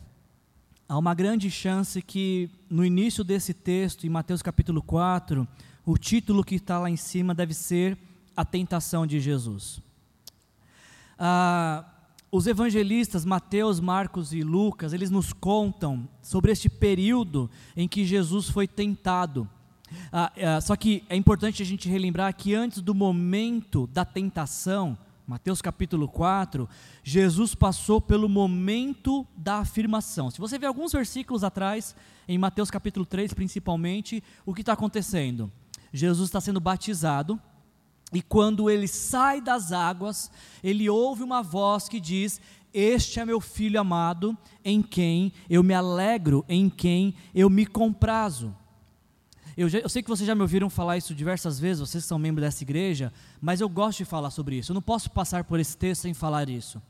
há 0.88 0.98
uma 0.98 1.14
grande 1.14 1.52
chance 1.52 2.02
que 2.02 2.50
no 2.70 2.86
início 2.86 3.22
desse 3.22 3.54
texto, 3.54 4.08
em 4.08 4.10
Mateus 4.10 4.42
capítulo 4.42 4.82
4, 4.82 5.46
o 5.86 5.98
título 5.98 6.42
que 6.42 6.56
está 6.56 6.80
lá 6.80 6.90
em 6.90 6.96
cima 6.96 7.36
deve 7.36 7.54
ser 7.54 7.98
A 8.34 8.46
Tentação 8.46 9.06
de 9.06 9.20
Jesus. 9.20 9.82
Ah, 11.20 11.84
os 12.32 12.48
evangelistas 12.48 13.26
Mateus, 13.26 13.82
Marcos 13.82 14.32
e 14.32 14.42
Lucas, 14.42 14.94
eles 14.94 15.10
nos 15.10 15.34
contam 15.34 16.08
sobre 16.22 16.50
este 16.54 16.70
período 16.70 17.52
em 17.76 17.90
que 17.90 18.06
Jesus 18.06 18.48
foi 18.48 18.70
tentado. 18.70 19.50
Ah, 20.14 20.32
ah, 20.38 20.62
só 20.62 20.78
que 20.78 21.04
é 21.10 21.18
importante 21.18 21.62
a 21.62 21.66
gente 21.66 21.90
relembrar 21.90 22.34
que 22.34 22.56
antes 22.56 22.82
do 22.82 22.96
momento 22.96 23.86
da 23.88 24.06
tentação, 24.06 24.98
Mateus 25.28 25.60
capítulo 25.60 26.08
4, 26.08 26.70
Jesus 27.04 27.56
passou 27.56 28.00
pelo 28.00 28.30
momento 28.30 29.26
da 29.36 29.58
afirmação. 29.58 30.30
Se 30.30 30.40
você 30.40 30.60
ver 30.60 30.68
alguns 30.68 30.92
versículos 30.92 31.44
atrás, 31.44 31.96
em 32.28 32.38
Mateus 32.38 32.70
capítulo 32.70 33.08
3 33.08 33.34
principalmente, 33.34 34.24
o 34.46 34.54
que 34.54 34.62
está 34.62 34.74
acontecendo? 34.74 35.52
Jesus 35.92 36.30
está 36.30 36.40
sendo 36.40 36.60
batizado, 36.60 37.42
e 38.14 38.22
quando 38.22 38.70
ele 38.70 38.88
sai 38.88 39.42
das 39.42 39.72
águas, 39.72 40.30
ele 40.64 40.88
ouve 40.90 41.24
uma 41.24 41.42
voz 41.42 41.90
que 41.90 42.00
diz: 42.00 42.40
Este 42.72 43.20
é 43.20 43.26
meu 43.26 43.42
filho 43.42 43.80
amado, 43.80 44.38
em 44.64 44.82
quem 44.82 45.34
eu 45.50 45.64
me 45.64 45.74
alegro, 45.74 46.46
em 46.48 46.70
quem 46.70 47.16
eu 47.34 47.50
me 47.50 47.66
comprazo. 47.66 48.56
Eu, 49.58 49.70
já, 49.70 49.80
eu, 49.80 49.90
sei 49.90 50.04
que 50.04 50.10
vocês 50.10 50.28
já 50.28 50.36
me 50.36 50.42
ouviram 50.42 50.70
falar 50.70 50.98
isso 50.98 51.16
diversas 51.16 51.60
vezes, 51.60 51.80
vocês 51.80 52.04
são 52.04 52.20
membros 52.20 52.46
dessa 52.46 52.64
igreja, 52.64 53.12
mas 53.42 53.62
eu 53.62 53.70
gosto 53.70 54.00
de 54.00 54.06
falar 54.06 54.30
sobre 54.30 54.58
isso. 54.58 54.72
Eu 54.72 54.76
não 54.76 54.82
posso 54.82 55.10
passar 55.10 55.44
por 55.44 55.60
esse 55.60 55.78
texto 55.78 56.02
sem 56.02 56.14
falar 56.14 56.50
isso. 56.50 56.82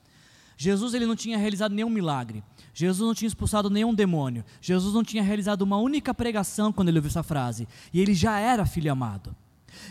Jesus 0.58 0.94
ele 0.94 1.06
não 1.06 1.16
tinha 1.16 1.38
realizado 1.38 1.74
nenhum 1.74 1.90
milagre. 1.90 2.44
Jesus 2.74 3.06
não 3.06 3.14
tinha 3.14 3.28
expulsado 3.28 3.70
nenhum 3.70 3.94
demônio. 3.94 4.44
Jesus 4.62 4.94
não 4.94 5.04
tinha 5.04 5.22
realizado 5.22 5.62
uma 5.62 5.78
única 5.78 6.14
pregação 6.14 6.72
quando 6.72 6.90
ele 6.90 6.98
ouviu 6.98 7.10
essa 7.10 7.24
frase. 7.24 7.68
E 7.94 8.00
ele 8.00 8.14
já 8.14 8.40
era 8.40 8.66
filho 8.66 8.92
amado. 8.92 9.36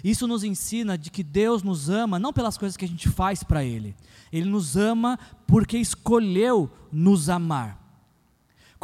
Isso 0.03 0.27
nos 0.27 0.43
ensina 0.45 0.97
de 0.97 1.11
que 1.11 1.23
Deus 1.23 1.63
nos 1.63 1.89
ama 1.89 2.19
não 2.19 2.33
pelas 2.33 2.57
coisas 2.57 2.77
que 2.77 2.85
a 2.85 2.89
gente 2.89 3.09
faz 3.09 3.43
para 3.43 3.65
Ele, 3.65 3.95
Ele 4.33 4.49
nos 4.49 4.77
ama 4.77 5.19
porque 5.47 5.77
escolheu 5.79 6.71
nos 6.91 7.29
amar. 7.29 7.84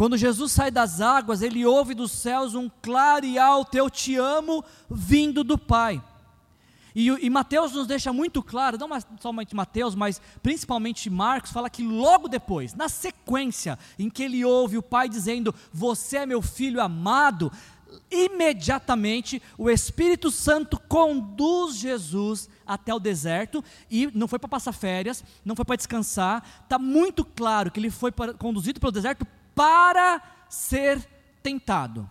Quando 0.01 0.17
Jesus 0.17 0.53
sai 0.53 0.71
das 0.71 1.03
águas, 1.03 1.43
ele 1.43 1.67
ouve 1.67 1.93
dos 1.93 2.11
céus 2.11 2.55
um 2.55 2.71
claro 2.81 3.27
e 3.27 3.39
alto 3.39 3.77
eu 3.77 3.91
te 3.91 4.17
amo 4.17 4.65
vindo 4.89 5.45
do 5.45 5.59
Pai. 5.59 6.03
E, 6.95 7.09
e 7.09 7.29
Mateus 7.29 7.73
nos 7.73 7.87
deixa 7.87 8.11
muito 8.11 8.43
claro, 8.43 8.79
não 8.79 8.89
somente 9.21 9.55
Mateus, 9.55 9.95
mas 9.95 10.19
principalmente 10.43 11.11
Marcos, 11.11 11.53
fala 11.53 11.69
que 11.69 11.83
logo 11.83 12.29
depois, 12.29 12.73
na 12.73 12.89
sequência 12.89 13.79
em 13.99 14.09
que 14.09 14.23
ele 14.23 14.43
ouve 14.43 14.79
o 14.79 14.83
Pai 14.83 15.07
dizendo: 15.07 15.55
Você 15.71 16.17
é 16.17 16.25
meu 16.25 16.41
filho 16.41 16.81
amado, 16.81 17.53
imediatamente 18.11 19.43
o 19.59 19.69
Espírito 19.69 20.31
Santo 20.31 20.81
conduz 20.89 21.77
Jesus 21.77 22.49
até 22.67 22.95
o 22.95 22.99
deserto 22.99 23.63
e 23.91 24.11
não 24.15 24.27
foi 24.27 24.39
para 24.39 24.49
passar 24.49 24.73
férias, 24.73 25.23
não 25.45 25.55
foi 25.55 25.67
para 25.67 25.77
descansar, 25.77 26.43
está 26.63 26.79
muito 26.79 27.23
claro 27.23 27.71
que 27.71 27.79
ele 27.79 27.91
foi 27.91 28.11
conduzido 28.39 28.81
pelo 28.81 28.93
deserto 28.93 29.27
para 29.61 30.23
ser 30.49 31.07
tentado. 31.43 32.09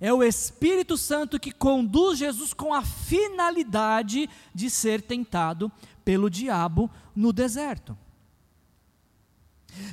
É 0.00 0.12
o 0.12 0.24
Espírito 0.24 0.96
Santo 0.96 1.38
que 1.38 1.52
conduz 1.52 2.18
Jesus 2.18 2.52
com 2.52 2.74
a 2.74 2.82
finalidade 2.82 4.28
de 4.52 4.68
ser 4.68 5.00
tentado 5.00 5.70
pelo 6.04 6.28
diabo 6.28 6.90
no 7.14 7.32
deserto. 7.32 7.96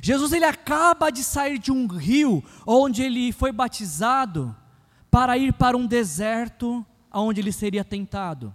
Jesus 0.02 0.32
ele 0.32 0.44
acaba 0.44 1.08
de 1.10 1.22
sair 1.22 1.56
de 1.60 1.70
um 1.70 1.86
rio 1.86 2.42
onde 2.66 3.04
ele 3.04 3.30
foi 3.30 3.52
batizado 3.52 4.56
para 5.08 5.38
ir 5.38 5.52
para 5.52 5.76
um 5.76 5.86
deserto 5.86 6.84
onde 7.14 7.40
ele 7.40 7.52
seria 7.52 7.84
tentado. 7.84 8.52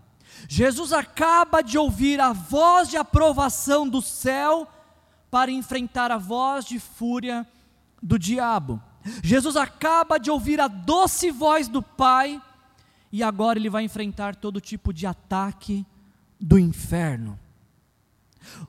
Jesus 0.49 0.91
acaba 0.91 1.61
de 1.61 1.77
ouvir 1.77 2.19
a 2.19 2.33
voz 2.33 2.89
de 2.89 2.97
aprovação 2.97 3.87
do 3.87 4.01
céu 4.01 4.67
para 5.31 5.49
enfrentar 5.49 6.11
a 6.11 6.17
voz 6.17 6.65
de 6.65 6.77
fúria 6.77 7.47
do 8.03 8.19
diabo. 8.19 8.81
Jesus 9.23 9.55
acaba 9.55 10.17
de 10.17 10.29
ouvir 10.29 10.59
a 10.59 10.67
doce 10.67 11.31
voz 11.31 11.69
do 11.69 11.81
Pai 11.81 12.41
e 13.11 13.23
agora 13.23 13.57
ele 13.57 13.69
vai 13.69 13.83
enfrentar 13.83 14.35
todo 14.35 14.59
tipo 14.59 14.93
de 14.93 15.07
ataque 15.07 15.85
do 16.39 16.59
inferno. 16.59 17.39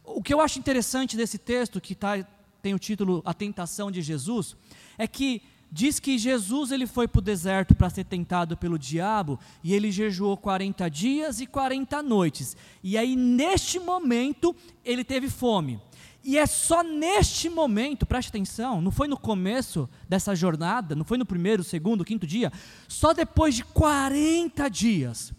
O 0.05 0.23
que 0.23 0.33
eu 0.33 0.41
acho 0.41 0.59
interessante 0.59 1.17
desse 1.17 1.37
texto, 1.37 1.81
que 1.81 1.95
tá, 1.95 2.25
tem 2.63 2.75
o 2.75 2.79
título 2.79 3.21
A 3.25 3.35
Tentação 3.35 3.91
de 3.91 4.01
Jesus, 4.01 4.57
é 4.97 5.09
que 5.09 5.43
diz 5.73 5.99
que 5.99 6.17
Jesus 6.17 6.71
ele 6.71 6.87
foi 6.87 7.09
para 7.09 7.19
o 7.19 7.23
deserto 7.23 7.75
para 7.75 7.91
ser 7.91 8.05
tentado 8.05 8.57
pelo 8.57 8.79
diabo 8.79 9.41
e 9.63 9.75
ele 9.75 9.91
jejuou 9.91 10.37
40 10.37 10.89
dias 10.89 11.41
e 11.41 11.47
40 11.47 12.01
noites. 12.03 12.57
E 12.83 12.97
aí, 12.97 13.17
neste 13.17 13.81
momento, 13.81 14.55
ele 14.85 15.03
teve 15.03 15.29
fome. 15.29 15.81
E 16.25 16.39
é 16.39 16.47
só 16.47 16.83
neste 16.83 17.51
momento, 17.51 18.07
preste 18.07 18.31
atenção, 18.31 18.81
não 18.81 18.91
foi 18.91 19.07
no 19.07 19.19
começo 19.19 19.87
dessa 20.09 20.35
jornada, 20.35 20.95
não 20.95 21.05
foi 21.05 21.19
no 21.19 21.27
primeiro, 21.27 21.63
segundo, 21.63 22.03
quinto 22.03 22.27
dia, 22.27 22.51
só 22.89 23.13
depois 23.13 23.55
de 23.55 23.63
40 23.63 24.71
dias, 24.71 25.35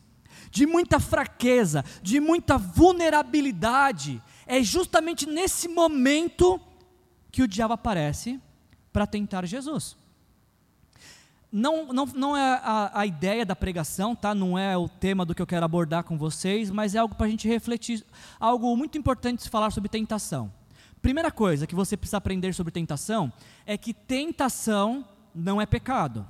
de 0.52 0.68
muita 0.68 1.00
fraqueza, 1.00 1.84
de 2.04 2.20
muita 2.20 2.56
vulnerabilidade, 2.60 4.22
é 4.46 4.62
justamente 4.62 5.26
nesse 5.26 5.68
momento 5.68 6.62
que 7.32 7.42
o 7.42 7.48
diabo 7.48 7.74
aparece 7.74 8.40
para 8.94 9.08
tentar 9.08 9.44
Jesus. 9.48 9.98
Não, 11.52 11.88
não, 11.88 12.06
não 12.06 12.38
é 12.38 12.62
a, 12.64 13.00
a, 13.00 13.06
ideia 13.08 13.44
da 13.44 13.56
pregação, 13.56 14.16
tá? 14.16 14.36
não 14.36 14.56
é 14.56 14.78
o 14.78 14.88
tema 14.88 15.26
do 15.26 15.34
que 15.34 15.42
eu 15.42 15.48
quero 15.48 15.66
abordar 15.66 16.04
com 16.04 16.16
vocês, 16.16 16.70
mas 16.70 16.94
é 16.94 17.00
algo 17.00 17.16
para 17.16 17.26
a 17.26 17.30
gente 17.30 17.48
refletir, 17.48 18.06
algo 18.40 18.76
muito 18.78 19.00
importante 19.00 19.42
se 19.42 19.50
falar 19.50 19.72
sobre 19.72 19.90
tentação. 19.90 20.52
Primeira 21.06 21.30
coisa 21.30 21.68
que 21.68 21.76
você 21.76 21.96
precisa 21.96 22.18
aprender 22.18 22.52
sobre 22.56 22.72
tentação 22.72 23.32
é 23.64 23.78
que 23.78 23.94
tentação 23.94 25.08
não 25.36 25.62
é 25.62 25.66
pecado. 25.68 26.28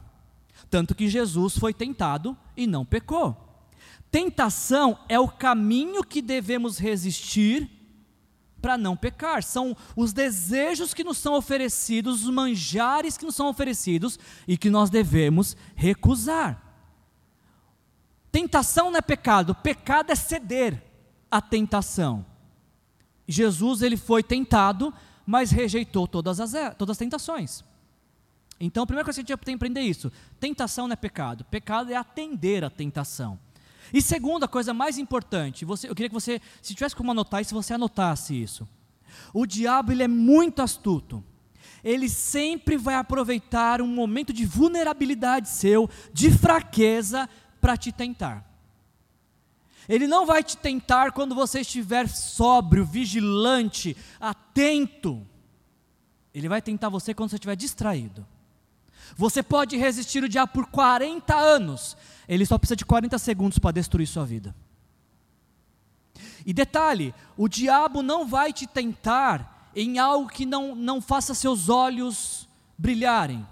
Tanto 0.70 0.94
que 0.94 1.08
Jesus 1.08 1.58
foi 1.58 1.74
tentado 1.74 2.38
e 2.58 2.68
não 2.68 2.84
pecou. 2.84 3.38
Tentação 4.12 5.00
é 5.08 5.18
o 5.18 5.30
caminho 5.30 6.04
que 6.04 6.22
devemos 6.22 6.78
resistir 6.78 7.72
para 8.62 8.78
não 8.78 8.98
pecar. 8.98 9.44
São 9.44 9.78
os 9.96 10.12
desejos 10.12 10.94
que 10.94 11.06
nos 11.06 11.20
são 11.20 11.36
oferecidos, 11.36 12.26
os 12.26 12.30
manjares 12.30 13.18
que 13.18 13.24
nos 13.24 13.36
são 13.36 13.48
oferecidos 13.48 14.20
e 14.46 14.58
que 14.58 14.70
nós 14.70 14.90
devemos 14.90 15.56
recusar. 15.74 16.62
Tentação 18.30 18.92
não 18.92 18.98
é 18.98 19.02
pecado, 19.02 19.56
pecado 19.56 20.12
é 20.12 20.16
ceder 20.16 20.84
à 21.32 21.40
tentação. 21.40 22.35
Jesus 23.28 23.82
ele 23.82 23.98
foi 23.98 24.22
tentado, 24.22 24.94
mas 25.26 25.52
rejeitou 25.52 26.08
todas 26.08 26.40
as, 26.40 26.54
todas 26.78 26.94
as 26.94 26.98
tentações. 26.98 27.64
Então, 28.60 28.84
a 28.84 28.86
primeira 28.86 29.04
coisa 29.04 29.18
que 29.18 29.32
a 29.32 29.36
gente 29.36 29.44
tem 29.44 29.54
que 29.54 29.58
aprender 29.58 29.82
é 29.82 29.84
isso: 29.84 30.12
tentação 30.40 30.88
não 30.88 30.94
é 30.94 30.96
pecado, 30.96 31.44
pecado 31.46 31.92
é 31.92 31.96
atender 31.96 32.64
a 32.64 32.70
tentação. 32.70 33.40
E 33.94 34.02
segunda 34.02 34.48
coisa 34.48 34.74
mais 34.74 34.98
importante, 34.98 35.66
você, 35.66 35.90
eu 35.90 35.96
queria 35.96 36.10
que 36.10 36.14
você, 36.14 36.42
se 36.62 36.74
tivesse 36.74 36.96
como 36.96 37.12
anotar 37.12 37.42
isso, 37.42 37.54
você 37.54 37.74
anotasse 37.74 38.42
isso. 38.42 38.68
O 39.34 39.46
diabo 39.46 39.92
ele 39.92 40.04
é 40.04 40.08
muito 40.08 40.62
astuto. 40.62 41.24
Ele 41.84 42.10
sempre 42.10 42.78
vai 42.78 42.96
aproveitar 42.96 43.82
um 43.82 43.88
momento 43.88 44.34
de 44.34 44.44
vulnerabilidade 44.44 45.50
seu, 45.50 45.88
de 46.12 46.32
fraqueza, 46.32 47.30
para 47.62 47.78
te 47.78 47.92
tentar. 47.92 48.55
Ele 49.88 50.08
não 50.08 50.26
vai 50.26 50.44
te 50.44 50.58
tentar 50.58 51.12
quando 51.12 51.36
você 51.36 51.62
estiver 51.62 52.08
sóbrio, 52.08 52.86
vigilante, 52.86 53.96
atento. 54.20 55.26
Ele 56.34 56.50
vai 56.50 56.62
tentar 56.62 56.90
você 56.90 57.14
quando 57.14 57.30
você 57.30 57.36
estiver 57.36 57.56
distraído. 57.56 58.26
Você 59.16 59.44
pode 59.44 59.78
resistir 59.78 60.24
o 60.24 60.30
diabo 60.30 60.52
por 60.52 60.66
40 60.68 61.36
anos, 61.36 61.96
ele 62.28 62.46
só 62.46 62.58
precisa 62.58 62.76
de 62.76 62.86
40 62.86 63.18
segundos 63.20 63.60
para 63.60 63.72
destruir 63.72 64.08
sua 64.08 64.26
vida. 64.26 64.56
E 66.46 66.54
detalhe: 66.54 67.14
o 67.38 67.48
diabo 67.48 68.02
não 68.02 68.26
vai 68.28 68.52
te 68.52 68.66
tentar 68.66 69.70
em 69.76 70.00
algo 70.00 70.30
que 70.30 70.46
não, 70.46 70.76
não 70.76 71.02
faça 71.02 71.34
seus 71.34 71.70
olhos 71.70 72.48
brilharem. 72.78 73.46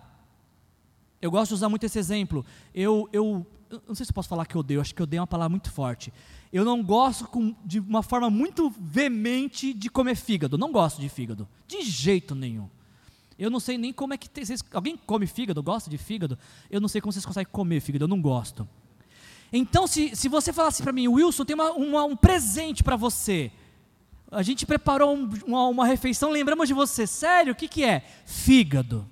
Eu 1.21 1.31
gosto 1.31 1.49
de 1.49 1.55
usar 1.55 1.69
muito 1.69 1.85
esse 1.85 1.99
exemplo. 1.99 2.45
Eu, 2.73 3.07
eu 3.13 3.45
não 3.87 3.95
sei 3.95 4.05
se 4.05 4.13
posso 4.13 4.29
falar 4.29 4.45
que 4.45 4.57
odeio, 4.57 4.81
acho 4.81 4.93
que 4.93 5.01
odeio 5.01 5.21
uma 5.21 5.27
palavra 5.27 5.49
muito 5.49 5.71
forte. 5.71 6.13
Eu 6.51 6.63
não 6.65 6.83
gosto 6.83 7.25
com, 7.27 7.55
de 7.65 7.79
uma 7.79 8.03
forma 8.03 8.29
muito 8.29 8.73
veemente 8.79 9.73
de 9.73 9.89
comer 9.89 10.15
fígado. 10.15 10.57
Não 10.57 10.71
gosto 10.71 11.01
de 11.01 11.09
fígado, 11.09 11.47
de 11.67 11.81
jeito 11.81 12.35
nenhum. 12.35 12.69
Eu 13.37 13.49
não 13.49 13.59
sei 13.59 13.77
nem 13.77 13.91
como 13.91 14.13
é 14.13 14.17
que 14.17 14.29
tem, 14.29 14.45
vocês, 14.45 14.63
alguém 14.71 14.95
come 14.95 15.25
fígado, 15.25 15.63
gosta 15.63 15.89
de 15.89 15.97
fígado? 15.97 16.37
Eu 16.69 16.79
não 16.79 16.87
sei 16.87 17.01
como 17.01 17.11
vocês 17.11 17.25
conseguem 17.25 17.51
comer 17.51 17.79
fígado, 17.79 18.03
eu 18.03 18.07
não 18.07 18.21
gosto. 18.21 18.67
Então, 19.51 19.85
se, 19.85 20.15
se 20.15 20.27
você 20.27 20.51
falasse 20.51 20.81
para 20.81 20.91
mim, 20.91 21.07
Wilson, 21.07 21.45
tem 21.45 21.53
uma, 21.53 21.71
uma, 21.71 22.03
um 22.05 22.15
presente 22.15 22.83
para 22.83 22.95
você. 22.95 23.51
A 24.31 24.41
gente 24.41 24.65
preparou 24.65 25.15
um, 25.15 25.29
uma, 25.45 25.67
uma 25.67 25.85
refeição, 25.85 26.31
lembramos 26.31 26.67
de 26.67 26.73
você. 26.73 27.05
Sério, 27.05 27.53
o 27.53 27.55
que, 27.55 27.67
que 27.67 27.83
é? 27.83 28.03
Fígado. 28.25 29.07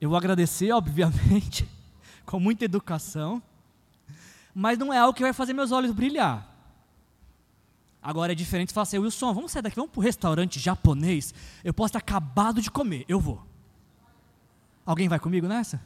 Eu 0.00 0.08
vou 0.08 0.18
agradecer, 0.18 0.70
obviamente, 0.72 1.68
com 2.24 2.38
muita 2.38 2.64
educação, 2.64 3.42
mas 4.54 4.78
não 4.78 4.92
é 4.92 4.98
algo 4.98 5.14
que 5.14 5.22
vai 5.22 5.32
fazer 5.32 5.52
meus 5.52 5.72
olhos 5.72 5.92
brilhar. 5.92 6.46
Agora 8.00 8.32
é 8.32 8.34
diferente 8.34 8.72
falar 8.72 8.84
assim, 8.84 8.98
Wilson, 8.98 9.34
vamos 9.34 9.50
sair 9.50 9.62
daqui, 9.62 9.76
vamos 9.76 9.90
para 9.90 10.00
o 10.00 10.02
restaurante 10.02 10.58
japonês. 10.60 11.34
Eu 11.64 11.74
posso 11.74 11.92
ter 11.92 11.98
acabado 11.98 12.62
de 12.62 12.70
comer, 12.70 13.04
eu 13.08 13.18
vou. 13.18 13.44
Alguém 14.86 15.08
vai 15.08 15.18
comigo 15.18 15.46
nessa? 15.46 15.80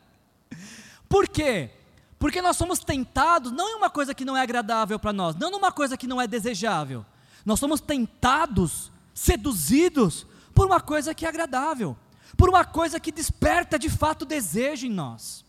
Por 1.08 1.28
quê? 1.28 1.70
Porque 2.18 2.40
nós 2.40 2.56
somos 2.56 2.78
tentados 2.78 3.50
não 3.50 3.68
em 3.68 3.74
uma 3.74 3.90
coisa 3.90 4.14
que 4.14 4.24
não 4.24 4.36
é 4.36 4.42
agradável 4.42 4.98
para 4.98 5.12
nós, 5.12 5.34
não 5.34 5.50
numa 5.50 5.72
coisa 5.72 5.96
que 5.96 6.06
não 6.06 6.20
é 6.20 6.26
desejável. 6.26 7.04
Nós 7.44 7.58
somos 7.58 7.80
tentados, 7.80 8.92
seduzidos 9.12 10.26
por 10.54 10.66
uma 10.66 10.80
coisa 10.80 11.14
que 11.14 11.26
é 11.26 11.28
agradável, 11.28 11.96
por 12.36 12.48
uma 12.48 12.64
coisa 12.64 13.00
que 13.00 13.12
desperta 13.12 13.78
de 13.78 13.88
fato 13.88 14.24
desejo 14.24 14.86
em 14.86 14.90
nós. 14.90 15.44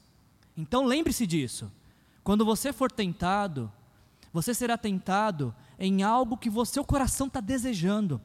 Então 0.55 0.85
lembre-se 0.85 1.25
disso. 1.25 1.71
Quando 2.23 2.45
você 2.45 2.71
for 2.71 2.91
tentado, 2.91 3.71
você 4.31 4.53
será 4.53 4.77
tentado 4.77 5.53
em 5.79 6.03
algo 6.03 6.37
que 6.37 6.49
o 6.49 6.65
seu 6.65 6.83
coração 6.83 7.27
está 7.27 7.39
desejando. 7.39 8.21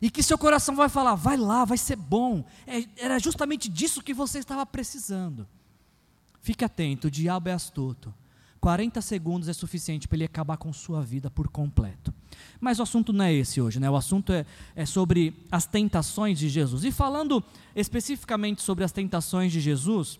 E 0.00 0.10
que 0.10 0.22
seu 0.22 0.36
coração 0.36 0.76
vai 0.76 0.90
falar, 0.90 1.14
vai 1.14 1.36
lá, 1.38 1.64
vai 1.64 1.78
ser 1.78 1.96
bom. 1.96 2.44
É, 2.66 2.84
era 2.96 3.18
justamente 3.18 3.68
disso 3.68 4.02
que 4.02 4.12
você 4.12 4.38
estava 4.38 4.66
precisando. 4.66 5.48
Fique 6.42 6.64
atento, 6.64 7.08
o 7.08 7.10
diabo 7.10 7.48
é 7.48 7.52
astuto. 7.52 8.14
40 8.66 9.00
segundos 9.00 9.48
é 9.48 9.52
suficiente 9.52 10.08
para 10.08 10.16
ele 10.16 10.24
acabar 10.24 10.56
com 10.56 10.72
sua 10.72 11.00
vida 11.00 11.30
por 11.30 11.46
completo. 11.46 12.12
Mas 12.60 12.80
o 12.80 12.82
assunto 12.82 13.12
não 13.12 13.24
é 13.24 13.32
esse 13.32 13.60
hoje, 13.60 13.78
né? 13.78 13.88
O 13.88 13.94
assunto 13.94 14.32
é, 14.32 14.44
é 14.74 14.84
sobre 14.84 15.32
as 15.52 15.66
tentações 15.66 16.36
de 16.36 16.48
Jesus. 16.48 16.82
E 16.82 16.90
falando 16.90 17.40
especificamente 17.76 18.62
sobre 18.62 18.82
as 18.82 18.90
tentações 18.90 19.52
de 19.52 19.60
Jesus, 19.60 20.18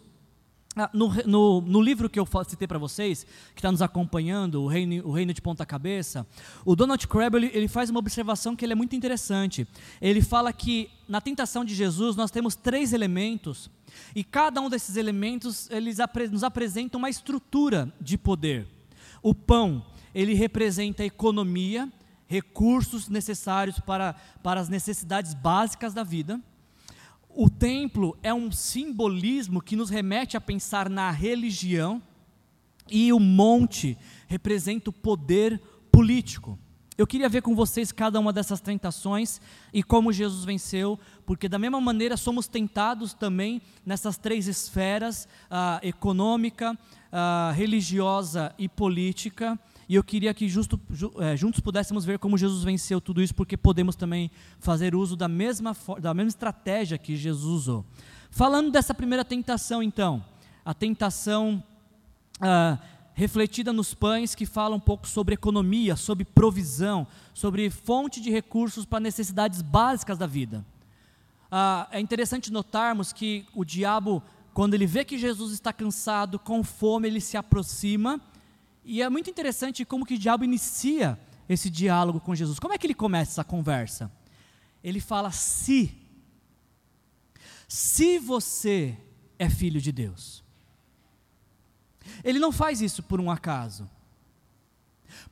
no, 0.93 1.09
no, 1.27 1.61
no, 1.63 1.81
livro 1.81 2.11
que 2.11 2.21
eu 2.21 2.29
citei 2.47 2.69
para 2.69 2.79
vocês, 2.79 3.25
que 3.55 3.61
está 3.61 3.73
nos 3.73 3.81
acompanhando, 3.81 4.63
o 4.63 4.67
Reino, 4.67 5.07
o 5.09 5.11
Reino 5.11 5.33
de 5.33 5.41
Ponta 5.41 5.65
Cabeça, 5.65 6.27
o 6.67 6.77
Donald 6.77 7.09
Crabb 7.09 7.37
ele, 7.37 7.51
ele, 7.55 7.67
faz 7.67 7.89
uma 7.89 7.99
observação 7.99 8.55
que 8.55 8.63
ele 8.63 8.73
é 8.73 8.77
muito 8.77 8.95
interessante. 8.95 9.67
Ele 10.03 10.21
fala 10.21 10.53
que 10.53 10.91
na 11.09 11.21
tentação 11.21 11.65
de 11.65 11.75
Jesus 11.75 12.15
nós 12.15 12.31
temos 12.31 12.55
três 12.55 12.93
elementos 12.93 13.71
e 14.15 14.23
cada 14.23 14.61
um 14.61 14.69
desses 14.69 14.97
elementos 14.97 15.71
eles 15.71 15.99
apre, 15.99 16.29
nos 16.29 16.45
apresentam 16.45 16.99
uma 16.99 17.09
estrutura 17.09 17.91
de 17.99 18.19
poder. 18.19 18.67
O 19.23 19.35
pão 19.35 19.83
ele 20.15 20.35
representa 20.35 21.03
a 21.03 21.07
economia, 21.07 21.91
recursos 22.27 23.09
necessários 23.09 23.81
para, 23.81 24.15
para 24.43 24.61
as 24.61 24.69
necessidades 24.69 25.33
básicas 25.33 25.95
da 25.95 26.03
vida 26.03 26.39
o 27.37 27.51
templo 27.51 28.17
é 28.23 28.33
um 28.33 28.51
simbolismo 28.51 29.61
que 29.61 29.77
nos 29.77 29.91
remete 29.91 30.39
a 30.39 30.41
pensar 30.41 30.89
na 30.89 31.11
religião, 31.11 32.03
e 32.89 33.13
o 33.13 33.21
monte 33.21 33.99
representa 34.27 34.91
o 34.91 34.93
poder 34.93 35.61
político. 35.93 36.59
Eu 36.97 37.07
queria 37.07 37.29
ver 37.29 37.43
com 37.43 37.55
vocês 37.55 37.93
cada 37.93 38.19
uma 38.19 38.33
dessas 38.33 38.59
tentações 38.59 39.39
e 39.71 39.83
como 39.83 40.13
Jesus 40.13 40.45
venceu, 40.47 40.99
porque 41.27 41.47
da 41.47 41.59
mesma 41.59 41.79
maneira 41.79 42.17
somos 42.17 42.49
tentados 42.49 43.13
também 43.13 43.61
nessas 43.85 44.17
três 44.17 44.47
esferas: 44.47 45.29
ah, 45.51 45.79
econômica, 45.83 46.79
ah, 47.13 47.53
religiosa 47.55 48.55
e 48.57 48.67
política. 48.67 49.59
E 49.89 49.95
eu 49.95 50.03
queria 50.03 50.35
que 50.35 50.49
justo, 50.49 50.81
é, 51.21 51.37
juntos 51.37 51.61
pudéssemos 51.61 52.05
ver 52.05 52.19
como 52.19 52.37
Jesus 52.37 52.65
venceu 52.65 53.01
tudo 53.01 53.23
isso, 53.23 53.35
porque 53.35 53.57
podemos 53.57 53.95
também 53.95 54.31
fazer 54.59 54.95
uso 54.95 55.15
da 55.15 55.29
mesma, 55.29 55.77
da 56.01 56.13
mesma 56.13 56.29
estratégia 56.29 56.99
que 56.99 57.15
Jesus 57.15 57.45
usou. 57.45 57.85
Falando 58.31 58.71
dessa 58.71 58.93
primeira 58.93 59.25
tentação, 59.25 59.83
então, 59.83 60.25
a 60.65 60.75
tentação 60.75 61.63
ah, 62.41 62.79
refletida 63.15 63.73
nos 63.73 63.95
pães, 63.95 64.35
que 64.35 64.45
fala 64.45 64.75
um 64.75 64.81
pouco 64.81 65.07
sobre 65.07 65.35
economia, 65.35 65.95
sobre 65.95 66.25
provisão, 66.25 67.07
sobre 67.33 67.71
fonte 67.71 68.21
de 68.21 68.31
recursos 68.31 68.85
para 68.85 68.99
necessidades 68.99 69.63
básicas 69.63 70.19
da 70.19 70.27
vida. 70.27 70.67
Ah, 71.49 71.87
é 71.93 72.01
interessante 72.01 72.53
notarmos 72.53 73.13
que 73.13 73.47
o 73.55 73.65
diabo, 73.65 74.21
quando 74.53 74.75
ele 74.75 74.87
vê 74.87 75.05
que 75.05 75.17
Jesus 75.17 75.53
está 75.53 75.73
cansado, 75.73 76.41
com 76.41 76.65
fome, 76.65 77.07
ele 77.07 77.21
se 77.21 77.37
aproxima 77.37 78.21
e 78.89 79.03
é 79.03 79.11
muito 79.11 79.29
interessante 79.29 79.85
como 79.85 80.07
que 80.07 80.15
o 80.15 80.19
diabo 80.19 80.45
inicia 80.45 81.19
esse 81.49 81.69
diálogo 81.69 82.21
com 82.21 82.37
Jesus. 82.37 82.61
Como 82.61 82.73
é 82.73 82.79
que 82.79 82.87
ele 82.87 82.95
começa 82.95 83.33
essa 83.33 83.45
conversa? 83.45 84.13
Ele 84.83 85.01
fala: 85.01 85.33
se. 85.33 85.93
Se 87.67 88.21
você 88.21 88.97
é 89.41 89.51
filho 89.51 89.81
de 89.81 89.91
Deus. 89.91 90.45
Ele 92.23 92.39
não 92.39 92.53
faz 92.53 92.81
isso 92.81 93.03
por 93.03 93.21
um 93.21 93.29
acaso. 93.29 93.91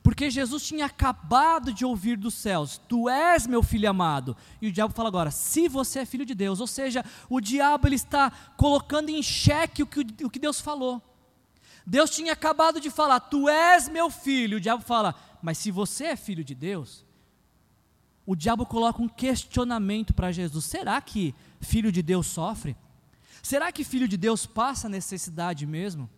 Porque 0.03 0.29
Jesus 0.29 0.67
tinha 0.67 0.85
acabado 0.85 1.71
de 1.71 1.85
ouvir 1.85 2.17
dos 2.17 2.33
céus: 2.33 2.77
Tu 2.89 3.09
és 3.09 3.47
meu 3.47 3.63
filho 3.63 3.89
amado. 3.89 4.35
E 4.61 4.67
o 4.67 4.71
diabo 4.71 4.93
fala 4.93 5.07
agora: 5.07 5.31
Se 5.31 5.69
você 5.69 5.99
é 5.99 6.05
filho 6.05 6.25
de 6.25 6.35
Deus. 6.35 6.59
Ou 6.59 6.67
seja, 6.67 7.05
o 7.29 7.39
diabo 7.39 7.87
ele 7.87 7.95
está 7.95 8.29
colocando 8.57 9.07
em 9.07 9.23
xeque 9.23 9.81
o 9.81 9.87
que, 9.87 10.01
o 10.25 10.29
que 10.29 10.39
Deus 10.39 10.59
falou. 10.59 11.01
Deus 11.85 12.09
tinha 12.09 12.33
acabado 12.33 12.79
de 12.79 12.89
falar: 12.89 13.19
Tu 13.19 13.47
és 13.47 13.87
meu 13.87 14.09
filho. 14.09 14.57
O 14.57 14.61
diabo 14.61 14.83
fala: 14.83 15.13
Mas 15.41 15.57
se 15.57 15.71
você 15.71 16.05
é 16.05 16.15
filho 16.15 16.43
de 16.43 16.55
Deus, 16.55 17.05
o 18.25 18.35
diabo 18.35 18.65
coloca 18.65 19.01
um 19.01 19.07
questionamento 19.07 20.13
para 20.13 20.31
Jesus: 20.31 20.65
Será 20.65 20.99
que 20.99 21.35
filho 21.61 21.91
de 21.91 22.01
Deus 22.01 22.27
sofre? 22.27 22.75
Será 23.43 23.71
que 23.71 23.83
filho 23.83 24.07
de 24.07 24.17
Deus 24.17 24.45
passa 24.45 24.89
necessidade 24.89 25.65
mesmo? 25.67 26.09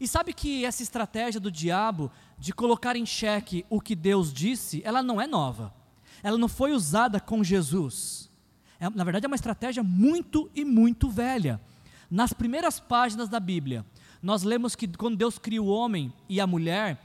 E 0.00 0.06
sabe 0.06 0.32
que 0.32 0.64
essa 0.64 0.82
estratégia 0.82 1.40
do 1.40 1.50
diabo 1.50 2.10
de 2.38 2.52
colocar 2.52 2.94
em 2.94 3.04
xeque 3.04 3.66
o 3.68 3.80
que 3.80 3.96
Deus 3.96 4.32
disse, 4.32 4.80
ela 4.84 5.02
não 5.02 5.20
é 5.20 5.26
nova. 5.26 5.74
Ela 6.22 6.38
não 6.38 6.48
foi 6.48 6.72
usada 6.72 7.20
com 7.20 7.42
Jesus. 7.42 8.30
É, 8.78 8.88
na 8.88 9.02
verdade, 9.02 9.26
é 9.26 9.28
uma 9.28 9.36
estratégia 9.36 9.82
muito 9.82 10.50
e 10.54 10.64
muito 10.64 11.08
velha. 11.08 11.60
Nas 12.10 12.32
primeiras 12.32 12.78
páginas 12.78 13.28
da 13.28 13.40
Bíblia, 13.40 13.84
nós 14.22 14.42
lemos 14.42 14.74
que 14.74 14.86
quando 14.88 15.16
Deus 15.16 15.38
cria 15.38 15.62
o 15.62 15.66
homem 15.66 16.12
e 16.28 16.40
a 16.40 16.46
mulher, 16.46 17.02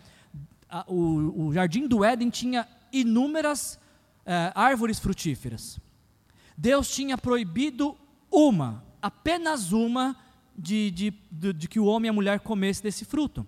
a, 0.70 0.84
o, 0.88 1.48
o, 1.48 1.54
jardim 1.54 1.88
do 1.88 2.04
Éden 2.04 2.30
tinha 2.30 2.68
inúmeras 2.92 3.80
é, 4.26 4.52
árvores 4.56 5.00
frutíferas. 5.00 5.80
Deus 6.58 6.94
tinha 6.94 7.18
proibido 7.18 7.96
uma, 8.32 8.84
apenas 9.02 9.72
uma, 9.72 10.16
de, 10.58 10.92
de, 10.92 11.14
de, 11.32 11.54
de 11.54 11.68
que 11.68 11.80
o 11.80 11.86
homem 11.86 12.08
e 12.08 12.10
a 12.10 12.14
mulher 12.14 12.40
comessem 12.40 12.84
desse 12.84 13.06
fruto. 13.06 13.46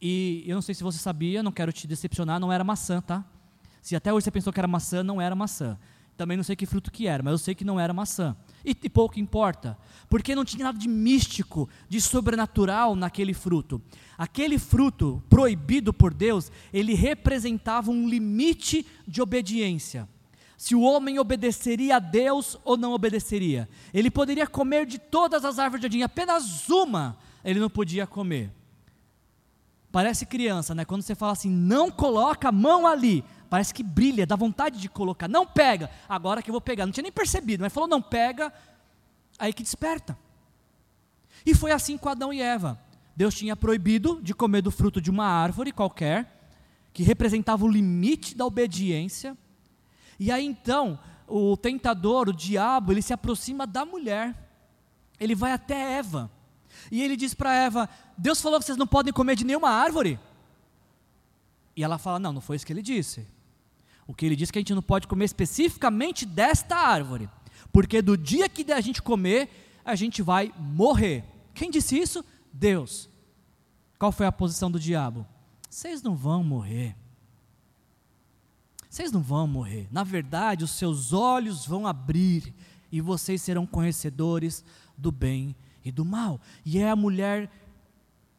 E 0.00 0.44
eu 0.46 0.54
não 0.54 0.62
sei 0.62 0.74
se 0.74 0.82
você 0.82 0.98
sabia, 0.98 1.42
não 1.42 1.52
quero 1.52 1.72
te 1.72 1.86
decepcionar, 1.86 2.38
não 2.38 2.52
era 2.52 2.62
maçã, 2.62 3.00
tá? 3.00 3.24
Se 3.80 3.94
até 3.94 4.12
hoje 4.12 4.24
você 4.24 4.30
pensou 4.30 4.52
que 4.52 4.60
era 4.60 4.68
maçã, 4.68 5.02
não 5.02 5.20
era 5.20 5.34
maçã. 5.34 5.78
Também 6.16 6.36
não 6.36 6.44
sei 6.44 6.54
que 6.54 6.66
fruto 6.66 6.92
que 6.92 7.06
era, 7.06 7.22
mas 7.22 7.32
eu 7.32 7.38
sei 7.38 7.54
que 7.54 7.64
não 7.64 7.78
era 7.78 7.92
maçã. 7.92 8.36
E, 8.64 8.76
e, 8.82 8.88
pouco 8.88 9.18
importa, 9.18 9.76
porque 10.08 10.34
não 10.34 10.44
tinha 10.44 10.64
nada 10.64 10.78
de 10.78 10.88
místico, 10.88 11.68
de 11.88 12.00
sobrenatural 12.00 12.94
naquele 12.94 13.34
fruto. 13.34 13.82
Aquele 14.16 14.58
fruto 14.58 15.22
proibido 15.28 15.92
por 15.92 16.14
Deus, 16.14 16.52
ele 16.72 16.94
representava 16.94 17.90
um 17.90 18.08
limite 18.08 18.86
de 19.06 19.20
obediência. 19.20 20.08
Se 20.56 20.74
o 20.74 20.82
homem 20.82 21.18
obedeceria 21.18 21.96
a 21.96 21.98
Deus 21.98 22.56
ou 22.64 22.76
não 22.76 22.92
obedeceria. 22.92 23.68
Ele 23.92 24.10
poderia 24.10 24.46
comer 24.46 24.86
de 24.86 24.98
todas 24.98 25.44
as 25.44 25.58
árvores 25.58 25.80
do 25.80 25.84
jardim, 25.84 26.02
apenas 26.02 26.68
uma 26.70 27.18
ele 27.44 27.60
não 27.60 27.68
podia 27.68 28.06
comer. 28.06 28.50
Parece 29.92 30.26
criança, 30.26 30.74
né? 30.74 30.84
Quando 30.84 31.02
você 31.02 31.14
fala 31.14 31.32
assim, 31.32 31.50
não 31.50 31.90
coloca 31.90 32.48
a 32.48 32.52
mão 32.52 32.86
ali, 32.86 33.22
parece 33.54 33.72
que 33.72 33.84
brilha, 33.84 34.26
dá 34.26 34.34
vontade 34.34 34.80
de 34.80 34.88
colocar. 34.88 35.28
Não 35.28 35.46
pega, 35.46 35.88
agora 36.08 36.42
que 36.42 36.50
eu 36.50 36.52
vou 36.52 36.60
pegar. 36.60 36.86
Não 36.86 36.92
tinha 36.92 37.04
nem 37.04 37.12
percebido, 37.12 37.62
mas 37.62 37.72
falou, 37.72 37.88
não 37.88 38.02
pega, 38.02 38.52
aí 39.38 39.52
que 39.52 39.62
desperta. 39.62 40.18
E 41.46 41.54
foi 41.54 41.70
assim 41.70 41.96
com 41.96 42.08
Adão 42.08 42.32
e 42.32 42.42
Eva. 42.42 42.76
Deus 43.14 43.32
tinha 43.32 43.54
proibido 43.54 44.20
de 44.20 44.34
comer 44.34 44.60
do 44.60 44.72
fruto 44.72 45.00
de 45.00 45.08
uma 45.08 45.26
árvore 45.26 45.70
qualquer, 45.70 46.48
que 46.92 47.04
representava 47.04 47.64
o 47.64 47.68
limite 47.68 48.34
da 48.34 48.44
obediência. 48.44 49.38
E 50.18 50.32
aí 50.32 50.44
então, 50.44 50.98
o 51.28 51.56
tentador, 51.56 52.28
o 52.28 52.32
diabo, 52.32 52.90
ele 52.90 53.02
se 53.02 53.12
aproxima 53.12 53.68
da 53.68 53.84
mulher. 53.84 54.34
Ele 55.20 55.36
vai 55.36 55.52
até 55.52 55.96
Eva. 55.96 56.28
E 56.90 57.00
ele 57.00 57.16
diz 57.16 57.34
para 57.34 57.54
Eva: 57.54 57.88
Deus 58.18 58.40
falou 58.40 58.58
que 58.58 58.66
vocês 58.66 58.76
não 58.76 58.84
podem 58.88 59.12
comer 59.12 59.36
de 59.36 59.44
nenhuma 59.44 59.70
árvore. 59.70 60.18
E 61.76 61.84
ela 61.84 61.98
fala: 61.98 62.18
Não, 62.18 62.32
não 62.32 62.40
foi 62.40 62.56
isso 62.56 62.66
que 62.66 62.72
ele 62.72 62.82
disse. 62.82 63.32
O 64.06 64.14
que 64.14 64.26
ele 64.26 64.36
diz 64.36 64.50
que 64.50 64.58
a 64.58 64.60
gente 64.60 64.74
não 64.74 64.82
pode 64.82 65.06
comer 65.06 65.24
especificamente 65.24 66.26
desta 66.26 66.76
árvore, 66.76 67.28
porque 67.72 68.02
do 68.02 68.16
dia 68.16 68.48
que 68.48 68.70
a 68.72 68.80
gente 68.80 69.02
comer, 69.02 69.48
a 69.84 69.94
gente 69.94 70.22
vai 70.22 70.52
morrer. 70.58 71.24
Quem 71.54 71.70
disse 71.70 71.98
isso? 71.98 72.24
Deus. 72.52 73.08
Qual 73.98 74.12
foi 74.12 74.26
a 74.26 74.32
posição 74.32 74.70
do 74.70 74.78
diabo? 74.78 75.26
Vocês 75.70 76.02
não 76.02 76.14
vão 76.14 76.44
morrer. 76.44 76.96
Vocês 78.88 79.10
não 79.10 79.20
vão 79.20 79.46
morrer. 79.46 79.88
Na 79.90 80.04
verdade, 80.04 80.62
os 80.62 80.70
seus 80.70 81.12
olhos 81.12 81.66
vão 81.66 81.86
abrir 81.86 82.54
e 82.92 83.00
vocês 83.00 83.42
serão 83.42 83.66
conhecedores 83.66 84.64
do 84.96 85.10
bem 85.10 85.56
e 85.84 85.90
do 85.90 86.04
mal. 86.04 86.40
E 86.64 86.78
é 86.78 86.88
a 86.88 86.94
mulher 86.94 87.50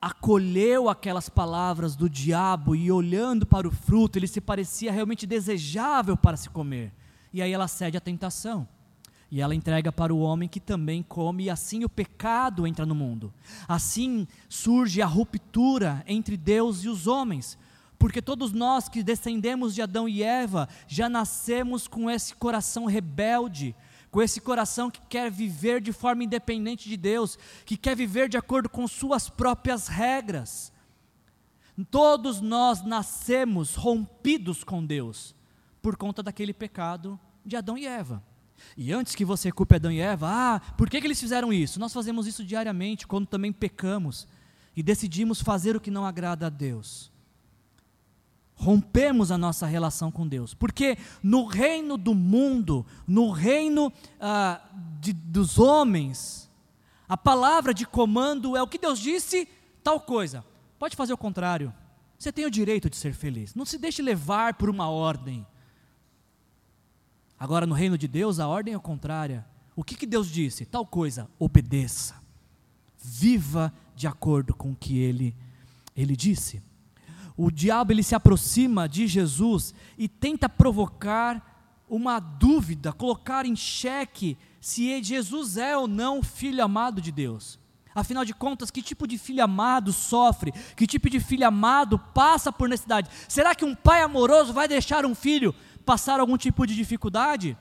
acolheu 0.02 0.88
aquelas 0.90 1.30
palavras 1.30 1.96
do 1.96 2.10
diabo 2.10 2.76
e 2.76 2.92
olhando 2.92 3.46
para 3.46 3.68
o 3.68 3.72
fruto, 3.72 4.20
ele 4.20 4.28
se 4.28 4.40
parecia 4.40 4.92
realmente 4.92 5.26
desejável 5.26 6.16
para 6.16 6.38
se 6.38 6.50
comer. 6.50 6.94
E 7.34 7.42
aí 7.42 7.52
ela 7.52 7.68
cede 7.68 7.98
à 7.98 8.02
tentação. 8.02 8.68
e 9.32 9.42
ela 9.42 9.56
entrega 9.56 9.92
para 9.92 10.14
o 10.14 10.20
homem 10.20 10.48
que 10.48 10.60
também 10.60 11.04
come, 11.04 11.46
e 11.46 11.50
assim 11.50 11.84
o 11.84 11.90
pecado 11.90 12.66
entra 12.66 12.86
no 12.86 12.96
mundo. 12.96 13.34
Assim 13.68 14.28
surge 14.48 15.02
a 15.02 15.06
ruptura 15.06 16.04
entre 16.08 16.38
Deus 16.38 16.84
e 16.84 16.90
os 16.90 17.08
homens, 17.08 17.58
porque 17.98 18.22
todos 18.22 18.52
nós 18.54 18.88
que 18.88 19.04
descendemos 19.04 19.74
de 19.74 19.82
Adão 19.82 20.08
e 20.08 20.22
Eva 20.22 20.70
já 20.88 21.10
nascemos 21.10 21.88
com 21.88 22.10
esse 22.10 22.36
coração 22.36 22.86
rebelde, 22.86 23.76
com 24.16 24.22
esse 24.22 24.40
coração 24.40 24.90
que 24.90 25.02
quer 25.10 25.30
viver 25.30 25.82
de 25.82 25.92
forma 25.92 26.24
independente 26.24 26.88
de 26.88 26.96
Deus, 26.96 27.38
que 27.66 27.76
quer 27.76 27.98
viver 27.98 28.30
de 28.30 28.38
acordo 28.38 28.70
com 28.70 28.88
suas 28.88 29.28
próprias 29.28 29.90
regras. 29.90 30.72
Todos 31.92 32.40
nós 32.40 32.82
nascemos 32.82 33.76
rompidos 33.76 34.64
com 34.64 34.86
Deus 34.86 35.36
por 35.82 35.98
conta 35.98 36.24
daquele 36.24 36.54
pecado 36.54 37.20
de 37.46 37.58
Adão 37.58 37.78
e 37.78 37.86
Eva. 37.86 38.24
E 38.78 38.94
antes 38.94 39.16
que 39.16 39.26
você 39.26 39.52
culpe 39.52 39.76
Adão 39.76 39.92
e 39.92 40.00
Eva, 40.00 40.30
ah, 40.32 40.62
por 40.78 40.90
que, 40.90 41.02
que 41.02 41.08
eles 41.08 41.20
fizeram 41.20 41.52
isso? 41.52 41.78
Nós 41.78 41.92
fazemos 41.92 42.26
isso 42.26 42.42
diariamente, 42.42 43.06
quando 43.06 43.28
também 43.28 43.52
pecamos 43.52 44.30
e 44.78 44.82
decidimos 44.82 45.42
fazer 45.42 45.76
o 45.76 45.82
que 45.82 45.92
não 45.92 46.06
agrada 46.06 46.48
a 46.48 46.50
Deus. 46.50 47.12
Rompemos 48.56 49.32
a 49.32 49.38
nossa 49.38 49.66
relação 49.66 50.12
com 50.12 50.28
Deus, 50.28 50.54
porque 50.54 50.98
no 51.22 51.46
reino 51.46 51.98
do 51.98 52.16
mundo, 52.16 52.86
no 53.06 53.30
reino 53.30 53.92
ah, 54.20 54.62
de, 55.00 55.12
dos 55.12 55.60
homens, 55.60 56.50
a 57.08 57.18
palavra 57.18 57.74
de 57.74 57.86
comando 57.86 58.56
é 58.56 58.62
o 58.62 58.68
que 58.68 58.78
Deus 58.78 59.00
disse, 59.00 59.48
tal 59.84 60.00
coisa. 60.00 60.44
Pode 60.80 60.96
fazer 60.96 61.14
o 61.14 61.18
contrário. 61.18 61.74
Você 62.18 62.32
tem 62.32 62.46
o 62.46 62.52
direito 62.52 62.90
de 62.90 62.96
ser 62.96 63.14
feliz. 63.14 63.54
Não 63.54 63.66
se 63.66 63.78
deixe 63.78 64.02
levar 64.02 64.56
por 64.56 64.70
uma 64.70 64.90
ordem. 64.90 65.46
Agora, 67.38 67.66
no 67.66 67.76
reino 67.76 67.98
de 67.98 68.08
Deus, 68.08 68.40
a 68.40 68.48
ordem 68.48 68.74
é 68.74 68.80
contrária. 68.80 69.46
O 69.76 69.84
que, 69.84 69.96
que 69.96 70.06
Deus 70.06 70.32
disse? 70.32 70.66
Tal 70.66 70.86
coisa, 70.86 71.30
obedeça. 71.38 72.16
Viva 72.98 73.74
de 73.96 74.08
acordo 74.08 74.56
com 74.56 74.72
o 74.72 74.76
que 74.76 74.98
ele, 74.98 75.36
ele 75.96 76.16
disse. 76.16 76.64
O 77.38 77.52
diabo 77.52 77.92
ele 77.92 78.04
se 78.04 78.16
aproxima 78.16 78.88
de 78.88 79.08
Jesus 79.08 79.74
e 79.98 80.08
tenta 80.08 80.48
provocar 80.48 81.84
uma 81.90 82.20
dúvida, 82.20 82.94
colocar 82.94 83.46
em 83.46 83.56
xeque 83.56 84.38
se 84.60 85.02
Jesus 85.04 85.58
é 85.58 85.78
ou 85.78 85.88
não 85.88 86.24
filho 86.24 86.64
amado 86.64 87.02
de 87.02 87.12
Deus. 87.12 87.60
Afinal 87.94 88.26
de 88.26 88.34
contas, 88.34 88.70
que 88.70 88.82
tipo 88.82 89.08
de 89.08 89.18
filho 89.18 89.44
amado 89.44 89.94
sofre? 89.94 90.52
Que 90.76 90.86
tipo 90.86 91.10
de 91.10 91.20
filho 91.20 91.48
amado 91.48 91.98
passa 91.98 92.52
por 92.52 92.68
necessidade? 92.68 93.10
Será 93.28 93.56
que 93.56 93.64
um 93.64 93.74
pai 93.74 94.02
amoroso 94.02 94.52
vai 94.52 94.68
deixar 94.68 95.06
um 95.06 95.16
filho 95.16 95.56
passar 95.86 96.20
algum 96.20 96.36
tipo 96.36 96.66
de 96.66 96.76
dificuldade? 96.76 97.58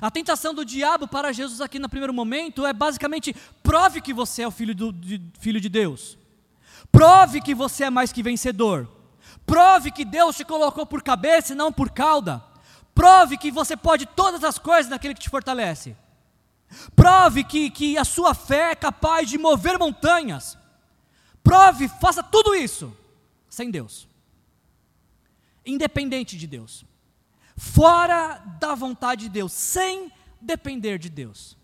A 0.00 0.10
tentação 0.10 0.54
do 0.54 0.64
diabo 0.64 1.06
para 1.06 1.32
Jesus 1.32 1.60
aqui 1.60 1.78
no 1.78 1.88
primeiro 1.88 2.14
momento 2.14 2.64
é 2.64 2.72
basicamente: 2.72 3.34
prove 3.62 4.00
que 4.00 4.14
você 4.14 4.42
é 4.42 4.48
o 4.48 4.50
filho, 4.50 4.74
do, 4.74 4.90
de, 4.90 5.20
filho 5.38 5.60
de 5.60 5.68
Deus, 5.68 6.16
prove 6.92 7.40
que 7.40 7.54
você 7.54 7.84
é 7.84 7.90
mais 7.90 8.12
que 8.12 8.22
vencedor, 8.22 8.88
prove 9.46 9.90
que 9.90 10.04
Deus 10.04 10.36
te 10.36 10.44
colocou 10.44 10.86
por 10.86 11.02
cabeça 11.02 11.52
e 11.52 11.56
não 11.56 11.72
por 11.72 11.90
cauda, 11.90 12.42
prove 12.94 13.36
que 13.36 13.50
você 13.50 13.76
pode 13.76 14.06
todas 14.06 14.44
as 14.44 14.58
coisas 14.58 14.90
naquele 14.90 15.14
que 15.14 15.20
te 15.20 15.30
fortalece, 15.30 15.96
prove 16.94 17.44
que, 17.44 17.70
que 17.70 17.98
a 17.98 18.04
sua 18.04 18.34
fé 18.34 18.72
é 18.72 18.74
capaz 18.74 19.28
de 19.28 19.38
mover 19.38 19.78
montanhas, 19.78 20.58
prove, 21.42 21.88
faça 21.88 22.22
tudo 22.22 22.54
isso 22.54 22.96
sem 23.48 23.70
Deus. 23.70 24.08
Independente 25.66 26.38
de 26.38 26.46
Deus, 26.46 26.84
fora 27.56 28.38
da 28.58 28.74
vontade 28.74 29.22
de 29.22 29.28
Deus, 29.28 29.52
sem 29.52 30.10
depender 30.40 30.98
de 30.98 31.10
Deus. 31.10 31.59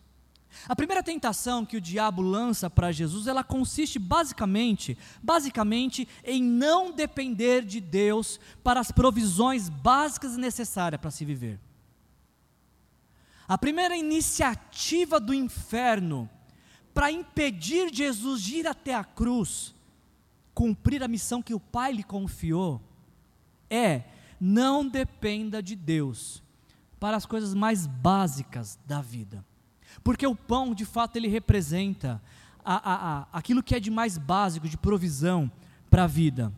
A 0.68 0.74
primeira 0.74 1.02
tentação 1.02 1.64
que 1.64 1.76
o 1.76 1.80
diabo 1.80 2.22
lança 2.22 2.68
para 2.68 2.92
Jesus, 2.92 3.26
ela 3.26 3.44
consiste 3.44 3.98
basicamente, 3.98 4.96
basicamente 5.22 6.08
em 6.24 6.42
não 6.42 6.92
depender 6.92 7.64
de 7.64 7.80
Deus 7.80 8.40
para 8.64 8.80
as 8.80 8.90
provisões 8.90 9.68
básicas 9.68 10.36
necessárias 10.36 11.00
para 11.00 11.10
se 11.10 11.24
viver. 11.24 11.60
A 13.48 13.56
primeira 13.56 13.96
iniciativa 13.96 15.20
do 15.20 15.32
inferno 15.32 16.28
para 16.96 17.12
impedir 17.12 17.92
Jesus 17.92 18.42
de 18.42 18.56
ir 18.56 18.66
até 18.66 18.94
a 18.94 19.04
cruz, 19.04 19.74
cumprir 20.54 21.02
a 21.02 21.08
missão 21.08 21.42
que 21.42 21.52
o 21.52 21.60
Pai 21.60 21.92
lhe 21.92 22.02
confiou, 22.02 22.80
é 23.68 24.04
não 24.40 24.88
dependa 24.88 25.62
de 25.62 25.76
Deus 25.76 26.42
para 26.98 27.16
as 27.16 27.26
coisas 27.26 27.52
mais 27.52 27.86
básicas 27.86 28.78
da 28.86 29.02
vida. 29.02 29.44
Porque 30.06 30.24
o 30.24 30.36
pão, 30.36 30.72
de 30.72 30.84
fato, 30.84 31.16
ele 31.16 31.26
representa 31.26 32.22
a, 32.64 32.74
a, 32.76 32.94
a, 32.94 33.26
aquilo 33.32 33.60
que 33.60 33.74
é 33.74 33.80
de 33.80 33.90
mais 33.90 34.16
básico, 34.16 34.68
de 34.68 34.76
provisão 34.76 35.50
para 35.90 36.04
a 36.04 36.06
vida. 36.06 36.52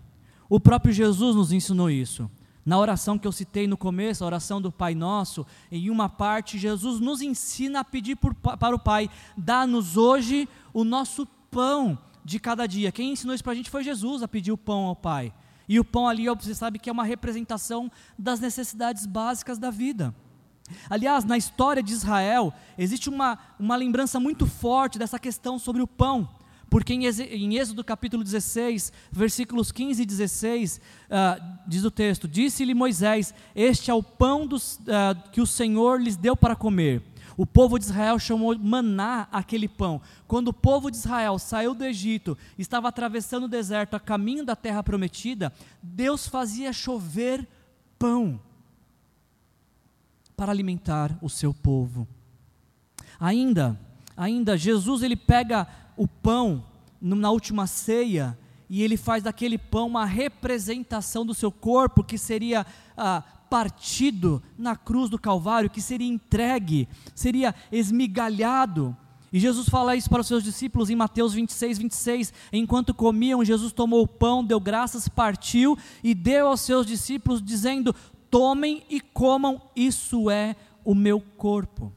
O 0.50 0.61
próprio 0.61 0.92
Jesus 0.92 1.34
nos 1.34 1.50
ensinou 1.50 1.90
isso. 1.90 2.30
Na 2.62 2.78
oração 2.78 3.18
que 3.18 3.26
eu 3.26 3.32
citei 3.32 3.66
no 3.66 3.78
começo, 3.78 4.22
a 4.22 4.26
oração 4.26 4.61
do 4.61 4.70
Pai 4.70 4.94
Nosso, 4.94 5.46
em 5.72 5.88
uma 5.88 6.11
parte, 6.11 6.58
Jesus 6.58 7.00
nos 7.00 7.22
ensina 7.22 7.80
a 7.80 7.84
pedir 7.84 8.16
por, 8.16 8.34
para 8.34 8.76
o 8.76 8.78
Pai: 8.78 9.08
dá-nos 9.34 9.96
hoje 9.96 10.46
o 10.74 10.84
nosso 10.84 11.24
pão 11.50 11.98
de 12.22 12.38
cada 12.38 12.66
dia. 12.66 12.92
Quem 12.92 13.12
ensinou 13.12 13.34
isso 13.34 13.42
para 13.42 13.54
a 13.54 13.56
gente 13.56 13.70
foi 13.70 13.82
Jesus 13.82 14.22
a 14.22 14.28
pedir 14.28 14.52
o 14.52 14.58
pão 14.58 14.84
ao 14.84 14.94
Pai. 14.94 15.32
E 15.66 15.80
o 15.80 15.84
pão 15.87 16.06
ali, 16.06 16.26
você 16.26 16.54
sabe 16.54 16.78
que 16.78 16.90
é 16.90 16.92
uma 16.92 17.02
representação 17.02 17.90
das 18.18 18.40
necessidades 18.40 19.06
básicas 19.06 19.58
da 19.58 19.70
vida. 19.70 20.14
Aliás, 20.88 21.24
na 21.24 21.37
história 21.37 21.83
de 21.83 21.92
Israel, 21.92 22.52
existe 22.76 23.09
uma, 23.09 23.38
uma 23.59 23.76
lembrança 23.76 24.18
muito 24.18 24.46
forte 24.46 24.98
dessa 24.98 25.18
questão 25.18 25.59
sobre 25.59 25.83
o 25.83 25.87
pão. 25.87 26.28
Porque 26.70 26.92
em, 26.92 27.57
Êxodo 27.57 27.83
capítulo 27.83 28.22
16, 28.22 28.92
versículos 29.11 29.72
15 29.72 30.02
e 30.02 30.07
16, 30.07 30.76
uh, 30.76 30.81
ah, 31.11 31.59
diz 31.66 31.85
o 31.85 31.90
texto: 31.90 32.28
Disse-lhe 32.28 32.74
Moisés: 32.74 33.33
Este 33.54 33.90
é 33.90 33.94
o 33.94 34.02
pão 34.02 34.46
dos, 34.46 34.76
uh, 34.76 35.31
que 35.33 35.40
o 35.40 35.46
Senhor 35.46 36.00
lhes 36.00 36.16
deu 36.16 36.37
para 36.37 36.54
comer. 36.54 37.02
O 37.38 37.46
povo 37.46 37.78
de 37.78 37.85
Israel 37.85 38.18
chamou 38.18 38.59
maná 38.59 39.28
aquele 39.31 39.68
pão. 39.68 40.00
Quando 40.26 40.48
o 40.48 40.52
povo 40.52 40.90
de 40.90 40.96
Israel 40.96 41.38
saiu 41.38 41.72
do 41.72 41.85
Egito, 41.85 42.37
estava 42.59 42.88
atravessando 42.88 43.44
o 43.44 43.48
deserto 43.48 43.94
a 43.94 44.00
caminho 44.00 44.44
da 44.44 44.57
terra 44.57 44.83
prometida, 44.83 45.52
Deus 45.81 46.26
fazia 46.26 46.72
chover 46.72 47.46
pão 47.96 48.40
para 50.38 50.53
alimentar 50.53 51.18
o 51.20 51.29
seu 51.29 51.53
povo. 51.53 52.07
Ainda, 53.18 53.77
ainda 54.16 54.57
Jesus 54.57 55.03
ele 55.03 55.16
pega 55.16 55.66
o 55.96 56.07
pão 56.07 56.64
na 57.01 57.29
última 57.29 57.66
ceia 57.66 58.38
e 58.70 58.81
ele 58.81 58.96
faz 58.96 59.24
daquele 59.24 59.59
pão 59.59 59.88
uma 59.88 60.05
representação 60.05 61.27
do 61.27 61.35
seu 61.35 61.51
corpo 61.51 62.05
que 62.05 62.16
seria 62.16 62.64
ah, 62.96 63.24
partido 63.51 64.40
na 64.57 64.77
cruz 64.77 65.11
do 65.11 65.18
Calvário, 65.18 65.68
que 65.68 65.83
seria 65.83 66.07
entregue, 66.07 66.88
seria 67.16 67.53
esmigalhado. 67.72 68.96
E 69.33 69.40
Jesus 69.40 69.68
fala 69.68 69.96
isso 69.96 70.09
para 70.09 70.20
os 70.20 70.29
seus 70.29 70.44
discípulos 70.44 70.88
em 70.88 70.94
Mateus 70.94 71.35
26, 71.35 71.79
26. 71.79 72.33
Enquanto 72.53 72.94
comiam, 72.94 73.44
Jesus 73.44 73.72
tomou 73.72 74.03
o 74.03 74.09
pão, 74.09 74.44
deu 74.44 74.61
graças, 74.61 75.09
partiu 75.09 75.77
e 76.05 76.14
deu 76.14 76.46
aos 76.46 76.61
seus 76.61 76.87
discípulos, 76.87 77.42
dizendo: 77.42 77.92
Tomem 78.30 78.84
e 78.88 79.00
comam, 79.00 79.60
isso 79.74 80.30
é 80.30 80.56
o 80.84 80.94
meu 80.94 81.20
corpo. 81.20 81.92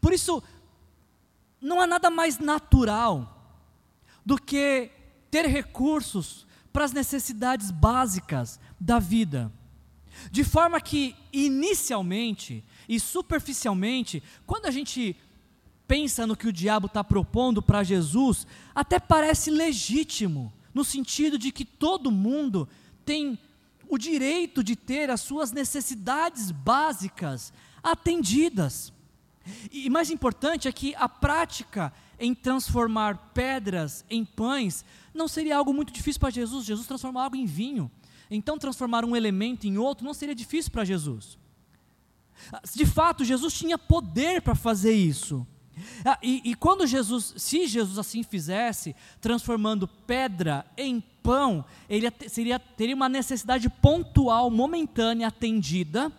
Por 0.00 0.12
isso, 0.12 0.42
não 1.60 1.80
há 1.80 1.86
nada 1.86 2.10
mais 2.10 2.38
natural 2.38 3.60
do 4.24 4.36
que 4.36 4.90
ter 5.30 5.46
recursos 5.46 6.46
para 6.72 6.84
as 6.84 6.92
necessidades 6.92 7.70
básicas 7.70 8.58
da 8.80 8.98
vida. 8.98 9.52
De 10.30 10.44
forma 10.44 10.80
que, 10.80 11.16
inicialmente 11.32 12.64
e 12.88 12.98
superficialmente, 13.00 14.22
quando 14.46 14.66
a 14.66 14.70
gente 14.70 15.16
pensa 15.86 16.26
no 16.26 16.36
que 16.36 16.48
o 16.48 16.52
diabo 16.52 16.86
está 16.86 17.02
propondo 17.04 17.62
para 17.62 17.82
Jesus, 17.82 18.46
até 18.74 18.98
parece 18.98 19.50
legítimo, 19.50 20.52
no 20.72 20.84
sentido 20.84 21.38
de 21.38 21.52
que 21.52 21.64
todo 21.64 22.10
mundo 22.10 22.68
tem 23.04 23.38
o 23.92 23.98
direito 23.98 24.64
de 24.64 24.74
ter 24.74 25.10
as 25.10 25.20
suas 25.20 25.52
necessidades 25.52 26.50
básicas 26.50 27.52
atendidas. 27.82 28.90
E 29.70 29.90
mais 29.90 30.10
importante 30.10 30.66
é 30.66 30.72
que 30.72 30.94
a 30.94 31.06
prática 31.06 31.92
em 32.18 32.34
transformar 32.34 33.32
pedras 33.34 34.02
em 34.08 34.24
pães 34.24 34.82
não 35.12 35.28
seria 35.28 35.58
algo 35.58 35.74
muito 35.74 35.92
difícil 35.92 36.20
para 36.20 36.30
Jesus. 36.30 36.64
Jesus 36.64 36.86
transformou 36.86 37.22
água 37.22 37.36
em 37.36 37.44
vinho. 37.44 37.90
Então, 38.30 38.56
transformar 38.56 39.04
um 39.04 39.14
elemento 39.14 39.66
em 39.66 39.76
outro 39.76 40.06
não 40.06 40.14
seria 40.14 40.34
difícil 40.34 40.72
para 40.72 40.86
Jesus. 40.86 41.36
De 42.74 42.86
fato, 42.86 43.26
Jesus 43.26 43.52
tinha 43.52 43.76
poder 43.76 44.40
para 44.40 44.54
fazer 44.54 44.94
isso. 44.94 45.46
Ah, 46.02 46.18
e, 46.22 46.40
e, 46.46 46.54
quando 46.54 46.86
Jesus, 46.86 47.34
se 47.36 47.66
Jesus 47.66 47.98
assim 47.98 48.22
fizesse, 48.22 48.96
transformando 49.20 49.86
pedra 49.86 50.64
em 50.78 51.04
pão, 51.22 51.64
ele 51.88 52.10
seria, 52.28 52.58
teria 52.58 52.94
uma 52.94 53.08
necessidade 53.08 53.68
pontual, 53.68 54.50
momentânea, 54.50 55.28
atendida, 55.28 56.12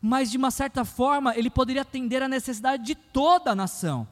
mas 0.00 0.30
de 0.30 0.36
uma 0.36 0.50
certa 0.50 0.84
forma 0.84 1.36
ele 1.36 1.50
poderia 1.50 1.82
atender 1.82 2.22
a 2.22 2.28
necessidade 2.28 2.84
de 2.84 2.94
toda 2.94 3.52
a 3.52 3.54
nação. 3.54 4.06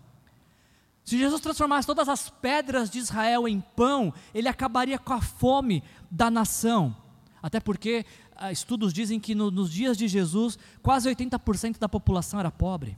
Se 1.05 1.19
Jesus 1.19 1.41
transformasse 1.41 1.87
todas 1.87 2.09
as 2.09 2.31
pedras 2.31 2.89
de 2.89 2.99
Israel 2.99 3.49
em 3.49 3.61
pão, 3.61 4.15
ele 4.33 4.49
acabaria 4.49 4.99
com 4.99 5.13
a 5.13 5.21
fome 5.21 5.83
da 6.11 6.31
nação. 6.31 6.97
Até 7.43 7.59
porque 7.59 8.05
ah, 8.37 8.53
estudos 8.53 8.93
dizem 8.93 9.19
que 9.19 9.35
no, 9.35 9.51
nos 9.51 9.71
dias 9.71 9.97
de 9.97 10.07
Jesus, 10.07 10.59
quase 10.83 11.09
80% 11.09 11.79
da 11.79 11.89
população 11.89 12.39
era 12.39 12.51
pobre. 12.51 12.97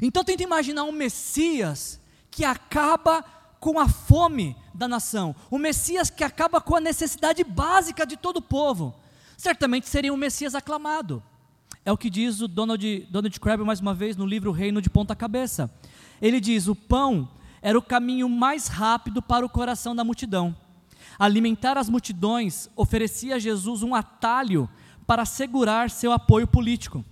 Então 0.00 0.24
tenta 0.24 0.42
imaginar 0.42 0.84
um 0.84 0.92
Messias 0.92 2.00
que 2.30 2.44
acaba 2.44 3.24
com 3.62 3.78
a 3.78 3.88
fome 3.88 4.56
da 4.74 4.88
nação, 4.88 5.36
o 5.48 5.56
Messias 5.56 6.10
que 6.10 6.24
acaba 6.24 6.60
com 6.60 6.74
a 6.74 6.80
necessidade 6.80 7.44
básica 7.44 8.04
de 8.04 8.16
todo 8.16 8.38
o 8.38 8.42
povo. 8.42 8.92
Certamente 9.36 9.88
seria 9.88 10.12
um 10.12 10.16
Messias 10.16 10.56
aclamado. 10.56 11.22
É 11.84 11.92
o 11.92 11.96
que 11.96 12.10
diz 12.10 12.40
o 12.40 12.48
Donald, 12.48 13.06
Donald 13.08 13.38
Crabbe 13.38 13.62
mais 13.62 13.78
uma 13.78 13.94
vez 13.94 14.16
no 14.16 14.26
livro 14.26 14.50
Reino 14.50 14.82
de 14.82 14.90
Ponta 14.90 15.14
Cabeça. 15.14 15.72
Ele 16.20 16.40
diz: 16.40 16.66
o 16.66 16.74
pão 16.74 17.28
era 17.62 17.78
o 17.78 17.82
caminho 17.82 18.28
mais 18.28 18.66
rápido 18.66 19.22
para 19.22 19.46
o 19.46 19.48
coração 19.48 19.94
da 19.94 20.02
multidão. 20.02 20.56
Alimentar 21.16 21.78
as 21.78 21.88
multidões 21.88 22.68
oferecia 22.74 23.36
a 23.36 23.38
Jesus 23.38 23.84
um 23.84 23.94
atalho 23.94 24.68
para 25.06 25.22
assegurar 25.22 25.88
seu 25.88 26.10
apoio 26.10 26.48
político. 26.48 27.04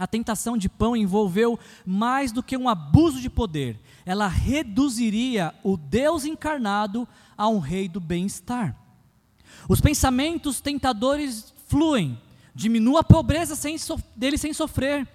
A 0.00 0.06
tentação 0.06 0.56
de 0.56 0.66
pão 0.66 0.96
envolveu 0.96 1.58
mais 1.84 2.32
do 2.32 2.42
que 2.42 2.56
um 2.56 2.70
abuso 2.70 3.20
de 3.20 3.28
poder, 3.28 3.78
ela 4.06 4.26
reduziria 4.26 5.54
o 5.62 5.76
Deus 5.76 6.24
encarnado 6.24 7.06
a 7.36 7.46
um 7.46 7.58
rei 7.58 7.86
do 7.86 8.00
bem-estar. 8.00 8.74
Os 9.68 9.78
pensamentos 9.78 10.58
tentadores 10.58 11.52
fluem, 11.66 12.18
diminua 12.54 13.00
a 13.00 13.04
pobreza 13.04 13.54
sem 13.54 13.76
dele 14.16 14.38
sem 14.38 14.54
sofrer. 14.54 15.06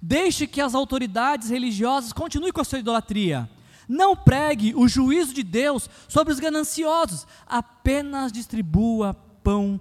Deixe 0.00 0.46
que 0.46 0.60
as 0.60 0.76
autoridades 0.76 1.50
religiosas 1.50 2.12
continuem 2.12 2.52
com 2.52 2.60
a 2.60 2.64
sua 2.64 2.78
idolatria. 2.78 3.50
Não 3.88 4.14
pregue 4.14 4.76
o 4.76 4.86
juízo 4.86 5.34
de 5.34 5.42
Deus 5.42 5.90
sobre 6.06 6.32
os 6.32 6.38
gananciosos, 6.38 7.26
apenas 7.48 8.30
distribua 8.30 9.12
pão 9.42 9.80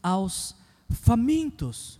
aos 0.00 0.54
famintos. 0.88 1.98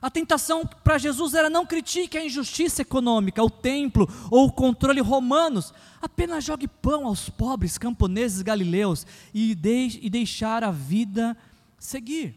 A 0.00 0.08
tentação 0.08 0.64
para 0.64 0.96
Jesus 0.96 1.34
era 1.34 1.50
não 1.50 1.66
critique 1.66 2.16
a 2.16 2.24
injustiça 2.24 2.82
econômica, 2.82 3.42
o 3.42 3.50
templo 3.50 4.08
ou 4.30 4.46
o 4.46 4.52
controle 4.52 5.00
romanos, 5.00 5.74
apenas 6.00 6.44
jogue 6.44 6.68
pão 6.68 7.06
aos 7.06 7.28
pobres 7.28 7.76
camponeses 7.76 8.40
galileus 8.42 9.04
e, 9.34 9.54
de, 9.56 9.98
e 10.00 10.08
deixar 10.08 10.62
a 10.62 10.70
vida 10.70 11.36
seguir. 11.78 12.36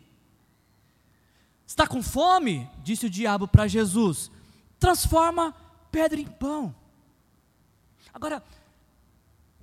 Está 1.68 1.88
com 1.88 2.02
fome? 2.02 2.68
Disse 2.84 3.06
o 3.06 3.10
diabo 3.10 3.48
para 3.48 3.68
Jesus. 3.68 4.32
Transforma 4.80 5.56
pedra 5.92 6.20
em 6.20 6.26
pão. 6.26 6.74
Agora, 8.14 8.44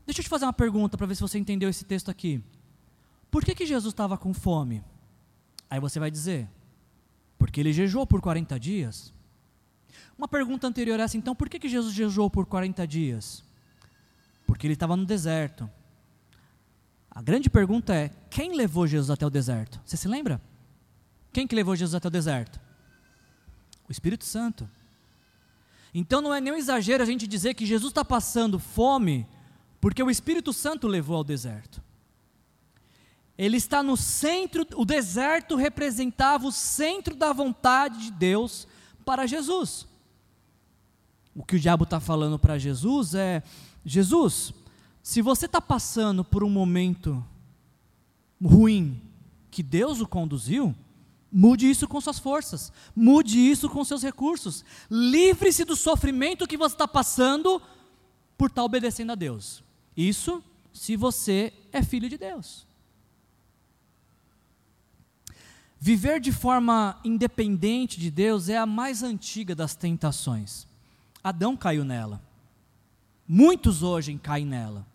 deixa 0.07 0.21
eu 0.21 0.25
te 0.25 0.29
fazer 0.29 0.45
uma 0.47 0.53
pergunta 0.53 0.97
para 0.97 1.07
ver 1.07 1.17
se 1.17 1.21
você 1.21 1.39
entendeu 1.39 1.69
esse 1.69 1.85
texto 1.85 2.11
aqui. 2.11 2.43
Por 3.31 3.45
que, 3.45 3.55
que 3.55 3.67
Jesus 3.67 3.93
estava 3.93 4.17
com 4.17 4.33
fome? 4.33 4.83
Aí 5.69 5.81
você 5.81 5.99
vai 5.99 6.11
dizer, 6.11 6.49
porque 7.39 7.61
ele 7.61 7.73
jejuou 7.73 8.07
por 8.07 8.21
40 8.21 8.59
dias. 8.59 9.15
Uma 10.17 10.27
pergunta 10.27 10.67
anterior 10.67 10.99
é 10.99 11.05
essa, 11.05 11.17
então, 11.17 11.35
por 11.35 11.49
que, 11.49 11.59
que 11.59 11.69
Jesus 11.69 11.95
jejuou 11.95 12.29
por 12.29 12.45
40 12.45 12.87
dias? 12.87 13.45
Porque 14.47 14.67
ele 14.67 14.75
estava 14.75 14.97
no 14.97 15.07
deserto. 15.07 15.71
A 17.11 17.23
grande 17.23 17.49
pergunta 17.49 17.95
é: 17.95 18.11
quem 18.29 18.57
levou 18.57 18.87
Jesus 18.87 19.11
até 19.11 19.25
o 19.25 19.31
deserto? 19.31 19.81
Você 19.85 19.97
se 19.97 20.09
lembra? 20.09 20.41
Quem 21.33 21.47
que 21.47 21.55
levou 21.55 21.77
Jesus 21.77 21.95
até 21.95 22.09
o 22.09 22.11
deserto? 22.11 22.61
O 23.89 23.93
Espírito 23.93 24.25
Santo. 24.25 24.69
Então 25.95 26.21
não 26.21 26.35
é 26.35 26.41
nenhum 26.41 26.57
exagero 26.57 27.03
a 27.03 27.07
gente 27.07 27.27
dizer 27.27 27.55
que 27.55 27.65
Jesus 27.65 27.91
está 27.91 28.05
passando 28.05 28.59
fome 28.59 29.27
porque 29.81 30.03
o 30.03 30.11
Espírito 30.11 30.53
Santo 30.53 30.87
levou 30.87 31.17
ao 31.17 31.25
deserto. 31.25 31.83
Ele 33.39 33.57
está 33.57 33.83
no 33.83 33.97
centro, 33.97 34.67
o 34.75 34.85
deserto 34.85 35.55
representava 35.55 36.47
o 36.47 36.53
centro 36.53 37.15
da 37.15 37.33
vontade 37.33 38.07
de 38.07 38.11
Deus 38.11 38.67
para 39.05 39.27
Jesus. 39.27 39.87
O 41.35 41.45
que 41.45 41.55
o 41.55 41.61
diabo 41.61 41.85
está 41.85 42.01
falando 42.01 42.37
para 42.37 42.59
Jesus 42.59 43.15
é: 43.15 43.43
Jesus, 43.85 44.53
se 45.03 45.23
você 45.23 45.47
está 45.47 45.61
passando 45.61 46.25
por 46.25 46.43
um 46.43 46.51
momento 46.51 47.25
ruim 48.43 49.01
que 49.51 49.63
Deus 49.63 50.01
o 50.01 50.07
conduziu, 50.07 50.75
Mude 51.31 51.69
isso 51.69 51.87
com 51.87 52.01
suas 52.01 52.19
forças, 52.19 52.73
mude 52.97 53.39
isso 53.39 53.69
com 53.69 53.85
seus 53.85 54.03
recursos. 54.03 54.65
Livre-se 54.91 55.63
do 55.63 55.77
sofrimento 55.77 56.47
que 56.47 56.57
você 56.57 56.75
está 56.75 56.89
passando 56.89 57.61
por 58.37 58.47
estar 58.47 58.63
tá 58.63 58.65
obedecendo 58.65 59.13
a 59.13 59.15
Deus. 59.15 59.63
Isso 59.95 60.43
se 60.73 60.97
você 60.97 61.53
é 61.71 61.83
filho 61.83 62.09
de 62.09 62.17
Deus. 62.17 62.68
Viver 65.81 66.21
de 66.21 66.33
forma 66.33 66.99
independente 67.05 68.01
de 68.01 68.11
Deus 68.11 68.49
é 68.49 68.57
a 68.57 68.67
mais 68.67 69.03
antiga 69.03 69.55
das 69.55 69.77
tentações. 69.77 70.67
Adão 71.23 71.57
caiu 71.57 71.85
nela. 71.85 72.21
Muitos 73.27 73.83
hoje 73.83 74.19
caem 74.23 74.47
nela. 74.47 74.87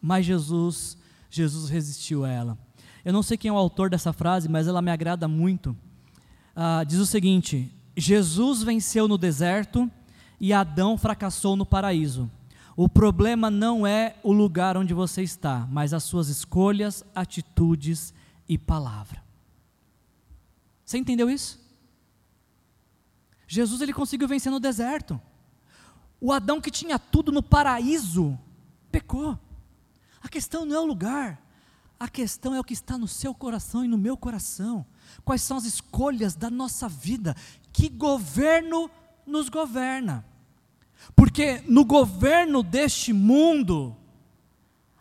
Mas 0.00 0.26
Jesus, 0.26 0.96
Jesus 1.30 1.70
resistiu 1.70 2.24
a 2.24 2.28
ela. 2.28 2.58
Eu 3.04 3.12
não 3.12 3.22
sei 3.22 3.36
quem 3.36 3.48
é 3.48 3.52
o 3.52 3.56
autor 3.56 3.88
dessa 3.88 4.12
frase, 4.12 4.48
mas 4.48 4.66
ela 4.66 4.82
me 4.82 4.90
agrada 4.90 5.28
muito. 5.28 5.76
Ah, 6.56 6.82
diz 6.84 6.98
o 6.98 7.06
seguinte: 7.06 7.72
Jesus 7.96 8.62
venceu 8.62 9.06
no 9.06 9.16
deserto 9.16 9.90
e 10.40 10.52
Adão 10.52 10.98
fracassou 10.98 11.54
no 11.54 11.64
paraíso. 11.64 12.30
O 12.76 12.88
problema 12.88 13.50
não 13.50 13.86
é 13.86 14.16
o 14.22 14.32
lugar 14.32 14.76
onde 14.76 14.94
você 14.94 15.22
está, 15.22 15.68
mas 15.70 15.92
as 15.92 16.02
suas 16.04 16.28
escolhas, 16.28 17.04
atitudes 17.14 18.12
e 18.48 18.56
palavra. 18.56 19.22
Você 20.84 20.98
entendeu 20.98 21.30
isso? 21.30 21.60
Jesus 23.46 23.80
ele 23.80 23.92
conseguiu 23.92 24.26
vencer 24.26 24.50
no 24.50 24.60
deserto. 24.60 25.20
O 26.20 26.32
Adão 26.32 26.60
que 26.60 26.70
tinha 26.70 26.98
tudo 26.98 27.30
no 27.30 27.42
paraíso 27.42 28.38
pecou. 28.90 29.38
A 30.22 30.28
questão 30.28 30.64
não 30.64 30.76
é 30.76 30.80
o 30.80 30.86
lugar, 30.86 31.42
a 31.98 32.08
questão 32.08 32.54
é 32.54 32.60
o 32.60 32.64
que 32.64 32.72
está 32.72 32.96
no 32.96 33.06
seu 33.06 33.34
coração 33.34 33.84
e 33.84 33.88
no 33.88 33.98
meu 33.98 34.16
coração. 34.16 34.86
Quais 35.24 35.42
são 35.42 35.56
as 35.56 35.64
escolhas 35.64 36.34
da 36.34 36.50
nossa 36.50 36.88
vida? 36.88 37.36
Que 37.72 37.88
governo 37.88 38.90
nos 39.26 39.48
governa? 39.48 40.24
Porque 41.14 41.62
no 41.68 41.84
governo 41.84 42.62
deste 42.62 43.12
mundo, 43.12 43.96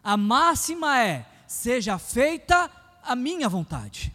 a 0.04 0.18
máxima 0.18 1.00
é: 1.00 1.26
seja 1.48 1.98
feita 1.98 2.70
a 3.04 3.16
minha 3.16 3.48
vontade. 3.48 4.14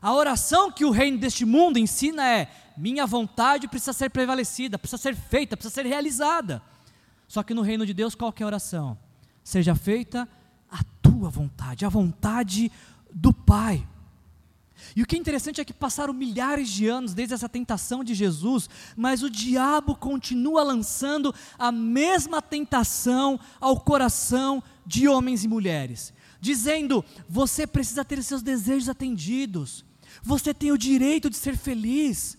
A 0.00 0.12
oração 0.12 0.70
que 0.70 0.84
o 0.84 0.90
reino 0.90 1.18
deste 1.18 1.44
mundo 1.44 1.78
ensina 1.78 2.24
é: 2.26 2.50
minha 2.76 3.06
vontade 3.06 3.66
precisa 3.66 3.92
ser 3.92 4.10
prevalecida, 4.10 4.78
precisa 4.78 5.02
ser 5.02 5.16
feita, 5.16 5.56
precisa 5.56 5.74
ser 5.74 5.86
realizada. 5.86 6.62
Só 7.26 7.42
que 7.42 7.52
no 7.52 7.62
reino 7.62 7.84
de 7.84 7.92
Deus, 7.92 8.14
qual 8.14 8.32
é 8.38 8.42
a 8.42 8.46
oração? 8.46 8.96
Seja 9.42 9.74
feita 9.74 10.28
a 10.70 10.82
tua 11.02 11.28
vontade, 11.28 11.84
a 11.84 11.88
vontade 11.88 12.70
do 13.12 13.32
Pai. 13.32 13.86
E 14.94 15.02
o 15.02 15.06
que 15.06 15.16
é 15.16 15.18
interessante 15.18 15.60
é 15.60 15.64
que 15.64 15.72
passaram 15.72 16.14
milhares 16.14 16.68
de 16.68 16.86
anos 16.86 17.12
desde 17.12 17.34
essa 17.34 17.48
tentação 17.48 18.04
de 18.04 18.14
Jesus, 18.14 18.70
mas 18.96 19.22
o 19.22 19.30
diabo 19.30 19.96
continua 19.96 20.62
lançando 20.62 21.34
a 21.58 21.72
mesma 21.72 22.40
tentação 22.40 23.38
ao 23.60 23.80
coração 23.80 24.62
de 24.86 25.08
homens 25.08 25.44
e 25.44 25.48
mulheres, 25.48 26.12
dizendo: 26.40 27.04
você 27.28 27.66
precisa 27.66 28.04
ter 28.04 28.22
seus 28.22 28.42
desejos 28.42 28.88
atendidos, 28.88 29.84
você 30.22 30.52
tem 30.52 30.72
o 30.72 30.78
direito 30.78 31.30
de 31.30 31.36
ser 31.36 31.56
feliz. 31.56 32.36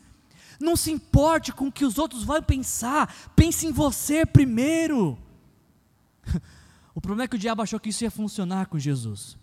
Não 0.59 0.75
se 0.75 0.91
importe 0.91 1.53
com 1.53 1.67
o 1.67 1.71
que 1.71 1.85
os 1.85 1.97
outros 1.97 2.23
vão 2.23 2.41
pensar, 2.41 3.31
pense 3.35 3.65
em 3.65 3.71
você 3.71 4.25
primeiro. 4.25 5.17
O 6.91 7.01
problema 7.01 7.23
é 7.23 7.27
que 7.29 7.35
o 7.37 7.39
diabo 7.39 7.61
achou 7.61 7.79
que 7.79 7.89
isso 7.89 8.03
ia 8.03 8.11
funcionar 8.11 8.65
com 8.65 8.77
Jesus. 8.77 9.37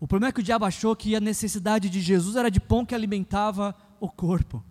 O 0.00 0.06
problema 0.06 0.30
é 0.30 0.32
que 0.32 0.40
o 0.40 0.42
diabo 0.42 0.64
achou 0.64 0.96
que 0.96 1.14
a 1.14 1.20
necessidade 1.20 1.90
de 1.90 2.00
Jesus 2.00 2.36
era 2.36 2.50
de 2.50 2.58
pão 2.58 2.86
que 2.86 2.94
alimentava 2.94 3.74
o 4.00 4.08
corpo. 4.08 4.64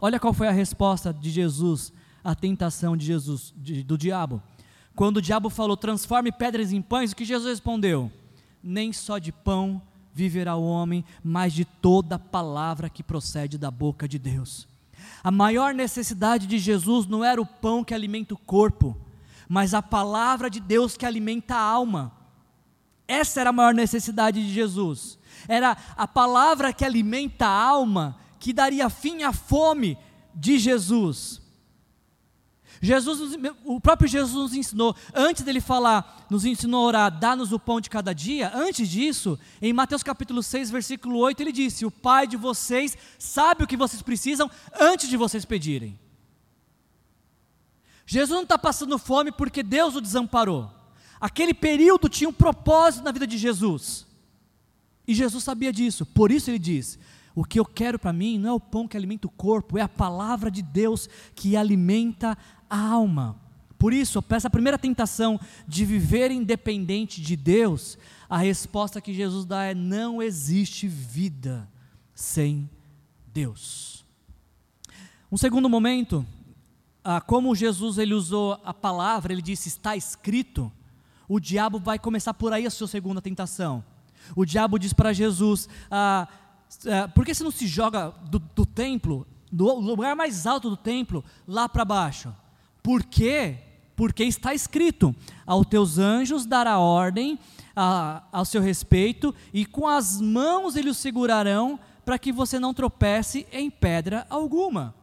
Olha 0.00 0.18
qual 0.18 0.32
foi 0.32 0.48
a 0.48 0.52
resposta 0.52 1.12
de 1.12 1.30
Jesus 1.30 1.92
à 2.22 2.34
tentação 2.34 2.96
de 2.96 3.04
Jesus, 3.04 3.52
de, 3.56 3.82
do 3.82 3.98
diabo. 3.98 4.42
Quando 4.96 5.18
o 5.18 5.22
diabo 5.22 5.50
falou, 5.50 5.76
transforme 5.76 6.32
pedras 6.32 6.72
em 6.72 6.80
pães, 6.80 7.12
o 7.12 7.16
que 7.16 7.24
Jesus 7.24 7.50
respondeu? 7.50 8.10
Nem 8.62 8.92
só 8.92 9.18
de 9.18 9.32
pão 9.32 9.82
viverá 10.14 10.54
o 10.54 10.64
homem, 10.64 11.04
mas 11.22 11.52
de 11.52 11.64
toda 11.64 12.18
palavra 12.18 12.88
que 12.88 13.02
procede 13.02 13.58
da 13.58 13.70
boca 13.70 14.08
de 14.08 14.18
Deus. 14.18 14.68
A 15.22 15.30
maior 15.30 15.74
necessidade 15.74 16.46
de 16.46 16.58
Jesus 16.58 17.06
não 17.06 17.24
era 17.24 17.42
o 17.42 17.46
pão 17.46 17.82
que 17.82 17.92
alimenta 17.92 18.34
o 18.34 18.38
corpo, 18.38 18.96
mas 19.48 19.74
a 19.74 19.82
palavra 19.82 20.48
de 20.48 20.60
Deus 20.60 20.96
que 20.96 21.04
alimenta 21.04 21.56
a 21.56 21.60
alma. 21.60 22.12
Essa 23.08 23.40
era 23.40 23.50
a 23.50 23.52
maior 23.52 23.74
necessidade 23.74 24.40
de 24.40 24.52
Jesus. 24.52 25.18
Era 25.48 25.76
a 25.96 26.06
palavra 26.06 26.72
que 26.72 26.84
alimenta 26.84 27.46
a 27.46 27.62
alma 27.62 28.16
que 28.38 28.52
daria 28.52 28.88
fim 28.88 29.22
à 29.24 29.32
fome 29.32 29.98
de 30.34 30.58
Jesus. 30.58 31.42
Jesus, 32.84 33.38
o 33.64 33.80
próprio 33.80 34.06
Jesus 34.06 34.34
nos 34.34 34.54
ensinou, 34.54 34.94
antes 35.14 35.42
dele 35.42 35.60
falar, 35.60 36.26
nos 36.28 36.44
ensinou 36.44 36.84
a 36.84 36.86
orar, 36.86 37.18
dá-nos 37.18 37.50
o 37.50 37.58
pão 37.58 37.80
de 37.80 37.88
cada 37.88 38.12
dia, 38.12 38.52
antes 38.54 38.88
disso, 38.88 39.38
em 39.62 39.72
Mateus 39.72 40.02
capítulo 40.02 40.42
6, 40.42 40.70
versículo 40.70 41.16
8, 41.18 41.40
ele 41.40 41.52
disse: 41.52 41.86
O 41.86 41.90
Pai 41.90 42.26
de 42.26 42.36
vocês 42.36 42.96
sabe 43.18 43.64
o 43.64 43.66
que 43.66 43.76
vocês 43.76 44.02
precisam 44.02 44.50
antes 44.78 45.08
de 45.08 45.16
vocês 45.16 45.46
pedirem. 45.46 45.98
Jesus 48.04 48.36
não 48.36 48.42
está 48.42 48.58
passando 48.58 48.98
fome 48.98 49.32
porque 49.32 49.62
Deus 49.62 49.96
o 49.96 50.00
desamparou. 50.00 50.70
Aquele 51.18 51.54
período 51.54 52.06
tinha 52.06 52.28
um 52.28 52.34
propósito 52.34 53.02
na 53.02 53.12
vida 53.12 53.26
de 53.26 53.38
Jesus. 53.38 54.06
E 55.06 55.14
Jesus 55.14 55.42
sabia 55.42 55.72
disso, 55.72 56.04
por 56.04 56.30
isso 56.30 56.50
ele 56.50 56.58
diz: 56.58 56.98
O 57.34 57.44
que 57.44 57.58
eu 57.58 57.64
quero 57.64 57.98
para 57.98 58.12
mim 58.12 58.38
não 58.38 58.50
é 58.50 58.52
o 58.52 58.60
pão 58.60 58.86
que 58.86 58.96
alimenta 58.96 59.26
o 59.26 59.30
corpo, 59.30 59.78
é 59.78 59.80
a 59.80 59.88
palavra 59.88 60.50
de 60.50 60.60
Deus 60.60 61.08
que 61.34 61.56
alimenta 61.56 62.36
alma. 62.74 63.36
Por 63.78 63.92
isso, 63.92 64.24
essa 64.30 64.48
primeira 64.48 64.78
tentação 64.78 65.38
de 65.68 65.84
viver 65.84 66.30
independente 66.30 67.20
de 67.20 67.36
Deus, 67.36 67.98
a 68.28 68.38
resposta 68.38 69.00
que 69.00 69.12
Jesus 69.12 69.44
dá 69.44 69.64
é: 69.64 69.74
não 69.74 70.22
existe 70.22 70.88
vida 70.88 71.68
sem 72.14 72.70
Deus. 73.32 74.04
Um 75.30 75.36
segundo 75.36 75.68
momento, 75.68 76.24
ah, 77.02 77.20
como 77.20 77.54
Jesus 77.54 77.98
ele 77.98 78.14
usou 78.14 78.58
a 78.64 78.72
palavra, 78.72 79.32
ele 79.32 79.42
disse 79.42 79.68
está 79.68 79.96
escrito, 79.96 80.72
o 81.28 81.40
diabo 81.40 81.78
vai 81.78 81.98
começar 81.98 82.32
por 82.32 82.52
aí 82.52 82.66
a 82.66 82.70
sua 82.70 82.86
segunda 82.88 83.20
tentação. 83.20 83.84
O 84.34 84.44
diabo 84.44 84.78
diz 84.78 84.92
para 84.92 85.12
Jesus: 85.12 85.68
ah, 85.90 86.28
ah, 86.86 87.08
por 87.08 87.26
que 87.26 87.34
você 87.34 87.44
não 87.44 87.50
se 87.50 87.66
joga 87.66 88.10
do, 88.30 88.38
do 88.38 88.64
templo, 88.64 89.26
do 89.52 89.74
lugar 89.74 90.16
mais 90.16 90.46
alto 90.46 90.70
do 90.70 90.76
templo, 90.76 91.24
lá 91.46 91.68
para 91.68 91.84
baixo? 91.84 92.34
Por 92.84 93.02
quê? 93.02 93.56
Porque 93.96 94.24
está 94.24 94.52
escrito: 94.52 95.16
aos 95.46 95.66
teus 95.66 95.96
anjos 95.96 96.44
dará 96.44 96.78
ordem 96.78 97.38
a, 97.74 98.22
ao 98.30 98.44
seu 98.44 98.60
respeito, 98.60 99.34
e 99.54 99.64
com 99.64 99.88
as 99.88 100.20
mãos 100.20 100.76
eles 100.76 100.98
o 100.98 101.00
segurarão, 101.00 101.80
para 102.04 102.18
que 102.18 102.30
você 102.30 102.60
não 102.60 102.74
tropece 102.74 103.46
em 103.50 103.70
pedra 103.70 104.26
alguma. 104.28 104.94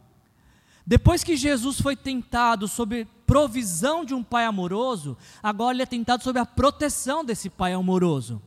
Depois 0.86 1.24
que 1.24 1.36
Jesus 1.36 1.80
foi 1.80 1.96
tentado 1.96 2.68
sob 2.68 3.04
provisão 3.26 4.04
de 4.04 4.14
um 4.14 4.22
pai 4.22 4.44
amoroso, 4.44 5.18
agora 5.42 5.74
ele 5.74 5.82
é 5.82 5.86
tentado 5.86 6.22
sob 6.22 6.38
a 6.38 6.46
proteção 6.46 7.24
desse 7.24 7.50
pai 7.50 7.72
amoroso. 7.72 8.40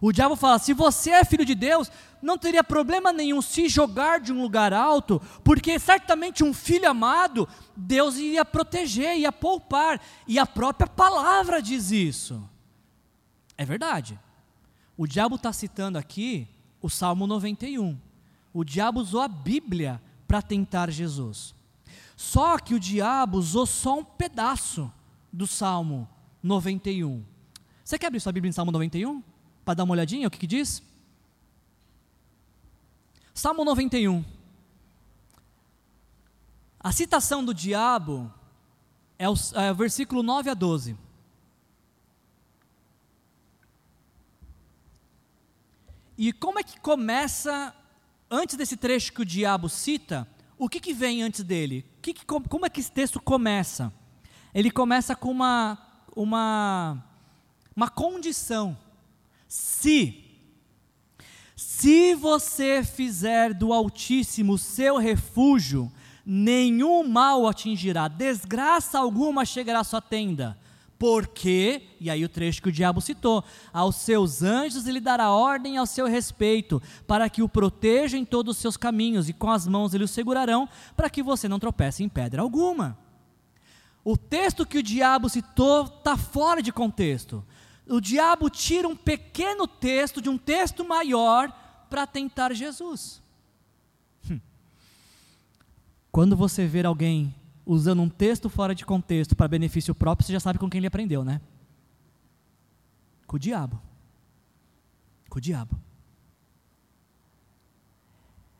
O 0.00 0.12
diabo 0.12 0.36
fala: 0.36 0.58
se 0.58 0.72
você 0.72 1.10
é 1.10 1.24
filho 1.24 1.44
de 1.44 1.54
Deus, 1.54 1.90
não 2.20 2.36
teria 2.36 2.64
problema 2.64 3.12
nenhum 3.12 3.40
se 3.40 3.68
jogar 3.68 4.20
de 4.20 4.32
um 4.32 4.42
lugar 4.42 4.72
alto, 4.72 5.20
porque 5.44 5.78
certamente 5.78 6.44
um 6.44 6.52
filho 6.52 6.88
amado, 6.88 7.48
Deus 7.76 8.16
ia 8.16 8.44
proteger, 8.44 9.18
ia 9.18 9.32
poupar, 9.32 10.00
e 10.26 10.38
a 10.38 10.46
própria 10.46 10.86
palavra 10.86 11.62
diz 11.62 11.90
isso. 11.90 12.42
É 13.56 13.64
verdade. 13.64 14.18
O 14.96 15.06
diabo 15.06 15.36
está 15.36 15.52
citando 15.52 15.98
aqui 15.98 16.48
o 16.80 16.88
Salmo 16.88 17.26
91. 17.26 17.98
O 18.52 18.64
diabo 18.64 19.00
usou 19.00 19.20
a 19.20 19.28
Bíblia 19.28 20.00
para 20.26 20.40
tentar 20.40 20.90
Jesus. 20.90 21.54
Só 22.16 22.58
que 22.58 22.74
o 22.74 22.80
diabo 22.80 23.36
usou 23.36 23.66
só 23.66 23.98
um 23.98 24.04
pedaço 24.04 24.90
do 25.30 25.46
Salmo 25.46 26.08
91. 26.42 27.22
Você 27.84 27.98
quer 27.98 28.06
abrir 28.06 28.20
sua 28.20 28.32
Bíblia 28.32 28.48
em 28.48 28.52
Salmo 28.52 28.72
91? 28.72 29.22
Para 29.66 29.74
dar 29.74 29.84
uma 29.84 29.94
olhadinha 29.94 30.28
o 30.28 30.30
que, 30.30 30.38
que 30.38 30.46
diz? 30.46 30.80
Salmo 33.34 33.64
91. 33.64 34.24
A 36.78 36.92
citação 36.92 37.44
do 37.44 37.52
diabo 37.52 38.32
é 39.18 39.28
o, 39.28 39.34
é 39.54 39.72
o 39.72 39.74
versículo 39.74 40.22
9 40.22 40.50
a 40.50 40.54
12. 40.54 40.96
E 46.16 46.32
como 46.32 46.60
é 46.60 46.62
que 46.62 46.78
começa, 46.78 47.74
antes 48.30 48.56
desse 48.56 48.76
trecho 48.76 49.12
que 49.12 49.22
o 49.22 49.26
diabo 49.26 49.68
cita, 49.68 50.28
o 50.56 50.68
que, 50.68 50.78
que 50.78 50.94
vem 50.94 51.24
antes 51.24 51.42
dele? 51.42 51.84
Que 52.00 52.14
que, 52.14 52.24
como 52.24 52.64
é 52.64 52.70
que 52.70 52.78
esse 52.78 52.92
texto 52.92 53.20
começa? 53.20 53.92
Ele 54.54 54.70
começa 54.70 55.16
com 55.16 55.28
uma, 55.28 55.76
uma, 56.14 57.04
uma 57.74 57.90
condição. 57.90 58.85
Se, 59.48 60.24
se 61.54 62.14
você 62.14 62.82
fizer 62.82 63.54
do 63.54 63.72
Altíssimo 63.72 64.58
seu 64.58 64.96
refúgio, 64.96 65.90
nenhum 66.24 67.06
mal 67.06 67.46
atingirá, 67.46 68.08
desgraça 68.08 68.98
alguma 68.98 69.44
chegará 69.44 69.80
à 69.80 69.84
sua 69.84 70.00
tenda. 70.00 70.58
Porque, 70.98 71.82
e 72.00 72.08
aí 72.08 72.24
o 72.24 72.28
trecho 72.28 72.62
que 72.62 72.70
o 72.70 72.72
diabo 72.72 73.02
citou, 73.02 73.44
aos 73.72 73.96
seus 73.96 74.42
anjos 74.42 74.86
ele 74.86 74.98
dará 74.98 75.30
ordem 75.30 75.76
ao 75.76 75.86
seu 75.86 76.06
respeito, 76.06 76.82
para 77.06 77.28
que 77.28 77.42
o 77.42 77.48
protejam 77.48 78.18
em 78.18 78.24
todos 78.24 78.56
os 78.56 78.62
seus 78.62 78.76
caminhos, 78.78 79.28
e 79.28 79.34
com 79.34 79.50
as 79.50 79.66
mãos 79.66 79.92
ele 79.92 80.04
o 80.04 80.08
segurarão, 80.08 80.66
para 80.96 81.10
que 81.10 81.22
você 81.22 81.48
não 81.48 81.58
tropece 81.58 82.02
em 82.02 82.08
pedra 82.08 82.40
alguma. 82.40 82.98
O 84.02 84.16
texto 84.16 84.64
que 84.64 84.78
o 84.78 84.82
diabo 84.82 85.28
citou 85.28 85.84
está 85.84 86.16
fora 86.16 86.62
de 86.62 86.72
contexto 86.72 87.44
o 87.88 88.00
diabo 88.00 88.50
tira 88.50 88.88
um 88.88 88.96
pequeno 88.96 89.66
texto 89.66 90.20
de 90.20 90.28
um 90.28 90.36
texto 90.36 90.84
maior 90.84 91.50
para 91.88 92.06
tentar 92.06 92.52
Jesus. 92.52 93.22
Hum. 94.28 94.40
Quando 96.10 96.36
você 96.36 96.66
ver 96.66 96.84
alguém 96.84 97.34
usando 97.64 98.02
um 98.02 98.08
texto 98.08 98.48
fora 98.50 98.74
de 98.74 98.84
contexto 98.84 99.36
para 99.36 99.48
benefício 99.48 99.94
próprio, 99.94 100.26
você 100.26 100.32
já 100.32 100.40
sabe 100.40 100.58
com 100.58 100.68
quem 100.68 100.78
ele 100.78 100.86
aprendeu, 100.86 101.24
né? 101.24 101.40
Com 103.26 103.36
o 103.36 103.38
diabo. 103.38 103.80
Com 105.28 105.38
o 105.38 105.40
diabo. 105.40 105.78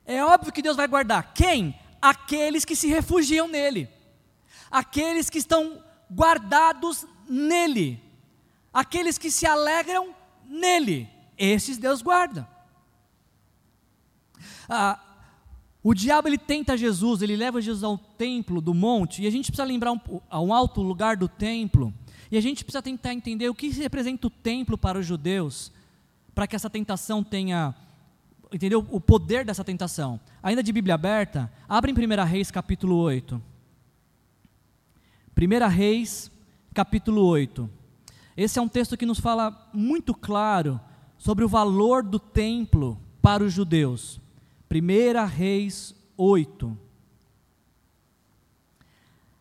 É 0.04 0.24
óbvio 0.24 0.52
que 0.52 0.62
Deus 0.62 0.76
vai 0.76 0.86
guardar 0.86 1.34
quem? 1.34 1.76
Aqueles 2.00 2.64
que 2.64 2.76
se 2.76 2.86
refugiam 2.86 3.48
nele. 3.48 3.88
Aqueles 4.70 5.28
que 5.28 5.38
estão 5.38 5.82
guardados 6.12 7.04
nele 7.28 8.05
aqueles 8.76 9.16
que 9.16 9.30
se 9.30 9.46
alegram 9.46 10.14
nele, 10.46 11.08
esses 11.38 11.78
Deus 11.78 12.02
guarda. 12.02 12.46
Ah, 14.68 15.00
o 15.82 15.94
diabo 15.94 16.28
ele 16.28 16.36
tenta 16.36 16.76
Jesus, 16.76 17.22
ele 17.22 17.36
leva 17.36 17.62
Jesus 17.62 17.82
ao 17.82 17.96
templo 17.96 18.60
do 18.60 18.74
monte, 18.74 19.22
e 19.22 19.26
a 19.26 19.30
gente 19.30 19.46
precisa 19.46 19.66
lembrar 19.66 19.92
um, 19.92 20.00
a 20.28 20.42
um 20.42 20.52
alto 20.52 20.82
lugar 20.82 21.16
do 21.16 21.26
templo, 21.26 21.90
e 22.30 22.36
a 22.36 22.40
gente 22.42 22.64
precisa 22.64 22.82
tentar 22.82 23.14
entender 23.14 23.48
o 23.48 23.54
que 23.54 23.70
representa 23.70 24.26
o 24.26 24.30
templo 24.30 24.76
para 24.76 24.98
os 24.98 25.06
judeus, 25.06 25.72
para 26.34 26.46
que 26.46 26.54
essa 26.54 26.68
tentação 26.68 27.24
tenha, 27.24 27.74
entendeu? 28.52 28.86
O 28.90 29.00
poder 29.00 29.42
dessa 29.42 29.64
tentação. 29.64 30.20
Ainda 30.42 30.62
de 30.62 30.70
Bíblia 30.70 30.96
aberta, 30.96 31.50
abre 31.66 31.90
em 31.90 31.94
1 31.94 32.24
Reis 32.26 32.50
capítulo 32.50 32.96
8. 32.96 33.40
1 35.34 35.68
Reis 35.68 36.30
capítulo 36.74 37.24
8. 37.24 37.70
Esse 38.36 38.58
é 38.58 38.62
um 38.62 38.68
texto 38.68 38.96
que 38.96 39.06
nos 39.06 39.18
fala 39.18 39.70
muito 39.72 40.14
claro 40.14 40.78
sobre 41.16 41.44
o 41.44 41.48
valor 41.48 42.02
do 42.02 42.18
templo 42.18 43.00
para 43.22 43.42
os 43.42 43.52
judeus. 43.52 44.20
1 44.70 45.26
Reis 45.26 45.94
8. 46.16 46.76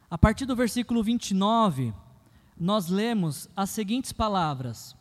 A 0.09 0.17
partir 0.17 0.45
do 0.45 0.55
versículo 0.55 1.03
29, 1.03 1.93
nós 2.57 2.87
lemos 2.87 3.49
as 3.53 3.69
seguintes 3.69 4.13
palavras. 4.13 4.95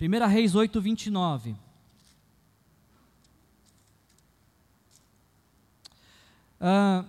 1 0.00 0.26
Reis 0.26 0.56
8, 0.56 0.80
29. 0.80 1.56
Uh, 6.60 7.04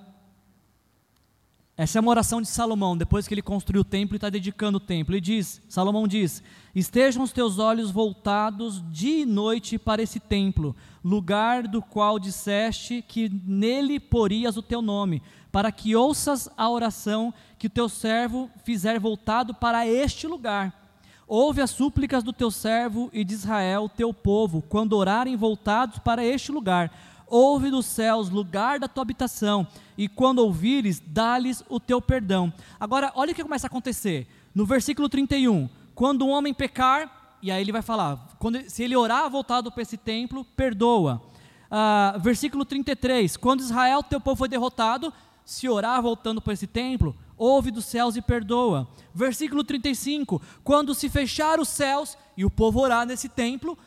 essa 1.77 1.99
é 1.99 2.01
uma 2.01 2.11
oração 2.11 2.41
de 2.41 2.47
Salomão, 2.47 2.95
depois 2.95 3.27
que 3.27 3.33
ele 3.33 3.41
construiu 3.41 3.81
o 3.81 3.85
templo 3.85 4.15
e 4.15 4.17
está 4.17 4.29
dedicando 4.29 4.77
o 4.77 4.79
templo. 4.81 5.13
Ele 5.13 5.19
diz, 5.19 5.61
Salomão 5.67 6.07
diz: 6.07 6.41
Estejam 6.73 7.21
os 7.21 7.33
teus 7.33 7.59
olhos 7.59 7.91
voltados 7.91 8.81
dia 8.89 9.23
e 9.23 9.25
noite 9.25 9.77
para 9.77 10.01
esse 10.01 10.17
templo, 10.17 10.73
lugar 11.03 11.67
do 11.67 11.81
qual 11.81 12.17
disseste 12.17 13.03
que 13.05 13.29
nele 13.45 13.99
porias 13.99 14.55
o 14.55 14.61
teu 14.61 14.81
nome, 14.81 15.21
para 15.51 15.69
que 15.69 15.97
ouças 15.97 16.47
a 16.55 16.69
oração 16.69 17.33
que 17.59 17.67
o 17.67 17.69
teu 17.69 17.89
servo 17.89 18.49
fizer 18.63 18.97
voltado 18.97 19.53
para 19.53 19.85
este 19.85 20.27
lugar. 20.27 20.81
Ouve 21.27 21.59
as 21.59 21.71
súplicas 21.71 22.23
do 22.23 22.31
teu 22.31 22.51
servo 22.51 23.09
e 23.11 23.25
de 23.25 23.33
Israel, 23.33 23.89
teu 23.89 24.13
povo, 24.13 24.61
quando 24.61 24.93
orarem 24.93 25.35
voltados 25.35 25.99
para 25.99 26.23
este 26.23 26.53
lugar 26.53 26.89
ouve 27.27 27.69
dos 27.69 27.85
céus, 27.85 28.29
lugar 28.29 28.79
da 28.79 28.87
tua 28.87 29.01
habitação, 29.01 29.67
e 29.97 30.07
quando 30.07 30.39
ouvires, 30.39 31.01
dá-lhes 31.05 31.63
o 31.69 31.79
teu 31.79 32.01
perdão. 32.01 32.53
Agora, 32.79 33.11
olha 33.15 33.31
o 33.31 33.35
que 33.35 33.43
começa 33.43 33.67
a 33.67 33.69
acontecer. 33.69 34.27
No 34.53 34.65
versículo 34.65 35.09
31, 35.09 35.69
quando 35.93 36.25
um 36.25 36.29
homem 36.29 36.53
pecar, 36.53 37.37
e 37.41 37.51
aí 37.51 37.61
ele 37.61 37.71
vai 37.71 37.81
falar, 37.81 38.35
quando, 38.39 38.69
se 38.69 38.83
ele 38.83 38.95
orar 38.95 39.29
voltado 39.29 39.71
para 39.71 39.81
esse 39.81 39.97
templo, 39.97 40.45
perdoa. 40.55 41.21
Ah, 41.69 42.15
versículo 42.19 42.65
33: 42.65 43.37
Quando 43.37 43.61
Israel, 43.61 44.03
teu 44.03 44.19
povo, 44.19 44.37
foi 44.37 44.49
derrotado, 44.49 45.13
se 45.43 45.67
orar 45.69 46.01
voltando 46.01 46.41
para 46.41 46.53
esse 46.53 46.67
templo, 46.67 47.15
ouve 47.37 47.71
dos 47.71 47.85
céus 47.85 48.15
e 48.15 48.21
perdoa. 48.21 48.87
Versículo 49.13 49.63
35: 49.63 50.41
Quando 50.63 50.95
se 50.95 51.09
fechar 51.09 51.59
os 51.59 51.69
céus 51.69 52.17
e 52.35 52.45
o 52.45 52.49
povo 52.49 52.79
orar 52.79 53.05
nesse 53.05 53.29
templo, 53.29 53.77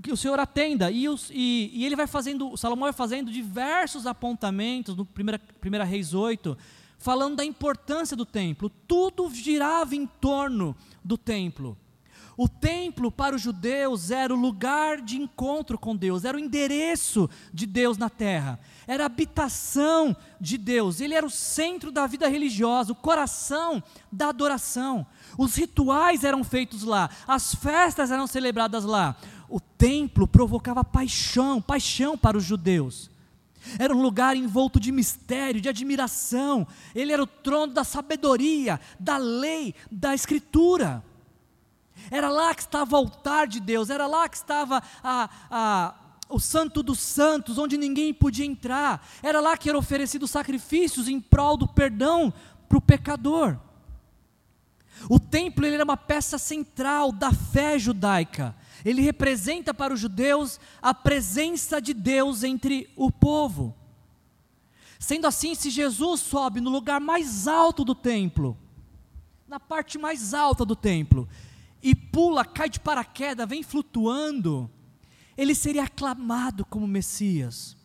que 0.00 0.12
o 0.12 0.16
Senhor 0.16 0.38
atenda. 0.38 0.90
E, 0.90 1.08
os, 1.08 1.30
e, 1.30 1.70
e 1.72 1.84
ele 1.84 1.96
vai 1.96 2.06
fazendo, 2.06 2.56
Salomão 2.56 2.86
vai 2.86 2.92
fazendo 2.92 3.30
diversos 3.30 4.06
apontamentos, 4.06 4.96
no 4.96 5.02
1 5.04 5.84
Reis 5.84 6.14
8, 6.14 6.56
falando 6.98 7.36
da 7.36 7.44
importância 7.44 8.16
do 8.16 8.26
templo. 8.26 8.70
Tudo 8.86 9.30
girava 9.30 9.94
em 9.94 10.06
torno 10.06 10.76
do 11.04 11.16
templo. 11.16 11.76
O 12.42 12.48
templo 12.48 13.12
para 13.12 13.36
os 13.36 13.42
judeus 13.42 14.10
era 14.10 14.32
o 14.32 14.40
lugar 14.40 15.02
de 15.02 15.18
encontro 15.18 15.76
com 15.78 15.94
Deus, 15.94 16.24
era 16.24 16.38
o 16.38 16.40
endereço 16.40 17.28
de 17.52 17.66
Deus 17.66 17.98
na 17.98 18.08
terra, 18.08 18.58
era 18.86 19.04
a 19.04 19.06
habitação 19.06 20.16
de 20.40 20.56
Deus, 20.56 21.02
ele 21.02 21.12
era 21.12 21.26
o 21.26 21.28
centro 21.28 21.92
da 21.92 22.06
vida 22.06 22.26
religiosa, 22.28 22.92
o 22.92 22.94
coração 22.94 23.82
da 24.10 24.30
adoração. 24.30 25.06
Os 25.36 25.54
rituais 25.54 26.24
eram 26.24 26.42
feitos 26.42 26.82
lá, 26.82 27.10
as 27.28 27.54
festas 27.54 28.10
eram 28.10 28.26
celebradas 28.26 28.84
lá. 28.84 29.16
O 29.50 29.58
templo 29.58 30.28
provocava 30.28 30.84
paixão, 30.84 31.60
paixão 31.60 32.16
para 32.16 32.38
os 32.38 32.44
judeus. 32.44 33.10
Era 33.78 33.94
um 33.94 34.00
lugar 34.00 34.36
envolto 34.36 34.78
de 34.78 34.92
mistério, 34.92 35.60
de 35.60 35.68
admiração. 35.68 36.66
Ele 36.94 37.12
era 37.12 37.22
o 37.22 37.26
trono 37.26 37.74
da 37.74 37.82
sabedoria, 37.82 38.80
da 38.98 39.16
lei, 39.16 39.74
da 39.90 40.14
escritura. 40.14 41.04
Era 42.10 42.30
lá 42.30 42.54
que 42.54 42.62
estava 42.62 42.94
o 42.94 42.96
altar 42.96 43.48
de 43.48 43.60
Deus, 43.60 43.90
era 43.90 44.06
lá 44.06 44.28
que 44.28 44.36
estava 44.36 44.82
a, 45.02 45.28
a, 45.50 45.94
o 46.28 46.38
Santo 46.38 46.82
dos 46.82 47.00
Santos, 47.00 47.58
onde 47.58 47.76
ninguém 47.76 48.14
podia 48.14 48.46
entrar. 48.46 49.06
Era 49.22 49.40
lá 49.40 49.56
que 49.56 49.68
eram 49.68 49.80
oferecidos 49.80 50.30
sacrifícios 50.30 51.08
em 51.08 51.20
prol 51.20 51.56
do 51.56 51.66
perdão 51.66 52.32
para 52.68 52.78
o 52.78 52.80
pecador. 52.80 53.58
O 55.08 55.18
templo 55.18 55.66
ele 55.66 55.74
era 55.74 55.84
uma 55.84 55.96
peça 55.96 56.38
central 56.38 57.10
da 57.10 57.32
fé 57.32 57.78
judaica. 57.78 58.54
Ele 58.84 59.02
representa 59.02 59.74
para 59.74 59.92
os 59.94 60.00
judeus 60.00 60.58
a 60.80 60.94
presença 60.94 61.80
de 61.80 61.92
Deus 61.92 62.42
entre 62.42 62.90
o 62.96 63.10
povo. 63.10 63.74
Sendo 64.98 65.26
assim, 65.26 65.54
se 65.54 65.70
Jesus 65.70 66.20
sobe 66.20 66.60
no 66.60 66.70
lugar 66.70 67.00
mais 67.00 67.48
alto 67.48 67.84
do 67.84 67.94
templo, 67.94 68.56
na 69.48 69.58
parte 69.58 69.96
mais 69.96 70.34
alta 70.34 70.64
do 70.64 70.76
templo, 70.76 71.28
e 71.82 71.94
pula, 71.94 72.44
cai 72.44 72.68
de 72.68 72.78
paraquedas, 72.78 73.48
vem 73.48 73.62
flutuando, 73.62 74.70
ele 75.36 75.54
seria 75.54 75.84
aclamado 75.84 76.66
como 76.66 76.86
Messias. 76.86 77.76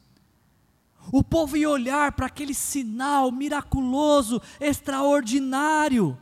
O 1.11 1.23
povo 1.23 1.55
ia 1.55 1.69
olhar 1.69 2.11
para 2.11 2.25
aquele 2.25 2.53
sinal 2.53 3.31
miraculoso, 3.31 4.41
extraordinário, 4.59 6.17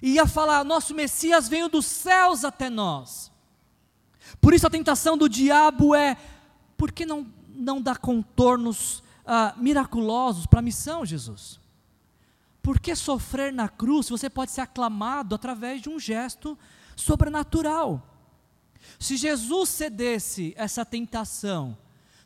e 0.00 0.12
ia 0.12 0.26
falar: 0.26 0.64
Nosso 0.64 0.94
Messias 0.94 1.48
veio 1.48 1.68
dos 1.68 1.86
céus 1.86 2.44
até 2.44 2.68
nós. 2.68 3.31
Por 4.40 4.54
isso 4.54 4.66
a 4.66 4.70
tentação 4.70 5.16
do 5.16 5.28
diabo 5.28 5.94
é: 5.94 6.16
por 6.76 6.92
que 6.92 7.06
não, 7.06 7.26
não 7.54 7.80
dar 7.80 7.98
contornos 7.98 9.02
ah, 9.26 9.54
miraculosos 9.56 10.46
para 10.46 10.60
a 10.60 10.62
missão, 10.62 11.04
Jesus? 11.04 11.60
Por 12.62 12.78
que 12.78 12.94
sofrer 12.94 13.52
na 13.52 13.68
cruz 13.68 14.06
se 14.06 14.12
você 14.12 14.30
pode 14.30 14.52
ser 14.52 14.60
aclamado 14.60 15.34
através 15.34 15.82
de 15.82 15.88
um 15.88 15.98
gesto 15.98 16.56
sobrenatural? 16.94 18.06
Se 18.98 19.16
Jesus 19.16 19.68
cedesse 19.68 20.54
essa 20.56 20.84
tentação, 20.84 21.76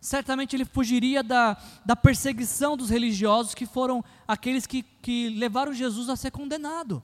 certamente 0.00 0.54
ele 0.54 0.64
fugiria 0.64 1.22
da, 1.22 1.56
da 1.84 1.96
perseguição 1.96 2.76
dos 2.76 2.90
religiosos 2.90 3.54
que 3.54 3.66
foram 3.66 4.04
aqueles 4.28 4.66
que, 4.66 4.82
que 4.82 5.30
levaram 5.30 5.72
Jesus 5.72 6.08
a 6.08 6.16
ser 6.16 6.30
condenado. 6.30 7.02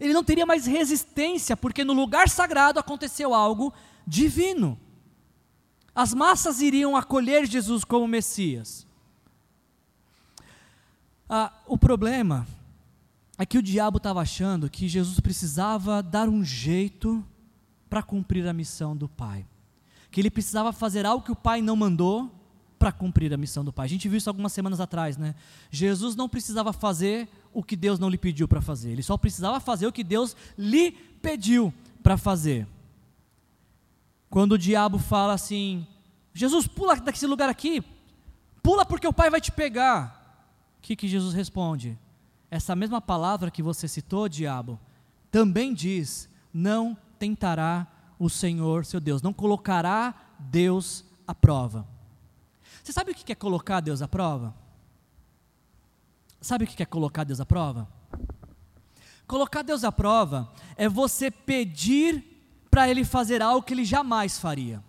Ele 0.00 0.14
não 0.14 0.24
teria 0.24 0.46
mais 0.46 0.66
resistência, 0.66 1.56
porque 1.56 1.84
no 1.84 1.92
lugar 1.92 2.28
sagrado 2.28 2.80
aconteceu 2.80 3.34
algo 3.34 3.72
divino. 4.06 4.78
As 5.94 6.14
massas 6.14 6.60
iriam 6.60 6.96
acolher 6.96 7.46
Jesus 7.46 7.84
como 7.84 8.08
Messias. 8.08 8.86
Ah, 11.28 11.52
o 11.66 11.78
problema 11.78 12.46
é 13.38 13.46
que 13.46 13.58
o 13.58 13.62
diabo 13.62 13.96
estava 13.96 14.20
achando 14.20 14.70
que 14.70 14.88
Jesus 14.88 15.18
precisava 15.20 16.02
dar 16.02 16.28
um 16.28 16.44
jeito 16.44 17.24
para 17.88 18.02
cumprir 18.02 18.46
a 18.46 18.52
missão 18.52 18.96
do 18.96 19.08
Pai. 19.08 19.46
Que 20.10 20.20
ele 20.20 20.30
precisava 20.30 20.72
fazer 20.72 21.04
algo 21.04 21.24
que 21.24 21.32
o 21.32 21.36
Pai 21.36 21.60
não 21.60 21.76
mandou 21.76 22.30
para 22.78 22.90
cumprir 22.90 23.32
a 23.32 23.36
missão 23.36 23.64
do 23.64 23.72
Pai. 23.72 23.86
A 23.86 23.88
gente 23.88 24.08
viu 24.08 24.18
isso 24.18 24.28
algumas 24.28 24.52
semanas 24.52 24.80
atrás, 24.80 25.16
né? 25.16 25.34
Jesus 25.70 26.16
não 26.16 26.28
precisava 26.28 26.72
fazer 26.72 27.28
o 27.52 27.62
que 27.62 27.76
Deus 27.76 27.98
não 27.98 28.08
lhe 28.08 28.18
pediu 28.18 28.48
para 28.48 28.60
fazer, 28.60 28.90
ele 28.90 29.02
só 29.02 29.16
precisava 29.16 29.60
fazer 29.60 29.86
o 29.86 29.92
que 29.92 30.02
Deus 30.02 30.34
lhe 30.58 30.90
pediu 30.90 31.72
para 32.02 32.16
fazer. 32.16 32.66
Quando 34.32 34.52
o 34.52 34.58
diabo 34.58 34.98
fala 34.98 35.34
assim: 35.34 35.86
Jesus, 36.32 36.66
pula 36.66 36.96
desse 36.96 37.26
lugar 37.26 37.50
aqui, 37.50 37.84
pula 38.62 38.82
porque 38.82 39.06
o 39.06 39.12
pai 39.12 39.28
vai 39.28 39.42
te 39.42 39.52
pegar. 39.52 40.40
O 40.78 40.80
que, 40.80 40.96
que 40.96 41.06
Jesus 41.06 41.34
responde? 41.34 41.98
Essa 42.50 42.74
mesma 42.74 42.98
palavra 42.98 43.50
que 43.50 43.62
você 43.62 43.86
citou, 43.86 44.30
diabo, 44.30 44.80
também 45.30 45.74
diz: 45.74 46.30
não 46.50 46.96
tentará 47.18 47.86
o 48.18 48.30
Senhor 48.30 48.86
seu 48.86 49.00
Deus, 49.00 49.20
não 49.20 49.34
colocará 49.34 50.14
Deus 50.38 51.04
à 51.26 51.34
prova. 51.34 51.86
Você 52.82 52.90
sabe 52.90 53.12
o 53.12 53.14
que 53.14 53.32
é 53.32 53.36
colocar 53.36 53.80
Deus 53.80 54.00
à 54.00 54.08
prova? 54.08 54.54
Sabe 56.40 56.64
o 56.64 56.66
que 56.66 56.82
é 56.82 56.86
colocar 56.86 57.24
Deus 57.24 57.38
à 57.38 57.44
prova? 57.44 57.86
Colocar 59.26 59.60
Deus 59.60 59.84
à 59.84 59.92
prova 59.92 60.50
é 60.74 60.88
você 60.88 61.30
pedir 61.30 62.31
para 62.72 62.88
ele 62.88 63.04
fazer 63.04 63.42
algo 63.42 63.62
que 63.62 63.74
ele 63.74 63.84
jamais 63.84 64.38
faria. 64.38 64.82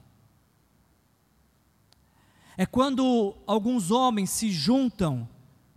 É 2.55 2.65
quando 2.65 3.35
alguns 3.45 3.91
homens 3.91 4.29
se 4.29 4.49
juntam 4.49 5.27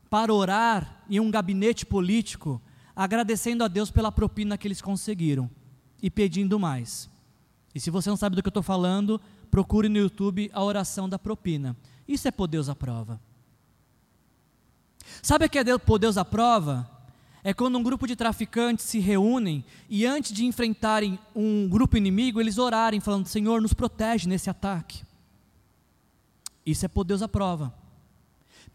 para 0.09 0.33
orar 0.33 1.03
em 1.11 1.19
um 1.19 1.33
gabinete 1.33 1.85
político, 1.85 2.63
agradecendo 2.95 3.65
a 3.65 3.69
Deus 3.69 3.91
pela 3.91 4.13
propina 4.13 4.57
que 4.57 4.69
eles 4.69 4.81
conseguiram 4.81 5.51
e 6.01 6.09
pedindo 6.09 6.61
mais. 6.61 7.11
E 7.75 7.81
se 7.81 7.91
você 7.91 8.09
não 8.09 8.17
sabe 8.17 8.37
do 8.37 8.43
que 8.43 8.47
eu 8.47 8.51
estou 8.51 8.63
falando, 8.63 9.21
procure 9.51 9.89
no 9.89 9.99
YouTube 9.99 10.49
a 10.55 10.63
oração 10.63 11.09
da 11.09 11.19
propina. 11.19 11.77
Isso 12.07 12.29
é 12.29 12.31
pôr 12.31 12.47
Deus 12.47 12.69
à 12.69 12.75
prova. 12.77 13.21
Sabe 15.21 15.47
o 15.47 15.51
que 15.51 15.59
é 15.59 15.79
pôr 15.79 15.99
Deus 15.99 16.17
à 16.17 16.25
prova? 16.25 16.89
É 17.47 17.55
quando 17.55 17.79
um 17.79 17.83
grupo 17.85 18.09
de 18.09 18.17
traficantes 18.17 18.87
se 18.87 18.99
reúnem 18.99 19.65
e 19.89 20.05
antes 20.05 20.33
de 20.33 20.45
enfrentarem 20.45 21.17
um 21.33 21.69
grupo 21.69 21.97
inimigo, 21.97 22.41
eles 22.41 22.59
orarem, 22.59 22.99
falando: 22.99 23.29
Senhor, 23.29 23.63
nos 23.63 23.73
protege 23.73 24.29
nesse 24.29 24.51
ataque. 24.51 25.05
Isso 26.67 26.85
é 26.85 26.89
por 26.89 27.05
Deus 27.05 27.23
à 27.23 27.29
prova. 27.29 27.73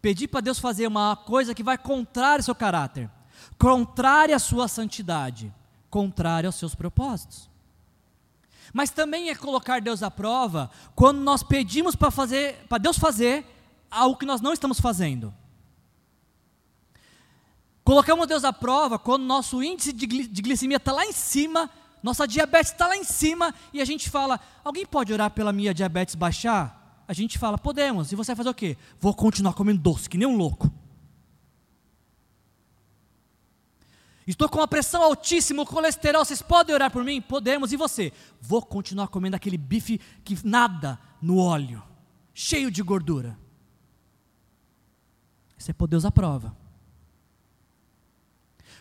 Pedir 0.00 0.26
para 0.26 0.40
Deus 0.40 0.58
fazer 0.58 0.86
uma 0.86 1.14
coisa 1.14 1.54
que 1.54 1.62
vai 1.62 1.76
contrária 1.76 2.38
ao 2.38 2.44
seu 2.44 2.54
caráter, 2.54 3.10
contrária 3.58 4.34
à 4.34 4.38
sua 4.38 4.66
santidade, 4.68 5.52
contrária 5.90 6.48
aos 6.48 6.56
seus 6.56 6.74
propósitos. 6.74 7.50
Mas 8.72 8.88
também 8.88 9.28
é 9.28 9.34
colocar 9.34 9.82
Deus 9.82 10.02
à 10.02 10.10
prova 10.10 10.70
quando 10.94 11.20
nós 11.20 11.42
pedimos 11.42 11.94
para 11.94 12.10
fazer, 12.10 12.64
para 12.70 12.78
Deus 12.78 12.98
fazer 12.98 13.44
algo 13.90 14.16
que 14.16 14.24
nós 14.24 14.40
não 14.40 14.54
estamos 14.54 14.80
fazendo. 14.80 15.34
Colocamos 17.84 18.26
Deus 18.28 18.44
à 18.44 18.52
prova 18.52 18.98
quando 18.98 19.24
nosso 19.24 19.62
índice 19.62 19.92
de 19.92 20.06
glicemia 20.42 20.76
está 20.76 20.92
lá 20.92 21.04
em 21.04 21.12
cima, 21.12 21.68
nossa 22.02 22.26
diabetes 22.26 22.72
está 22.72 22.86
lá 22.86 22.96
em 22.96 23.04
cima, 23.04 23.54
e 23.72 23.80
a 23.80 23.84
gente 23.84 24.08
fala: 24.08 24.40
alguém 24.64 24.86
pode 24.86 25.12
orar 25.12 25.30
pela 25.30 25.52
minha 25.52 25.74
diabetes 25.74 26.14
baixar? 26.14 27.04
A 27.08 27.12
gente 27.12 27.38
fala: 27.38 27.58
podemos. 27.58 28.12
E 28.12 28.16
você 28.16 28.32
vai 28.32 28.36
fazer 28.36 28.50
o 28.50 28.54
quê? 28.54 28.76
Vou 29.00 29.14
continuar 29.14 29.52
comendo 29.54 29.80
doce, 29.80 30.08
que 30.08 30.16
nem 30.16 30.26
um 30.26 30.36
louco. 30.36 30.70
Estou 34.24 34.48
com 34.48 34.58
uma 34.58 34.68
pressão 34.68 35.02
altíssima, 35.02 35.62
o 35.62 35.66
colesterol, 35.66 36.24
vocês 36.24 36.40
podem 36.40 36.72
orar 36.72 36.92
por 36.92 37.02
mim? 37.02 37.20
Podemos. 37.20 37.72
E 37.72 37.76
você? 37.76 38.12
Vou 38.40 38.62
continuar 38.62 39.08
comendo 39.08 39.34
aquele 39.34 39.58
bife 39.58 40.00
que 40.24 40.38
nada 40.46 41.00
no 41.20 41.38
óleo, 41.38 41.82
cheio 42.32 42.70
de 42.70 42.80
gordura. 42.82 43.36
Isso 45.58 45.70
é 45.70 45.74
por 45.74 45.88
Deus 45.88 46.04
à 46.04 46.10
prova. 46.10 46.61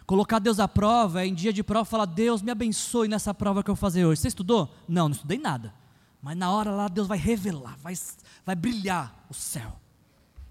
Colocar 0.05 0.39
Deus 0.39 0.59
à 0.59 0.67
prova 0.67 1.23
é 1.23 1.27
em 1.27 1.33
dia 1.33 1.53
de 1.53 1.63
prova 1.63 1.85
falar: 1.85 2.05
Deus 2.05 2.41
me 2.41 2.51
abençoe 2.51 3.07
nessa 3.07 3.33
prova 3.33 3.63
que 3.63 3.69
eu 3.69 3.75
vou 3.75 3.79
fazer 3.79 4.05
hoje. 4.05 4.21
Você 4.21 4.27
estudou? 4.27 4.73
Não, 4.87 5.07
não 5.07 5.15
estudei 5.15 5.37
nada. 5.37 5.73
Mas 6.21 6.37
na 6.37 6.51
hora 6.51 6.71
lá 6.71 6.87
Deus 6.87 7.07
vai 7.07 7.17
revelar, 7.17 7.77
vai, 7.81 7.95
vai 8.45 8.55
brilhar 8.55 9.25
o 9.29 9.33
céu. 9.33 9.79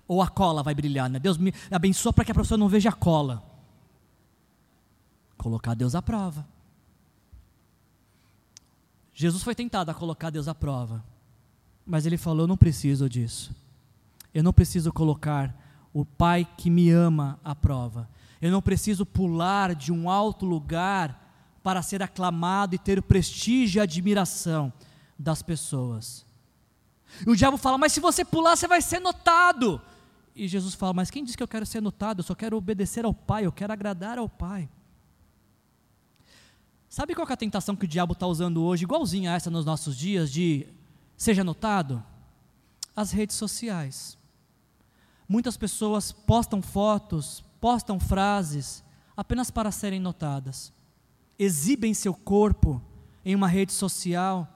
Ou 0.09 0.21
a 0.21 0.29
cola 0.29 0.63
vai 0.63 0.75
brilhar, 0.75 1.09
né? 1.09 1.21
Deus 1.21 1.39
me 1.39 1.55
abençoa 1.71 2.13
para 2.13 2.25
que 2.25 2.33
a 2.33 2.35
pessoa 2.35 2.59
não 2.59 2.69
veja 2.69 2.89
a 2.89 2.93
cola. 2.93 3.43
Colocar 5.37 5.75
Deus 5.75 5.95
à 5.95 6.03
prova. 6.03 6.47
Jesus 9.15 9.43
foi 9.43 9.55
tentado 9.55 9.91
a 9.91 9.95
colocar 9.95 10.31
Deus 10.31 10.49
à 10.49 10.55
prova. 10.55 11.05
Mas 11.87 12.07
ele 12.07 12.17
falou: 12.17 12.47
não 12.47 12.57
preciso 12.57 13.09
disso. 13.09 13.55
Eu 14.35 14.43
não 14.43 14.53
preciso 14.53 14.93
colocar 14.93 15.55
o 15.93 16.05
Pai 16.05 16.47
que 16.57 16.71
me 16.71 16.91
ama 16.91 17.39
à 17.45 17.55
prova. 17.55 18.09
Eu 18.41 18.51
não 18.51 18.63
preciso 18.63 19.05
pular 19.05 19.75
de 19.75 19.93
um 19.93 20.09
alto 20.09 20.47
lugar 20.47 21.59
para 21.63 21.83
ser 21.83 22.03
aclamado 22.03 22.75
e 22.75 22.79
ter 22.79 22.99
o 22.99 23.03
prestígio 23.03 23.79
e 23.79 23.81
a 23.81 23.85
admiração 23.85 24.73
das 25.19 25.43
pessoas. 25.43 26.25
E 27.27 27.31
o 27.31 27.37
diabo 27.37 27.57
fala: 27.57 27.77
Mas 27.77 27.93
se 27.93 28.01
você 28.01 28.25
pular, 28.25 28.57
você 28.57 28.67
vai 28.67 28.81
ser 28.81 29.01
notado. 29.01 29.81
E 30.35 30.49
Jesus 30.49 30.75
fala: 30.75 30.95
Mas 30.95 31.11
quem 31.11 31.25
diz 31.25 31.37
que 31.37 31.43
eu 31.43 31.49
quero 31.49 31.67
ser 31.67 31.83
notado? 31.83 32.21
Eu 32.21 32.25
só 32.25 32.35
quero 32.35 32.57
obedecer 32.57 33.05
ao 33.05 33.13
Pai, 33.13 33.45
eu 33.45 33.53
quero 33.53 33.73
agradar 33.73 34.19
ao 34.19 34.29
Pai. 34.29 34.69
Sabe 36.89 37.15
qual 37.15 37.29
é 37.29 37.33
a 37.33 37.37
tentação 37.37 37.77
que 37.77 37.85
o 37.85 37.89
diabo 37.89 38.15
está 38.15 38.27
usando 38.27 38.63
hoje, 38.63 38.85
igualzinha 38.85 39.33
a 39.33 39.37
essa 39.37 39.49
nos 39.51 39.65
nossos 39.65 39.97
dias, 39.97 40.33
de 40.33 40.67
seja 41.17 41.45
notado? 41.45 42.03
As 42.97 43.13
redes 43.13 43.37
sociais. 43.37 44.19
Muitas 45.29 45.57
pessoas 45.57 46.11
postam 46.11 46.61
fotos, 46.61 47.45
postam 47.61 48.01
frases 48.01 48.83
apenas 49.17 49.51
para 49.51 49.71
serem 49.71 50.01
notadas. 50.01 50.73
Exibem 51.39 51.95
seu 51.95 52.15
corpo 52.15 52.83
em 53.25 53.35
uma 53.35 53.49
rede 53.49 53.73
social 53.73 54.49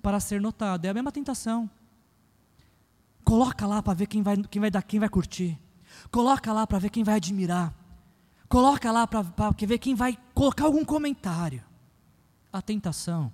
para 0.00 0.20
ser 0.20 0.40
notado. 0.40 0.84
É 0.84 0.88
a 0.88 0.94
mesma 0.94 1.12
tentação. 1.12 1.68
Coloca 3.24 3.66
lá 3.66 3.82
para 3.82 3.94
ver 3.94 4.06
quem 4.06 4.22
vai, 4.22 4.36
quem 4.36 4.60
vai 4.60 4.70
dar, 4.70 4.82
quem 4.82 5.00
vai 5.00 5.08
curtir. 5.08 5.58
Coloca 6.10 6.52
lá 6.52 6.66
para 6.66 6.78
ver 6.78 6.90
quem 6.90 7.04
vai 7.04 7.16
admirar. 7.16 7.74
Coloca 8.48 8.90
lá 8.92 9.06
para 9.06 9.22
ver 9.66 9.78
quem 9.78 9.94
vai 9.94 10.18
colocar 10.34 10.64
algum 10.64 10.84
comentário. 10.84 11.62
A 12.52 12.60
tentação 12.60 13.32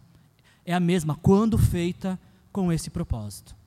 é 0.64 0.72
a 0.72 0.78
mesma 0.78 1.16
quando 1.16 1.58
feita 1.58 2.18
com 2.52 2.72
esse 2.72 2.90
propósito. 2.90 3.57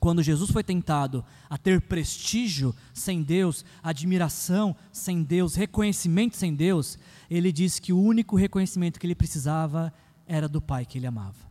Quando 0.00 0.22
Jesus 0.22 0.50
foi 0.50 0.62
tentado 0.62 1.24
a 1.50 1.58
ter 1.58 1.80
prestígio 1.80 2.74
sem 2.94 3.22
Deus, 3.22 3.64
admiração 3.82 4.76
sem 4.92 5.22
Deus, 5.22 5.54
reconhecimento 5.54 6.36
sem 6.36 6.54
Deus, 6.54 6.98
ele 7.28 7.50
disse 7.50 7.82
que 7.82 7.92
o 7.92 8.00
único 8.00 8.36
reconhecimento 8.36 8.98
que 9.00 9.06
ele 9.06 9.14
precisava 9.14 9.92
era 10.26 10.48
do 10.48 10.60
Pai 10.60 10.86
que 10.86 10.98
ele 10.98 11.06
amava. 11.06 11.48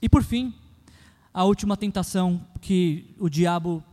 E 0.00 0.08
por 0.08 0.22
fim, 0.22 0.54
a 1.32 1.44
última 1.44 1.76
tentação 1.76 2.44
que 2.60 3.14
o 3.18 3.28
diabo 3.28 3.84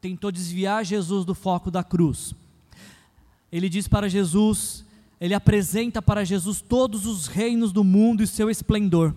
tentou 0.00 0.30
desviar 0.30 0.84
Jesus 0.84 1.24
do 1.24 1.34
foco 1.34 1.70
da 1.70 1.82
cruz. 1.82 2.34
Ele 3.50 3.68
diz 3.68 3.88
para 3.88 4.08
Jesus, 4.08 4.84
ele 5.18 5.32
apresenta 5.32 6.02
para 6.02 6.24
Jesus 6.24 6.60
todos 6.60 7.06
os 7.06 7.26
reinos 7.26 7.72
do 7.72 7.82
mundo 7.82 8.22
e 8.22 8.26
seu 8.26 8.50
esplendor. 8.50 9.14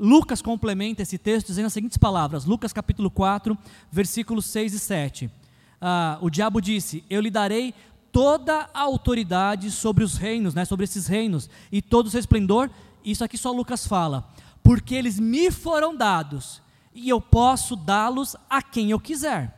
Lucas 0.00 0.40
complementa 0.40 1.02
esse 1.02 1.18
texto 1.18 1.48
dizendo 1.48 1.66
as 1.66 1.72
seguintes 1.74 1.98
palavras, 1.98 2.46
Lucas 2.46 2.72
capítulo 2.72 3.10
4, 3.10 3.56
versículos 3.92 4.46
6 4.46 4.72
e 4.72 4.78
7. 4.78 5.30
Ah, 5.78 6.18
o 6.22 6.30
diabo 6.30 6.58
disse: 6.58 7.04
Eu 7.10 7.20
lhe 7.20 7.30
darei 7.30 7.74
toda 8.10 8.70
a 8.72 8.80
autoridade 8.80 9.70
sobre 9.70 10.02
os 10.02 10.16
reinos, 10.16 10.54
né, 10.54 10.64
sobre 10.64 10.84
esses 10.84 11.06
reinos, 11.06 11.50
e 11.70 11.82
todo 11.82 12.06
o 12.06 12.10
seu 12.10 12.18
esplendor. 12.18 12.70
Isso 13.04 13.22
aqui 13.22 13.36
só 13.36 13.52
Lucas 13.52 13.86
fala 13.86 14.26
porque 14.62 14.94
eles 14.94 15.18
me 15.18 15.50
foram 15.50 15.94
dados 15.94 16.62
e 16.94 17.08
eu 17.08 17.20
posso 17.20 17.76
dá-los 17.76 18.36
a 18.48 18.62
quem 18.62 18.90
eu 18.90 19.00
quiser. 19.00 19.56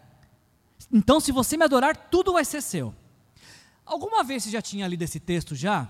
Então, 0.92 1.20
se 1.20 1.32
você 1.32 1.56
me 1.56 1.64
adorar, 1.64 1.96
tudo 1.96 2.32
vai 2.32 2.44
ser 2.44 2.60
seu. 2.60 2.94
Alguma 3.86 4.22
vez 4.22 4.42
você 4.42 4.50
já 4.50 4.62
tinha 4.62 4.86
lido 4.86 5.02
esse 5.02 5.18
texto 5.18 5.54
já? 5.54 5.88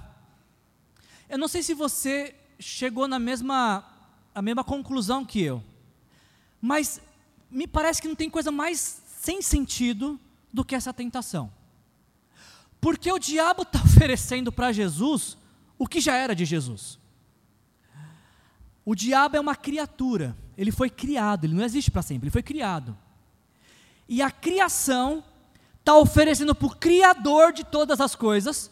Eu 1.29 1.39
não 1.39 1.49
sei 1.49 1.63
se 1.63 1.75
você 1.75 2.35
chegou 2.59 3.09
na 3.09 3.19
mesma, 3.19 3.85
a 4.35 4.43
mesma 4.43 4.65
conclusão 4.65 5.25
que 5.25 5.43
eu, 5.43 5.63
mas 6.61 7.01
me 7.51 7.67
parece 7.67 8.01
que 8.01 8.09
não 8.09 8.15
tem 8.15 8.31
coisa 8.31 8.51
mais 8.51 9.03
sem 9.21 9.43
sentido 9.43 10.19
do 10.53 10.65
que 10.65 10.75
essa 10.75 10.93
tentação. 10.93 11.53
Porque 12.81 13.11
o 13.13 13.19
diabo 13.19 13.63
está 13.63 13.81
oferecendo 13.85 14.51
para 14.51 14.73
Jesus 14.73 15.37
o 15.79 15.87
que 15.87 16.01
já 16.01 16.17
era 16.17 16.35
de 16.35 16.45
Jesus. 16.45 16.99
O 18.85 18.95
diabo 18.95 19.37
é 19.37 19.41
uma 19.41 19.55
criatura, 19.55 20.37
ele 20.57 20.73
foi 20.73 20.91
criado, 20.91 21.45
ele 21.45 21.55
não 21.55 21.65
existe 21.65 21.91
para 21.91 22.03
sempre, 22.03 22.27
ele 22.27 22.33
foi 22.33 22.43
criado. 22.43 22.97
E 24.09 24.21
a 24.21 24.31
criação 24.31 25.23
está 25.79 25.97
oferecendo 25.97 26.55
para 26.55 26.67
o 26.67 26.77
Criador 26.77 27.53
de 27.53 27.65
todas 27.65 28.01
as 28.01 28.15
coisas, 28.15 28.71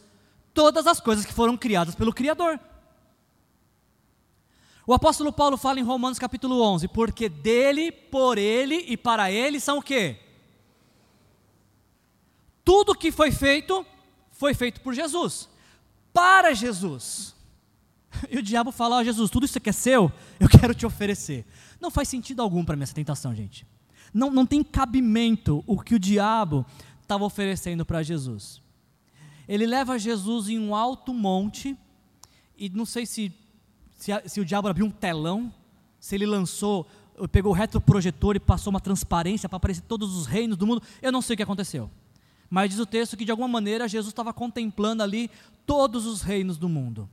todas 0.52 0.86
as 0.86 1.00
coisas 1.00 1.24
que 1.24 1.32
foram 1.32 1.56
criadas 1.56 1.94
pelo 1.94 2.12
Criador. 2.12 2.58
O 4.90 4.94
apóstolo 4.94 5.32
Paulo 5.32 5.56
fala 5.56 5.78
em 5.78 5.84
Romanos 5.84 6.18
capítulo 6.18 6.60
11, 6.60 6.88
porque 6.88 7.28
dele, 7.28 7.92
por 7.92 8.36
ele 8.36 8.74
e 8.88 8.96
para 8.96 9.30
ele 9.30 9.60
são 9.60 9.78
o 9.78 9.82
quê? 9.82 10.18
Tudo 12.64 12.96
que 12.96 13.12
foi 13.12 13.30
feito, 13.30 13.86
foi 14.32 14.52
feito 14.52 14.80
por 14.80 14.92
Jesus, 14.92 15.48
para 16.12 16.52
Jesus. 16.54 17.36
E 18.28 18.38
o 18.38 18.42
diabo 18.42 18.72
fala: 18.72 18.98
oh, 18.98 19.04
Jesus, 19.04 19.30
tudo 19.30 19.46
isso 19.46 19.60
que 19.60 19.70
é 19.70 19.72
seu, 19.72 20.10
eu 20.40 20.48
quero 20.58 20.74
te 20.74 20.84
oferecer. 20.84 21.46
Não 21.80 21.88
faz 21.88 22.08
sentido 22.08 22.42
algum 22.42 22.64
para 22.64 22.74
mim 22.74 22.82
essa 22.82 22.92
tentação, 22.92 23.32
gente. 23.32 23.64
Não, 24.12 24.28
não 24.28 24.44
tem 24.44 24.60
cabimento 24.60 25.62
o 25.68 25.78
que 25.78 25.94
o 25.94 26.00
diabo 26.00 26.66
estava 27.00 27.22
oferecendo 27.24 27.86
para 27.86 28.02
Jesus. 28.02 28.60
Ele 29.46 29.68
leva 29.68 30.00
Jesus 30.00 30.48
em 30.48 30.58
um 30.58 30.74
alto 30.74 31.14
monte, 31.14 31.78
e 32.58 32.68
não 32.68 32.84
sei 32.84 33.06
se, 33.06 33.32
se, 34.00 34.10
se 34.26 34.40
o 34.40 34.44
diabo 34.44 34.66
abriu 34.66 34.86
um 34.86 34.90
telão, 34.90 35.52
se 36.00 36.14
ele 36.14 36.24
lançou, 36.24 36.86
pegou 37.30 37.52
o 37.52 37.54
retroprojetor 37.54 38.34
e 38.34 38.40
passou 38.40 38.70
uma 38.70 38.80
transparência 38.80 39.48
para 39.48 39.58
aparecer 39.58 39.82
todos 39.82 40.16
os 40.16 40.26
reinos 40.26 40.56
do 40.56 40.66
mundo, 40.66 40.82
eu 41.02 41.12
não 41.12 41.20
sei 41.20 41.34
o 41.34 41.36
que 41.36 41.42
aconteceu. 41.42 41.90
Mas 42.48 42.70
diz 42.70 42.78
o 42.78 42.86
texto 42.86 43.16
que 43.16 43.26
de 43.26 43.30
alguma 43.30 43.46
maneira 43.46 43.86
Jesus 43.86 44.10
estava 44.10 44.32
contemplando 44.32 45.02
ali 45.02 45.30
todos 45.66 46.06
os 46.06 46.22
reinos 46.22 46.56
do 46.56 46.68
mundo 46.68 47.08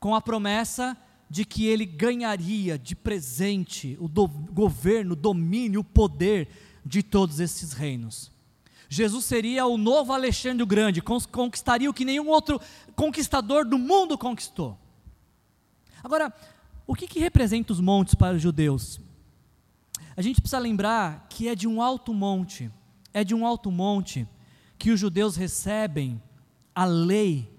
com 0.00 0.14
a 0.14 0.20
promessa 0.20 0.96
de 1.28 1.44
que 1.44 1.66
ele 1.66 1.84
ganharia 1.84 2.78
de 2.78 2.96
presente 2.96 3.96
o 4.00 4.08
do, 4.08 4.26
governo, 4.26 5.12
o 5.12 5.16
domínio, 5.16 5.80
o 5.80 5.84
poder 5.84 6.48
de 6.84 7.02
todos 7.02 7.40
esses 7.40 7.72
reinos. 7.72 8.30
Jesus 8.88 9.24
seria 9.24 9.66
o 9.66 9.76
novo 9.76 10.12
Alexandre 10.12 10.62
o 10.62 10.66
Grande, 10.66 11.02
conquistaria 11.02 11.90
o 11.90 11.94
que 11.94 12.04
nenhum 12.04 12.28
outro 12.28 12.60
conquistador 12.94 13.66
do 13.66 13.76
mundo 13.76 14.16
conquistou. 14.16 14.78
Agora, 16.06 16.32
o 16.86 16.94
que, 16.94 17.08
que 17.08 17.18
representa 17.18 17.72
os 17.72 17.80
montes 17.80 18.14
para 18.14 18.36
os 18.36 18.40
judeus? 18.40 19.00
A 20.16 20.22
gente 20.22 20.40
precisa 20.40 20.60
lembrar 20.60 21.26
que 21.28 21.48
é 21.48 21.54
de 21.56 21.66
um 21.66 21.82
alto 21.82 22.14
monte, 22.14 22.70
é 23.12 23.24
de 23.24 23.34
um 23.34 23.44
alto 23.44 23.72
monte 23.72 24.24
que 24.78 24.92
os 24.92 25.00
judeus 25.00 25.34
recebem 25.34 26.22
a 26.72 26.84
lei 26.84 27.52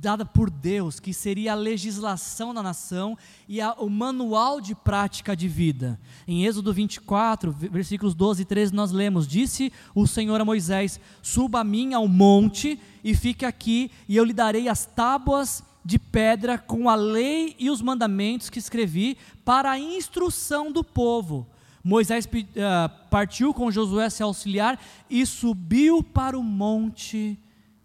dada 0.00 0.26
por 0.26 0.50
Deus, 0.50 0.98
que 0.98 1.14
seria 1.14 1.52
a 1.52 1.54
legislação 1.54 2.52
da 2.52 2.60
nação 2.60 3.16
e 3.48 3.60
a, 3.60 3.72
o 3.74 3.88
manual 3.88 4.60
de 4.60 4.74
prática 4.74 5.36
de 5.36 5.46
vida. 5.46 5.96
Em 6.26 6.44
Êxodo 6.44 6.72
24, 6.72 7.52
versículos 7.52 8.16
12 8.16 8.42
e 8.42 8.44
13, 8.44 8.74
nós 8.74 8.90
lemos: 8.90 9.28
Disse 9.28 9.72
o 9.94 10.08
Senhor 10.08 10.40
a 10.40 10.44
Moisés: 10.44 10.98
Suba 11.22 11.60
a 11.60 11.64
mim 11.64 11.94
ao 11.94 12.08
monte 12.08 12.80
e 13.04 13.14
fique 13.14 13.44
aqui, 13.44 13.92
e 14.08 14.16
eu 14.16 14.24
lhe 14.24 14.32
darei 14.32 14.68
as 14.68 14.86
tábuas 14.86 15.62
de 15.84 15.98
pedra 15.98 16.58
com 16.58 16.88
a 16.88 16.94
lei 16.94 17.56
e 17.58 17.70
os 17.70 17.82
mandamentos 17.82 18.48
que 18.48 18.58
escrevi 18.58 19.16
para 19.44 19.70
a 19.70 19.78
instrução 19.78 20.70
do 20.70 20.84
povo. 20.84 21.46
Moisés 21.82 22.24
uh, 22.26 23.08
partiu 23.10 23.52
com 23.52 23.70
Josué 23.70 24.08
seu 24.08 24.28
auxiliar 24.28 24.80
e 25.10 25.26
subiu 25.26 26.02
para 26.02 26.38
o 26.38 26.42
monte 26.42 27.38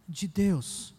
de 0.07 0.27
Deus. 0.27 0.93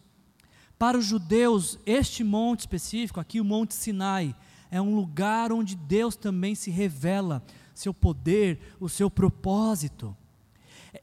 Para 0.77 0.97
os 0.97 1.05
judeus, 1.05 1.77
este 1.85 2.23
monte 2.23 2.61
específico, 2.61 3.19
aqui 3.19 3.39
o 3.41 3.45
Monte 3.45 3.73
Sinai, 3.73 4.35
é 4.71 4.81
um 4.81 4.95
lugar 4.95 5.51
onde 5.51 5.75
Deus 5.75 6.15
também 6.15 6.55
se 6.55 6.69
revela 6.69 7.43
seu 7.73 7.93
poder, 7.93 8.75
o 8.79 8.87
seu 8.87 9.09
propósito. 9.09 10.15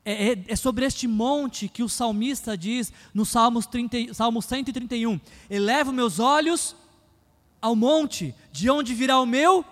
É, 0.04 0.32
é, 0.32 0.44
é, 0.48 0.56
sobre 0.56 0.84
este 0.84 1.06
monte 1.06 1.68
que 1.68 1.82
o 1.82 1.88
salmista 1.88 2.56
diz 2.56 2.92
no 3.14 3.24
Salmos 3.24 3.66
30, 3.66 4.14
Salmo 4.14 4.42
131: 4.42 5.20
Elevo 5.48 5.92
meus 5.92 6.18
olhos 6.18 6.74
ao 7.60 7.76
monte, 7.76 8.34
de 8.52 8.68
onde 8.68 8.94
virá 8.94 9.20
o 9.20 9.26
meu 9.26 9.64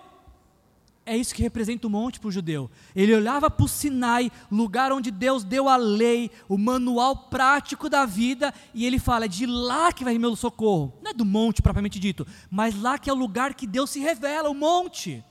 é 1.05 1.15
isso 1.15 1.35
que 1.35 1.43
representa 1.43 1.85
o 1.85 1.89
monte 1.89 2.19
para 2.19 2.29
o 2.29 2.31
judeu. 2.31 2.69
Ele 2.95 3.13
olhava 3.13 3.49
para 3.49 3.63
o 3.63 3.67
Sinai, 3.67 4.31
lugar 4.51 4.91
onde 4.91 5.11
Deus 5.11 5.43
deu 5.43 5.69
a 5.69 5.75
lei, 5.75 6.31
o 6.49 6.57
manual 6.57 7.15
prático 7.15 7.87
da 7.87 8.07
vida, 8.07 8.51
e 8.73 8.85
ele 8.85 8.97
fala: 8.97 9.25
é 9.25 9.27
de 9.27 9.45
lá 9.45 9.93
que 9.93 10.03
vai 10.03 10.17
meu 10.17 10.35
socorro. 10.35 10.97
Não 11.03 11.11
é 11.11 11.13
do 11.13 11.23
monte 11.23 11.61
propriamente 11.61 11.99
dito, 11.99 12.25
mas 12.49 12.79
lá 12.81 12.97
que 12.97 13.09
é 13.09 13.13
o 13.13 13.15
lugar 13.15 13.53
que 13.53 13.67
Deus 13.67 13.91
se 13.91 13.99
revela, 13.99 14.49
o 14.49 14.55
monte. 14.55 15.23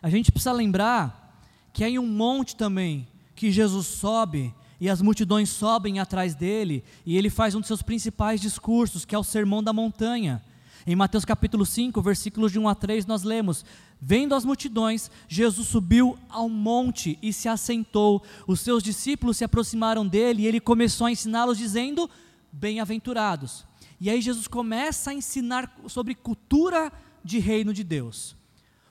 A 0.00 0.08
gente 0.08 0.30
precisa 0.30 0.52
lembrar 0.52 1.36
que 1.72 1.82
é 1.82 1.88
em 1.88 1.98
um 1.98 2.06
monte 2.06 2.54
também 2.54 3.08
que 3.42 3.50
Jesus 3.50 3.88
sobe 3.88 4.54
e 4.80 4.88
as 4.88 5.02
multidões 5.02 5.50
sobem 5.50 5.98
atrás 5.98 6.32
dele, 6.32 6.84
e 7.04 7.18
ele 7.18 7.28
faz 7.28 7.56
um 7.56 7.60
de 7.60 7.66
seus 7.66 7.82
principais 7.82 8.40
discursos, 8.40 9.04
que 9.04 9.16
é 9.16 9.18
o 9.18 9.24
Sermão 9.24 9.60
da 9.60 9.72
Montanha. 9.72 10.40
Em 10.86 10.94
Mateus 10.94 11.24
capítulo 11.24 11.66
5, 11.66 12.00
versículos 12.00 12.52
de 12.52 12.60
1 12.60 12.68
a 12.68 12.74
3, 12.76 13.04
nós 13.04 13.24
lemos: 13.24 13.64
Vendo 14.00 14.36
as 14.36 14.44
multidões, 14.44 15.10
Jesus 15.26 15.66
subiu 15.66 16.16
ao 16.28 16.48
monte 16.48 17.18
e 17.20 17.32
se 17.32 17.48
assentou. 17.48 18.22
Os 18.46 18.60
seus 18.60 18.80
discípulos 18.80 19.38
se 19.38 19.42
aproximaram 19.42 20.06
dele 20.06 20.42
e 20.42 20.46
ele 20.46 20.60
começou 20.60 21.08
a 21.08 21.10
ensiná-los, 21.10 21.58
dizendo: 21.58 22.08
Bem-aventurados. 22.52 23.66
E 24.00 24.08
aí 24.08 24.20
Jesus 24.20 24.46
começa 24.46 25.10
a 25.10 25.14
ensinar 25.14 25.80
sobre 25.88 26.14
cultura 26.14 26.92
de 27.24 27.40
reino 27.40 27.74
de 27.74 27.82
Deus, 27.82 28.36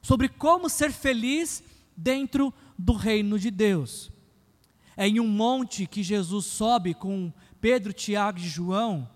sobre 0.01 0.27
como 0.27 0.67
ser 0.67 0.91
feliz 0.91 1.63
dentro 1.95 2.53
do 2.77 2.91
reino 2.91 3.39
de 3.39 3.49
Deus. 3.49 4.11
É 4.95 5.07
em 5.07 5.19
um 5.19 5.27
monte 5.27 5.85
que 5.85 6.03
Jesus 6.03 6.45
sobe 6.45 6.93
com 6.93 7.31
Pedro, 7.59 7.93
Tiago 7.93 8.39
e 8.39 8.47
João, 8.47 9.09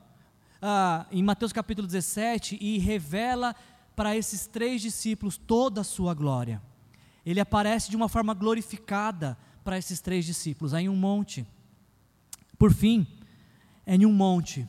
ah, 0.61 1.05
em 1.11 1.21
Mateus 1.21 1.51
capítulo 1.51 1.87
17, 1.87 2.57
e 2.59 2.77
revela 2.77 3.55
para 3.95 4.15
esses 4.15 4.47
três 4.47 4.81
discípulos 4.81 5.37
toda 5.37 5.81
a 5.81 5.83
sua 5.83 6.13
glória. 6.13 6.61
Ele 7.25 7.39
aparece 7.39 7.89
de 7.89 7.95
uma 7.95 8.07
forma 8.07 8.33
glorificada 8.33 9.37
para 9.63 9.77
esses 9.77 9.99
três 9.99 10.25
discípulos, 10.25 10.73
em 10.73 10.87
um 10.87 10.95
monte. 10.95 11.45
Por 12.57 12.73
fim, 12.73 13.07
é 13.85 13.95
em 13.95 14.05
um 14.05 14.13
monte 14.13 14.67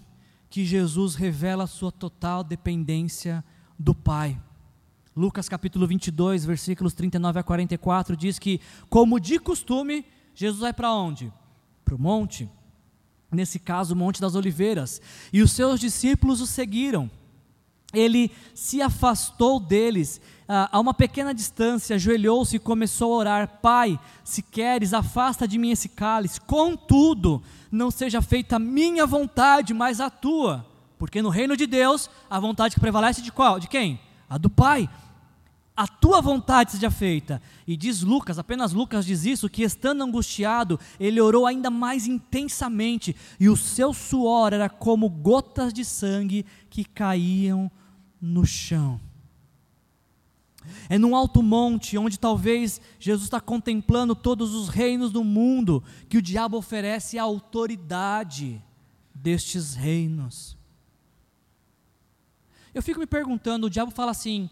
que 0.49 0.65
Jesus 0.65 1.15
revela 1.15 1.65
a 1.65 1.69
sua 1.69 1.93
total 1.93 2.43
dependência 2.43 3.45
do 3.79 3.95
Pai. 3.95 4.41
Lucas 5.15 5.49
capítulo 5.49 5.87
22, 5.87 6.45
versículos 6.45 6.93
39 6.95 7.41
a 7.41 7.43
44 7.43 8.17
diz 8.17 8.39
que, 8.39 8.61
como 8.89 9.19
de 9.19 9.39
costume, 9.39 10.05
Jesus 10.37 10.61
vai 10.61 10.73
para 10.73 10.93
onde? 10.93 11.33
Para 11.85 11.97
o 11.97 11.99
monte. 11.99 12.49
Nesse 13.33 13.59
caso, 13.59 13.93
o 13.93 13.97
Monte 13.97 14.21
das 14.21 14.37
Oliveiras. 14.37 15.03
E 15.33 15.43
os 15.43 15.51
seus 15.51 15.81
discípulos 15.81 16.41
o 16.41 16.47
seguiram 16.47 17.11
ele 17.93 18.31
se 18.55 18.83
afastou 18.83 19.61
deles 19.61 20.21
uh, 20.43 20.69
a 20.71 20.81
uma 20.81 20.93
pequena 20.93 21.33
distância, 21.33 21.97
ajoelhou-se 21.97 22.57
e 22.57 22.61
começou 22.61 23.15
a 23.15 23.17
orar: 23.17 23.49
Pai, 23.63 23.99
se 24.25 24.43
queres, 24.43 24.93
afasta 24.93 25.47
de 25.47 25.59
mim 25.59 25.71
esse 25.71 25.89
cálice, 25.89 26.41
contudo, 26.41 27.43
não 27.71 27.91
seja 27.91 28.21
feita 28.21 28.57
a 28.57 28.61
minha 28.61 29.07
vontade, 29.07 29.73
mas 29.73 30.01
a 30.01 30.11
tua. 30.11 30.67
Porque 30.99 31.21
no 31.21 31.29
reino 31.29 31.57
de 31.57 31.67
Deus, 31.67 32.09
a 32.29 32.41
vontade 32.41 32.75
que 32.75 32.81
prevalece 32.81 33.21
de 33.21 33.31
qual? 33.31 33.61
De 33.61 33.69
quem? 33.69 34.01
A 34.29 34.39
do 34.39 34.49
Pai. 34.49 34.89
A 35.77 35.87
tua 35.87 36.23
vontade 36.23 36.73
seja 36.73 36.91
feita. 36.91 37.43
E 37.67 37.77
diz 37.77 38.01
Lucas, 38.01 38.39
apenas 38.39 38.73
Lucas 38.73 39.05
diz 39.05 39.27
isso, 39.27 39.51
que 39.51 39.63
estando 39.63 40.03
angustiado, 40.03 40.81
ele 40.99 41.21
orou 41.21 41.47
ainda 41.47 41.69
mais 41.69 42.07
intensamente, 42.07 43.15
e 43.39 43.49
o 43.51 43.57
seu 43.57 43.93
suor 43.93 44.55
era 44.55 44.71
como 44.71 45.09
gotas 45.11 45.75
de 45.75 45.85
sangue 45.85 46.47
que 46.71 46.83
caíam 46.83 47.71
no 48.19 48.47
chão. 48.47 48.99
É 50.89 50.99
num 50.99 51.15
alto 51.15 51.43
monte, 51.43 51.99
onde 51.99 52.19
talvez 52.19 52.81
Jesus 52.99 53.25
está 53.25 53.41
contemplando 53.41 54.15
todos 54.15 54.55
os 54.55 54.69
reinos 54.69 55.13
do 55.13 55.23
mundo, 55.23 55.85
que 56.09 56.17
o 56.17 56.23
diabo 56.23 56.57
oferece 56.57 57.19
a 57.19 57.23
autoridade 57.23 58.65
destes 59.15 59.75
reinos. 59.75 60.57
Eu 62.75 62.83
fico 62.83 62.99
me 62.99 63.07
perguntando: 63.07 63.67
o 63.67 63.71
diabo 63.71 63.91
fala 63.91 64.11
assim, 64.11 64.51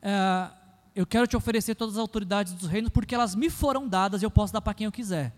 é, 0.00 0.50
eu 0.94 1.06
quero 1.06 1.26
te 1.26 1.36
oferecer 1.36 1.74
todas 1.74 1.94
as 1.94 2.00
autoridades 2.00 2.52
dos 2.52 2.68
reinos, 2.68 2.90
porque 2.90 3.14
elas 3.14 3.34
me 3.34 3.48
foram 3.48 3.86
dadas 3.86 4.22
e 4.22 4.24
eu 4.24 4.30
posso 4.30 4.52
dar 4.52 4.60
para 4.60 4.74
quem 4.74 4.84
eu 4.84 4.92
quiser. 4.92 5.34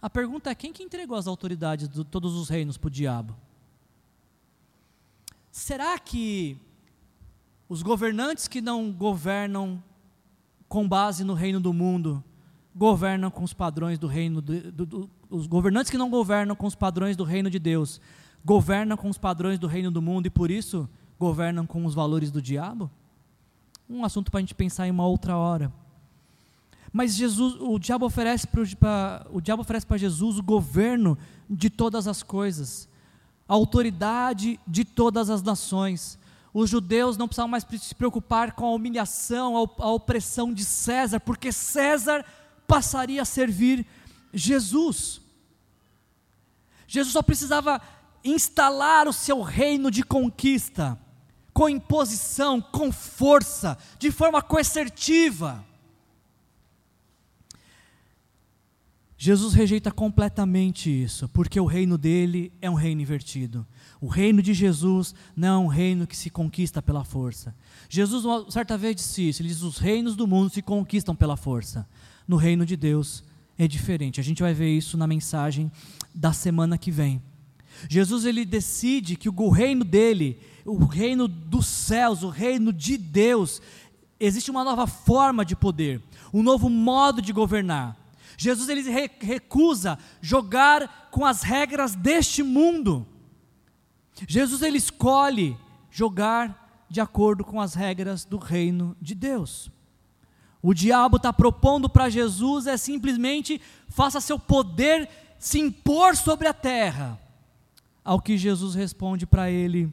A 0.00 0.08
pergunta 0.08 0.50
é: 0.50 0.54
quem 0.54 0.72
que 0.72 0.82
entregou 0.82 1.16
as 1.16 1.26
autoridades 1.26 1.88
de 1.88 2.04
todos 2.04 2.34
os 2.34 2.48
reinos 2.48 2.76
para 2.76 2.88
o 2.88 2.90
diabo? 2.90 3.36
Será 5.50 5.98
que 5.98 6.58
os 7.68 7.82
governantes 7.82 8.46
que 8.48 8.60
não 8.60 8.92
governam 8.92 9.82
com 10.68 10.88
base 10.88 11.24
no 11.24 11.34
reino 11.34 11.60
do 11.60 11.72
mundo, 11.72 12.22
governam 12.74 13.30
com 13.30 13.44
os 13.44 13.52
padrões 13.52 13.98
do 13.98 14.06
reino 14.06 14.40
do, 14.40 14.72
do, 14.72 14.86
do, 14.86 15.10
os 15.30 15.46
governantes 15.46 15.90
que 15.90 15.98
não 15.98 16.10
governam 16.10 16.56
com 16.56 16.66
os 16.66 16.74
padrões 16.74 17.16
do 17.16 17.24
reino 17.24 17.48
de 17.48 17.58
Deus, 17.58 18.00
governam 18.44 18.96
com 18.96 19.08
os 19.08 19.18
padrões 19.18 19.58
do 19.58 19.66
reino 19.66 19.90
do 19.90 20.02
mundo 20.02 20.26
e 20.26 20.30
por 20.30 20.50
isso 20.50 20.88
governam 21.18 21.64
com 21.66 21.84
os 21.84 21.94
valores 21.94 22.30
do 22.30 22.42
diabo? 22.42 22.90
Um 23.88 24.04
assunto 24.04 24.30
para 24.30 24.38
a 24.38 24.40
gente 24.40 24.54
pensar 24.54 24.86
em 24.86 24.90
uma 24.90 25.06
outra 25.06 25.36
hora. 25.36 25.72
Mas 26.92 27.14
Jesus, 27.14 27.56
o 27.60 27.78
diabo 27.78 28.06
oferece 28.06 28.46
para 28.46 29.26
o 29.30 29.40
diabo 29.40 29.62
oferece 29.62 29.86
para 29.86 29.96
Jesus 29.96 30.38
o 30.38 30.42
governo 30.42 31.18
de 31.50 31.68
todas 31.68 32.06
as 32.06 32.22
coisas, 32.22 32.88
a 33.48 33.54
autoridade 33.54 34.60
de 34.66 34.84
todas 34.84 35.28
as 35.28 35.42
nações 35.42 36.18
os 36.54 36.70
judeus 36.70 37.16
não 37.16 37.26
precisavam 37.26 37.50
mais 37.50 37.66
se 37.80 37.94
preocupar 37.96 38.52
com 38.52 38.64
a 38.64 38.70
humilhação, 38.70 39.56
a 39.56 39.90
opressão 39.90 40.54
de 40.54 40.64
César, 40.64 41.18
porque 41.18 41.50
César 41.50 42.24
passaria 42.64 43.20
a 43.20 43.24
servir 43.24 43.84
Jesus. 44.32 45.20
Jesus 46.86 47.12
só 47.12 47.22
precisava 47.22 47.82
instalar 48.22 49.08
o 49.08 49.12
seu 49.12 49.42
reino 49.42 49.90
de 49.90 50.04
conquista, 50.04 50.96
com 51.54 51.68
imposição, 51.68 52.60
com 52.60 52.90
força, 52.90 53.78
de 53.98 54.10
forma 54.10 54.42
coercitiva. 54.42 55.64
Jesus 59.16 59.54
rejeita 59.54 59.90
completamente 59.90 60.90
isso, 60.90 61.28
porque 61.28 61.58
o 61.58 61.64
reino 61.64 61.96
dele 61.96 62.52
é 62.60 62.68
um 62.68 62.74
reino 62.74 63.00
invertido. 63.00 63.66
O 63.98 64.08
reino 64.08 64.42
de 64.42 64.52
Jesus 64.52 65.14
não 65.34 65.62
é 65.62 65.64
um 65.64 65.68
reino 65.68 66.06
que 66.06 66.16
se 66.16 66.28
conquista 66.28 66.82
pela 66.82 67.04
força. 67.04 67.54
Jesus, 67.88 68.24
uma 68.24 68.50
certa 68.50 68.76
vez, 68.76 68.96
disse 68.96 69.26
isso: 69.26 69.40
ele 69.40 69.48
diz: 69.48 69.62
os 69.62 69.78
reinos 69.78 70.16
do 70.16 70.26
mundo 70.26 70.50
se 70.50 70.60
conquistam 70.60 71.14
pela 71.14 71.36
força. 71.36 71.88
No 72.28 72.36
reino 72.36 72.66
de 72.66 72.76
Deus 72.76 73.24
é 73.56 73.68
diferente. 73.68 74.20
A 74.20 74.24
gente 74.24 74.42
vai 74.42 74.52
ver 74.52 74.76
isso 74.76 74.98
na 74.98 75.06
mensagem 75.06 75.70
da 76.14 76.32
semana 76.32 76.76
que 76.76 76.90
vem. 76.90 77.22
Jesus 77.88 78.24
ele 78.24 78.44
decide 78.44 79.16
que 79.16 79.28
o 79.28 79.48
reino 79.50 79.84
dele, 79.84 80.40
o 80.64 80.84
reino 80.84 81.28
dos 81.28 81.66
céus, 81.66 82.22
o 82.22 82.28
reino 82.28 82.72
de 82.72 82.96
Deus, 82.96 83.60
existe 84.18 84.50
uma 84.50 84.64
nova 84.64 84.86
forma 84.86 85.44
de 85.44 85.54
poder, 85.54 86.02
um 86.32 86.42
novo 86.42 86.68
modo 86.68 87.20
de 87.20 87.32
governar. 87.32 87.96
Jesus 88.36 88.68
ele 88.68 88.82
recusa 89.20 89.98
jogar 90.20 91.08
com 91.10 91.24
as 91.24 91.42
regras 91.42 91.94
deste 91.94 92.42
mundo. 92.42 93.06
Jesus 94.26 94.62
ele 94.62 94.78
escolhe 94.78 95.56
jogar 95.90 96.86
de 96.88 97.00
acordo 97.00 97.44
com 97.44 97.60
as 97.60 97.74
regras 97.74 98.24
do 98.24 98.38
reino 98.38 98.96
de 99.00 99.14
Deus. 99.14 99.70
O 100.62 100.72
diabo 100.72 101.16
está 101.18 101.32
propondo 101.32 101.88
para 101.88 102.08
Jesus 102.08 102.66
é 102.66 102.76
simplesmente 102.76 103.60
faça 103.88 104.20
seu 104.20 104.38
poder 104.38 105.08
se 105.38 105.58
impor 105.58 106.16
sobre 106.16 106.48
a 106.48 106.54
terra. 106.54 107.20
Ao 108.04 108.20
que 108.20 108.36
Jesus 108.36 108.74
responde 108.74 109.26
para 109.26 109.50
ele: 109.50 109.92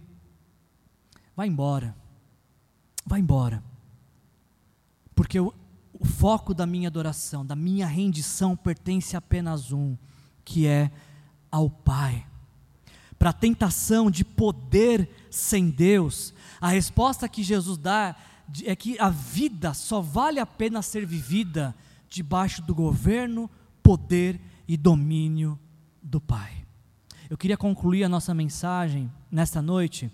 vai 1.35 1.47
embora, 1.47 1.95
vai 3.05 3.19
embora, 3.19 3.63
porque 5.15 5.39
o, 5.39 5.53
foco 6.03 6.53
da 6.53 6.65
minha 6.65 6.87
adoração, 6.87 7.45
da 7.45 7.55
minha 7.55 7.85
rendição 7.85 8.55
pertence 8.55 9.15
a 9.15 9.19
apenas 9.19 9.71
um, 9.71 9.95
que 10.43 10.65
é 10.65 10.91
ao 11.51 11.69
Pai 11.69 12.25
para 13.21 13.29
a 13.29 13.33
tentação 13.33 14.09
de 14.09 14.25
poder 14.25 15.07
sem 15.29 15.69
Deus, 15.69 16.33
a 16.59 16.69
resposta 16.69 17.29
que 17.29 17.43
Jesus 17.43 17.77
dá 17.77 18.15
é 18.65 18.75
que 18.75 18.99
a 18.99 19.09
vida 19.09 19.75
só 19.75 20.01
vale 20.01 20.39
a 20.39 20.45
pena 20.47 20.81
ser 20.81 21.05
vivida 21.05 21.75
debaixo 22.09 22.63
do 22.63 22.73
governo, 22.73 23.47
poder 23.83 24.41
e 24.67 24.75
domínio 24.75 25.59
do 26.01 26.19
Pai. 26.19 26.60
Eu 27.31 27.37
queria 27.37 27.55
concluir 27.55 28.03
a 28.03 28.09
nossa 28.09 28.33
mensagem 28.33 29.09
nesta 29.31 29.61
noite, 29.61 30.11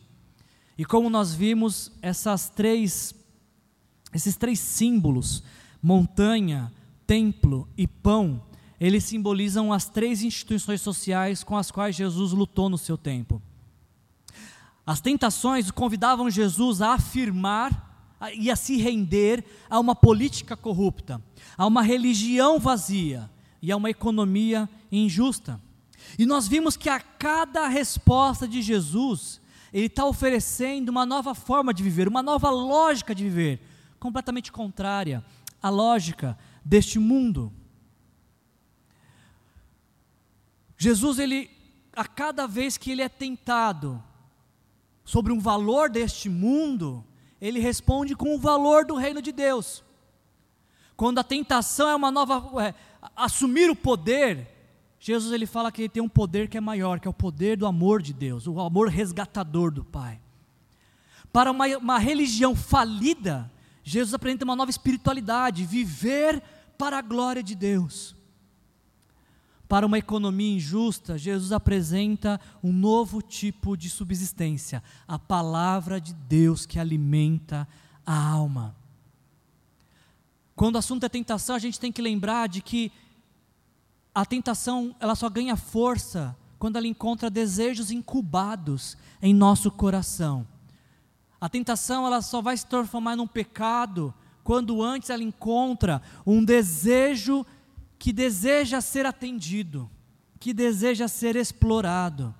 e 0.78 0.86
como 0.86 1.10
nós 1.10 1.34
vimos 1.34 1.92
essas 2.00 2.48
três, 2.48 3.12
esses 4.14 4.38
três 4.38 4.60
símbolos, 4.60 5.42
montanha, 5.82 6.72
templo 7.08 7.68
e 7.76 7.88
pão, 7.88 8.40
eles 8.80 9.04
simbolizam 9.04 9.74
as 9.74 9.90
três 9.90 10.22
instituições 10.22 10.80
sociais 10.80 11.44
com 11.44 11.58
as 11.58 11.72
quais 11.72 11.96
Jesus 11.96 12.34
lutou 12.34 12.70
no 12.70 12.78
seu 12.78 12.96
tempo. 12.96 13.42
As 14.86 15.02
tentações 15.02 15.72
convidavam 15.72 16.30
Jesus 16.30 16.84
a 16.84 16.94
afirmar 16.94 18.16
e 18.36 18.52
a 18.52 18.56
se 18.56 18.78
render 18.78 19.44
a 19.68 19.80
uma 19.80 19.96
política 19.96 20.56
corrupta, 20.56 21.20
a 21.58 21.66
uma 21.66 21.82
religião 21.82 22.60
vazia 22.60 23.28
e 23.60 23.72
a 23.72 23.76
uma 23.76 23.90
economia 23.90 24.70
injusta. 24.92 25.60
E 26.18 26.26
nós 26.26 26.48
vimos 26.48 26.78
que 26.78 26.90
a 26.90 27.00
cada 27.00 27.68
resposta 27.68 28.48
de 28.48 28.62
Jesus, 28.62 29.42
ele 29.74 29.88
está 29.88 30.06
oferecendo 30.06 30.90
uma 30.90 31.06
nova 31.06 31.34
forma 31.34 31.74
de 31.74 31.82
viver, 31.82 32.08
uma 32.08 32.22
nova 32.22 32.50
lógica 32.50 33.16
de 33.16 33.24
viver, 33.24 33.60
completamente 34.00 34.52
contrária 34.52 35.24
à 35.62 35.70
lógica 35.70 36.38
deste 36.64 37.00
mundo. 37.00 37.52
Jesus, 40.78 41.18
ele, 41.18 41.50
a 41.96 42.06
cada 42.06 42.48
vez 42.48 42.78
que 42.78 42.92
ele 42.92 43.02
é 43.02 43.10
tentado, 43.10 44.04
sobre 45.08 45.32
um 45.32 45.40
valor 45.40 45.90
deste 45.90 46.28
mundo, 46.28 47.02
ele 47.40 47.62
responde 47.62 48.14
com 48.14 48.36
o 48.36 48.38
valor 48.38 48.86
do 48.86 48.96
reino 48.96 49.22
de 49.22 49.32
Deus. 49.32 49.82
Quando 50.98 51.20
a 51.20 51.24
tentação 51.24 51.90
é 51.90 51.96
uma 51.96 52.12
nova 52.12 52.62
é, 52.62 52.74
assumir 53.16 53.70
o 53.70 53.76
poder, 53.76 54.57
Jesus 55.08 55.32
ele 55.32 55.46
fala 55.46 55.72
que 55.72 55.84
ele 55.84 55.90
tem 55.90 56.04
um 56.04 56.10
poder 56.10 56.50
que 56.50 56.58
é 56.58 56.60
maior, 56.60 57.00
que 57.00 57.08
é 57.08 57.10
o 57.10 57.14
poder 57.14 57.56
do 57.56 57.66
amor 57.66 58.02
de 58.02 58.12
Deus, 58.12 58.46
o 58.46 58.60
amor 58.60 58.90
resgatador 58.90 59.72
do 59.72 59.82
Pai. 59.82 60.20
Para 61.32 61.50
uma, 61.50 61.66
uma 61.78 61.98
religião 61.98 62.54
falida, 62.54 63.50
Jesus 63.86 64.14
apresenta 64.14 64.44
uma 64.44 64.54
nova 64.54 64.70
espiritualidade, 64.70 65.64
viver 65.64 66.44
para 66.78 66.98
a 66.98 67.02
glória 67.02 67.42
de 67.42 67.56
Deus. 67.56 68.18
Para 69.66 69.86
uma 69.86 69.98
economia 69.98 70.58
injusta, 70.58 71.18
Jesus 71.18 71.54
apresenta 71.54 72.38
um 72.62 72.74
novo 72.74 73.22
tipo 73.22 73.78
de 73.78 73.90
subsistência, 73.90 74.84
a 75.08 75.18
palavra 75.18 76.02
de 76.02 76.14
Deus 76.14 76.66
que 76.66 76.78
alimenta 76.78 77.66
a 78.06 78.30
alma. 78.30 78.76
Quando 80.54 80.76
o 80.76 80.80
assunto 80.80 81.06
é 81.06 81.08
tentação, 81.08 81.56
a 81.56 81.60
gente 81.60 81.80
tem 81.80 81.94
que 81.94 82.02
lembrar 82.02 82.50
de 82.50 82.62
que 82.62 82.92
a 84.18 84.26
tentação 84.26 84.96
ela 85.00 85.14
só 85.14 85.30
ganha 85.30 85.56
força 85.56 86.36
quando 86.58 86.76
ela 86.76 86.88
encontra 86.88 87.30
desejos 87.30 87.92
incubados 87.92 88.98
em 89.22 89.32
nosso 89.32 89.70
coração. 89.70 90.48
A 91.40 91.48
tentação 91.48 92.04
ela 92.04 92.20
só 92.24 92.42
vai 92.42 92.58
se 92.58 92.66
transformar 92.66 93.16
num 93.16 93.28
pecado 93.28 94.12
quando 94.44 94.82
antes 94.82 95.12
ela 95.12 95.22
encontra 95.22 96.02
um 96.26 96.44
desejo 96.44 97.46
que 98.00 98.12
deseja 98.12 98.82
ser 98.82 99.06
atendido, 99.06 99.88
que 100.40 100.52
deseja 100.52 101.08
ser 101.08 101.36
explorado. 101.36 102.34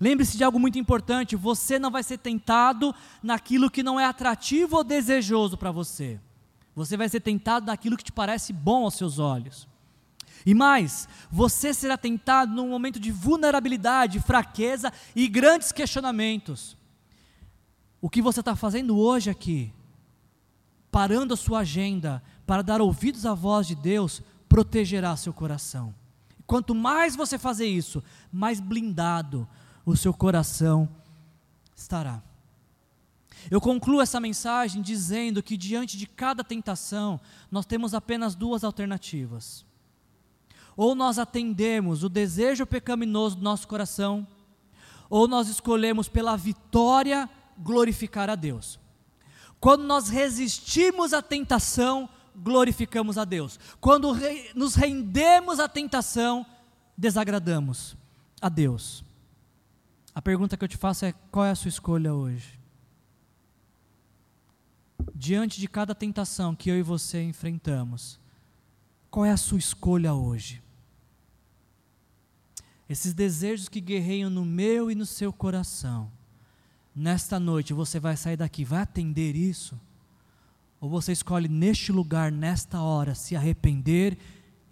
Lembre-se 0.00 0.36
de 0.36 0.42
algo 0.42 0.58
muito 0.58 0.76
importante: 0.76 1.36
você 1.36 1.78
não 1.78 1.92
vai 1.92 2.02
ser 2.02 2.18
tentado 2.18 2.92
naquilo 3.22 3.70
que 3.70 3.84
não 3.84 4.00
é 4.00 4.04
atrativo 4.04 4.78
ou 4.78 4.82
desejoso 4.82 5.56
para 5.56 5.70
você. 5.70 6.18
Você 6.74 6.96
vai 6.96 7.08
ser 7.08 7.20
tentado 7.20 7.66
naquilo 7.66 7.96
que 7.96 8.02
te 8.02 8.10
parece 8.10 8.52
bom 8.52 8.82
aos 8.82 8.94
seus 8.94 9.20
olhos. 9.20 9.70
E 10.44 10.54
mais, 10.54 11.08
você 11.30 11.72
será 11.72 11.96
tentado 11.96 12.52
num 12.52 12.68
momento 12.68 12.98
de 12.98 13.10
vulnerabilidade, 13.10 14.20
fraqueza 14.20 14.92
e 15.14 15.28
grandes 15.28 15.72
questionamentos. 15.72 16.76
O 18.00 18.10
que 18.10 18.20
você 18.20 18.40
está 18.40 18.56
fazendo 18.56 18.98
hoje 18.98 19.30
aqui, 19.30 19.72
parando 20.90 21.34
a 21.34 21.36
sua 21.36 21.60
agenda, 21.60 22.22
para 22.46 22.62
dar 22.62 22.80
ouvidos 22.80 23.24
à 23.24 23.34
voz 23.34 23.66
de 23.66 23.74
Deus, 23.74 24.20
protegerá 24.48 25.16
seu 25.16 25.32
coração. 25.32 25.94
Quanto 26.46 26.74
mais 26.74 27.14
você 27.14 27.38
fazer 27.38 27.66
isso, 27.66 28.02
mais 28.32 28.60
blindado 28.60 29.48
o 29.86 29.96
seu 29.96 30.12
coração 30.12 30.88
estará. 31.74 32.22
Eu 33.50 33.60
concluo 33.60 34.00
essa 34.00 34.20
mensagem 34.20 34.82
dizendo 34.82 35.42
que 35.42 35.56
diante 35.56 35.96
de 35.96 36.06
cada 36.06 36.44
tentação, 36.44 37.20
nós 37.50 37.66
temos 37.66 37.94
apenas 37.94 38.34
duas 38.34 38.62
alternativas. 38.62 39.64
Ou 40.76 40.94
nós 40.94 41.18
atendemos 41.18 42.02
o 42.02 42.08
desejo 42.08 42.66
pecaminoso 42.66 43.36
do 43.36 43.42
nosso 43.42 43.68
coração, 43.68 44.26
ou 45.10 45.28
nós 45.28 45.48
escolhemos 45.48 46.08
pela 46.08 46.36
vitória 46.36 47.28
glorificar 47.58 48.30
a 48.30 48.34
Deus. 48.34 48.80
Quando 49.60 49.84
nós 49.84 50.08
resistimos 50.08 51.12
à 51.12 51.22
tentação, 51.22 52.08
glorificamos 52.34 53.18
a 53.18 53.24
Deus. 53.24 53.60
Quando 53.80 54.10
re, 54.10 54.50
nos 54.54 54.74
rendemos 54.74 55.60
à 55.60 55.68
tentação, 55.68 56.44
desagradamos 56.96 57.96
a 58.40 58.48
Deus. 58.48 59.04
A 60.14 60.20
pergunta 60.20 60.56
que 60.56 60.64
eu 60.64 60.68
te 60.68 60.76
faço 60.76 61.04
é: 61.04 61.12
qual 61.30 61.44
é 61.44 61.50
a 61.50 61.54
sua 61.54 61.68
escolha 61.68 62.12
hoje? 62.12 62.60
Diante 65.14 65.60
de 65.60 65.68
cada 65.68 65.94
tentação 65.94 66.54
que 66.54 66.70
eu 66.70 66.76
e 66.76 66.82
você 66.82 67.22
enfrentamos, 67.22 68.18
qual 69.12 69.26
é 69.26 69.30
a 69.30 69.36
sua 69.36 69.58
escolha 69.58 70.14
hoje? 70.14 70.62
Esses 72.88 73.12
desejos 73.12 73.68
que 73.68 73.78
guerreiam 73.78 74.30
no 74.30 74.42
meu 74.42 74.90
e 74.90 74.94
no 74.94 75.04
seu 75.04 75.30
coração, 75.30 76.10
nesta 76.96 77.38
noite 77.38 77.74
você 77.74 78.00
vai 78.00 78.16
sair 78.16 78.38
daqui, 78.38 78.64
vai 78.64 78.80
atender 78.80 79.36
isso? 79.36 79.78
Ou 80.80 80.88
você 80.88 81.12
escolhe 81.12 81.46
neste 81.46 81.92
lugar, 81.92 82.32
nesta 82.32 82.80
hora, 82.80 83.14
se 83.14 83.36
arrepender 83.36 84.16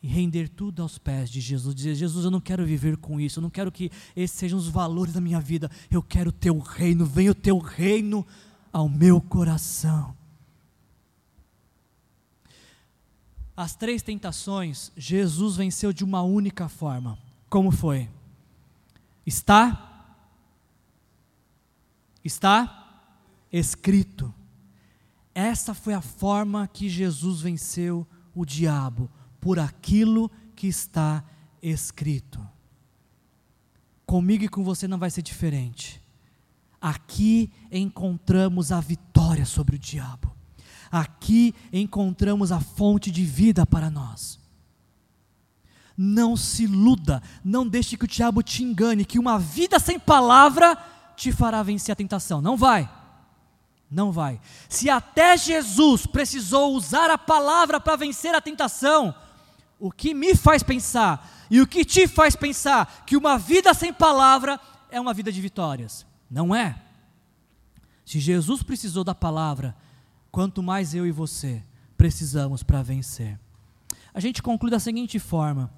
e 0.03 0.09
render 0.09 0.49
tudo 0.49 0.81
aos 0.81 0.97
pés 0.97 1.29
de 1.29 1.39
Jesus, 1.39 1.75
dizer: 1.75 1.95
Jesus, 1.95 2.25
eu 2.25 2.31
não 2.31 2.41
quero 2.41 2.65
viver 2.65 2.97
com 2.97 3.21
isso, 3.21 3.41
eu 3.41 3.43
não 3.43 3.51
quero 3.51 3.71
que 3.71 3.91
esses 4.17 4.39
sejam 4.39 4.59
os 4.59 4.69
valores 4.69 5.13
da 5.13 5.21
minha 5.21 5.39
vida, 5.39 5.71
eu 5.91 6.03
quero 6.03 6.31
o 6.31 6.33
teu 6.33 6.59
reino, 6.59 7.05
venha 7.05 7.33
o 7.33 7.35
teu 7.35 7.59
reino 7.59 8.27
ao 8.73 8.89
meu 8.89 9.21
coração. 9.21 10.19
As 13.61 13.75
três 13.75 14.01
tentações, 14.01 14.91
Jesus 14.97 15.57
venceu 15.57 15.93
de 15.93 16.03
uma 16.03 16.23
única 16.23 16.67
forma. 16.67 17.19
Como 17.51 17.71
foi? 17.71 18.09
Está? 19.27 20.17
Está 22.25 23.05
escrito. 23.53 24.33
Essa 25.35 25.75
foi 25.75 25.93
a 25.93 26.01
forma 26.01 26.67
que 26.69 26.89
Jesus 26.89 27.43
venceu 27.43 28.07
o 28.35 28.47
diabo, 28.47 29.11
por 29.39 29.59
aquilo 29.59 30.31
que 30.57 30.67
está 30.67 31.23
escrito. 31.63 32.41
Comigo 34.07 34.43
e 34.43 34.49
com 34.49 34.65
você 34.65 34.89
não 34.89 34.99
vai 34.99 35.11
ser 35.11 35.21
diferente. 35.21 36.03
Aqui 36.81 37.53
encontramos 37.71 38.73
a 38.73 38.81
vitória 38.81 39.45
sobre 39.45 39.77
o 39.77 39.79
diabo. 39.79 40.35
Aqui 40.91 41.55
encontramos 41.73 42.51
a 42.51 42.61
fonte 42.61 43.11
de 43.11 43.25
vida 43.25 43.65
para 43.65 43.91
nós. 43.91 44.39
Não 45.97 46.37
se 46.37 46.65
iluda, 46.65 47.23
não 47.45 47.69
deixe 47.69 47.97
que 47.97 48.05
o 48.05 48.09
diabo 48.09 48.43
te 48.43 48.63
engane, 48.63 49.05
que 49.05 49.19
uma 49.19 49.39
vida 49.39 49.79
sem 49.79 49.99
palavra 49.99 50.77
te 51.15 51.31
fará 51.31 51.63
vencer 51.63 51.93
a 51.93 51.97
tentação. 51.97 52.41
Não 52.41 52.57
vai. 52.57 52.91
Não 53.91 54.11
vai. 54.11 54.41
Se 54.69 54.89
até 54.89 55.37
Jesus 55.37 56.07
precisou 56.07 56.75
usar 56.75 57.11
a 57.11 57.19
palavra 57.19 57.79
para 57.79 57.97
vencer 57.97 58.35
a 58.35 58.41
tentação, 58.41 59.15
o 59.79 59.91
que 59.91 60.15
me 60.15 60.35
faz 60.35 60.63
pensar 60.63 61.29
e 61.51 61.61
o 61.61 61.67
que 61.67 61.85
te 61.85 62.07
faz 62.07 62.37
pensar 62.37 63.05
que 63.05 63.17
uma 63.17 63.37
vida 63.37 63.75
sem 63.75 63.93
palavra 63.93 64.61
é 64.91 65.01
uma 65.01 65.13
vida 65.13 65.31
de 65.33 65.41
vitórias? 65.41 66.07
Não 66.31 66.55
é. 66.55 66.81
Se 68.05 68.21
Jesus 68.21 68.63
precisou 68.63 69.05
da 69.05 69.15
palavra, 69.15 69.77
quanto 70.31 70.63
mais 70.63 70.95
eu 70.95 71.07
e 71.07 71.13
você 71.13 71.63
precisamos 71.97 72.63
para 72.63 72.83
vencer. 72.83 73.39
A 74.13 74.21
gente 74.21 74.43
conclui 74.43 74.71
da 74.71 74.81
seguinte 74.81 75.19
forma: 75.19 75.71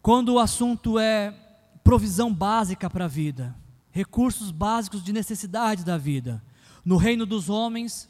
quando 0.00 0.34
o 0.34 0.38
assunto 0.38 0.98
é 0.98 1.34
provisão 1.82 2.32
básica 2.32 2.88
para 2.88 3.06
a 3.06 3.08
vida, 3.08 3.54
recursos 3.90 4.50
básicos 4.50 5.04
de 5.04 5.12
necessidade 5.12 5.84
da 5.84 5.98
vida. 5.98 6.42
No 6.84 6.96
reino 6.96 7.24
dos 7.24 7.48
homens, 7.48 8.08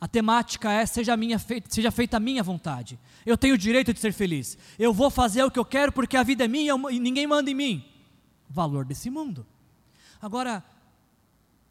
a 0.00 0.08
temática 0.08 0.72
é 0.72 0.84
seja, 0.84 1.16
minha 1.16 1.38
feita, 1.38 1.68
seja 1.70 1.90
feita 1.90 2.16
a 2.16 2.20
minha 2.20 2.42
vontade. 2.42 2.98
Eu 3.24 3.38
tenho 3.38 3.54
o 3.54 3.58
direito 3.58 3.92
de 3.92 4.00
ser 4.00 4.12
feliz. 4.12 4.58
Eu 4.78 4.92
vou 4.92 5.10
fazer 5.10 5.44
o 5.44 5.50
que 5.50 5.58
eu 5.58 5.64
quero 5.64 5.92
porque 5.92 6.16
a 6.16 6.22
vida 6.22 6.44
é 6.44 6.48
minha 6.48 6.74
e 6.90 6.98
ninguém 6.98 7.26
manda 7.26 7.50
em 7.50 7.54
mim. 7.54 7.84
Valor 8.48 8.84
desse 8.84 9.08
mundo. 9.10 9.46
Agora, 10.20 10.64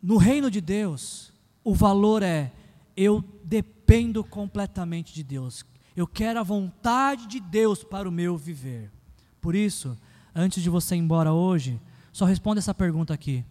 no 0.01 0.17
reino 0.17 0.49
de 0.49 0.61
Deus, 0.61 1.32
o 1.63 1.73
valor 1.73 2.21
é 2.21 2.51
eu 2.95 3.23
dependo 3.43 4.23
completamente 4.23 5.13
de 5.13 5.23
Deus. 5.23 5.65
Eu 5.95 6.07
quero 6.07 6.39
a 6.39 6.43
vontade 6.43 7.27
de 7.27 7.39
Deus 7.39 7.83
para 7.83 8.07
o 8.07 8.11
meu 8.11 8.37
viver. 8.37 8.91
Por 9.39 9.55
isso, 9.55 9.97
antes 10.33 10.61
de 10.61 10.69
você 10.69 10.95
ir 10.95 10.99
embora 10.99 11.33
hoje, 11.33 11.79
só 12.11 12.25
responda 12.25 12.59
essa 12.59 12.73
pergunta 12.73 13.13
aqui: 13.13 13.45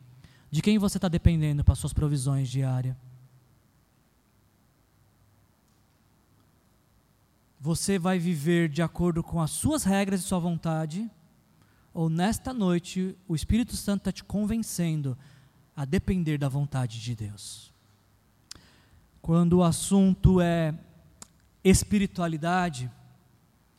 de 0.50 0.60
quem 0.60 0.78
você 0.78 0.98
está 0.98 1.08
dependendo 1.08 1.64
para 1.64 1.74
suas 1.74 1.92
provisões 1.92 2.48
diárias? 2.48 2.96
Você 7.60 7.96
vai 7.96 8.18
viver 8.18 8.68
de 8.68 8.82
acordo 8.82 9.22
com 9.22 9.40
as 9.40 9.52
suas 9.52 9.84
regras 9.84 10.20
e 10.20 10.24
sua 10.24 10.40
vontade? 10.40 11.08
Ou 11.94 12.10
nesta 12.10 12.52
noite 12.52 13.16
o 13.28 13.36
Espírito 13.36 13.76
Santo 13.76 14.00
está 14.00 14.12
te 14.12 14.24
convencendo 14.24 15.16
a 15.76 15.84
depender 15.84 16.38
da 16.38 16.48
vontade 16.48 17.00
de 17.00 17.14
Deus? 17.14 17.71
Quando 19.22 19.58
o 19.58 19.62
assunto 19.62 20.40
é 20.40 20.74
espiritualidade, 21.62 22.90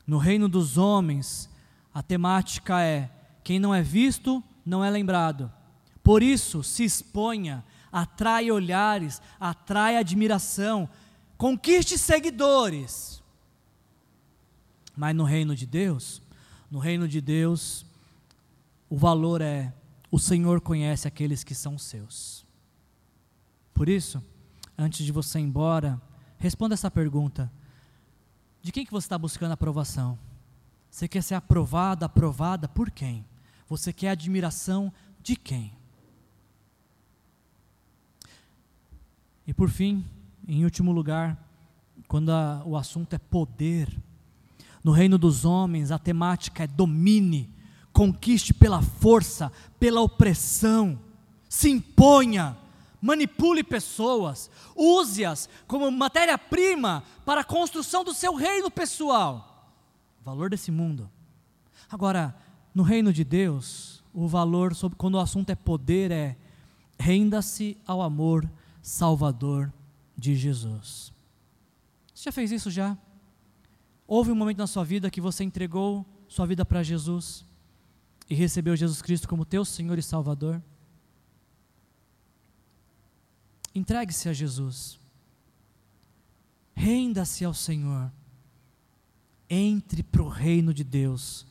no 0.07 0.17
reino 0.17 0.47
dos 0.47 0.77
homens, 0.77 1.49
a 1.93 2.01
temática 2.01 2.81
é: 2.81 3.11
quem 3.43 3.59
não 3.59 3.75
é 3.75 3.81
visto, 3.81 4.41
não 4.65 4.83
é 4.83 4.89
lembrado. 4.89 5.51
Por 6.01 6.23
isso, 6.23 6.63
se 6.63 6.85
exponha, 6.85 7.63
atrai 7.91 8.49
olhares, 8.49 9.21
atrai 9.37 9.97
admiração, 9.97 10.87
conquiste 11.37 11.97
seguidores. 11.97 13.21
Mas 14.95 15.13
no 15.13 15.25
reino 15.25 15.55
de 15.55 15.65
Deus, 15.65 16.21
no 16.71 16.79
reino 16.79 17.05
de 17.05 17.19
Deus, 17.19 17.85
o 18.89 18.97
valor 18.97 19.41
é 19.41 19.73
o 20.09 20.19
Senhor 20.19 20.61
conhece 20.61 21.07
aqueles 21.07 21.43
que 21.43 21.55
são 21.55 21.77
seus. 21.77 22.45
Por 23.73 23.89
isso, 23.89 24.23
antes 24.78 25.05
de 25.05 25.11
você 25.11 25.39
ir 25.39 25.43
embora, 25.43 26.01
responda 26.38 26.74
essa 26.74 26.89
pergunta: 26.89 27.51
de 28.61 28.71
quem 28.71 28.86
que 28.86 28.91
você 28.91 29.05
está 29.05 29.17
buscando 29.17 29.51
aprovação? 29.51 30.17
Você 30.89 31.07
quer 31.07 31.24
ser 31.24 31.36
aprovada, 31.36 32.05
aprovada 32.05 32.67
por 32.67 32.91
quem? 32.91 33.26
Você 33.67 33.91
quer 33.91 34.09
admiração 34.09 34.93
de 35.21 35.36
quem? 35.36 35.74
E 39.45 39.53
por 39.53 39.69
fim, 39.69 40.05
em 40.47 40.63
último 40.63 40.91
lugar, 40.91 41.38
quando 42.07 42.30
a, 42.32 42.61
o 42.65 42.78
assunto 42.78 43.13
é 43.13 43.17
poder, 43.17 43.91
no 44.84 44.91
reino 44.91 45.17
dos 45.17 45.45
homens 45.45 45.91
a 45.91 45.97
temática 45.97 46.63
é 46.63 46.67
domine, 46.67 47.49
conquiste 47.91 48.53
pela 48.53 48.82
força, 48.82 49.51
pela 49.80 50.01
opressão, 50.01 50.99
se 51.49 51.69
imponha, 51.69 52.57
manipule 53.03 53.65
pessoas, 53.65 54.49
use-as 54.73 55.49
como 55.67 55.91
matéria-prima 55.91 57.03
para 57.25 57.41
a 57.41 57.43
construção 57.43 58.01
do 58.01 58.13
seu 58.13 58.33
reino 58.33 58.71
pessoal. 58.71 59.69
Valor 60.23 60.49
desse 60.49 60.71
mundo. 60.71 61.11
Agora, 61.91 62.33
no 62.73 62.81
reino 62.81 63.11
de 63.11 63.25
Deus, 63.25 64.01
o 64.13 64.25
valor 64.25 64.73
sobre 64.73 64.97
quando 64.97 65.15
o 65.15 65.19
assunto 65.19 65.49
é 65.49 65.55
poder 65.55 66.11
é 66.11 66.37
renda-se 66.97 67.77
ao 67.85 68.01
amor 68.01 68.49
salvador 68.81 69.71
de 70.17 70.33
Jesus. 70.33 71.11
Você 72.15 72.23
já 72.23 72.31
fez 72.31 72.53
isso 72.53 72.71
já? 72.71 72.97
Houve 74.07 74.31
um 74.31 74.35
momento 74.35 74.59
na 74.59 74.67
sua 74.67 74.85
vida 74.85 75.11
que 75.11 75.19
você 75.19 75.43
entregou 75.43 76.05
sua 76.29 76.45
vida 76.45 76.63
para 76.63 76.81
Jesus 76.81 77.43
e 78.29 78.33
recebeu 78.33 78.77
Jesus 78.77 79.01
Cristo 79.01 79.27
como 79.27 79.43
teu 79.43 79.65
Senhor 79.65 79.99
e 79.99 80.01
Salvador? 80.01 80.61
Entregue-se 83.76 84.30
a 84.30 84.34
Jesus. 84.34 84.99
Renda-se 86.76 87.43
ao 87.43 87.53
Senhor. 87.53 88.11
Entre 89.49 90.03
para 90.03 90.21
o 90.21 90.30
reino 90.30 90.74
de 90.74 90.84
Deus 90.84 91.45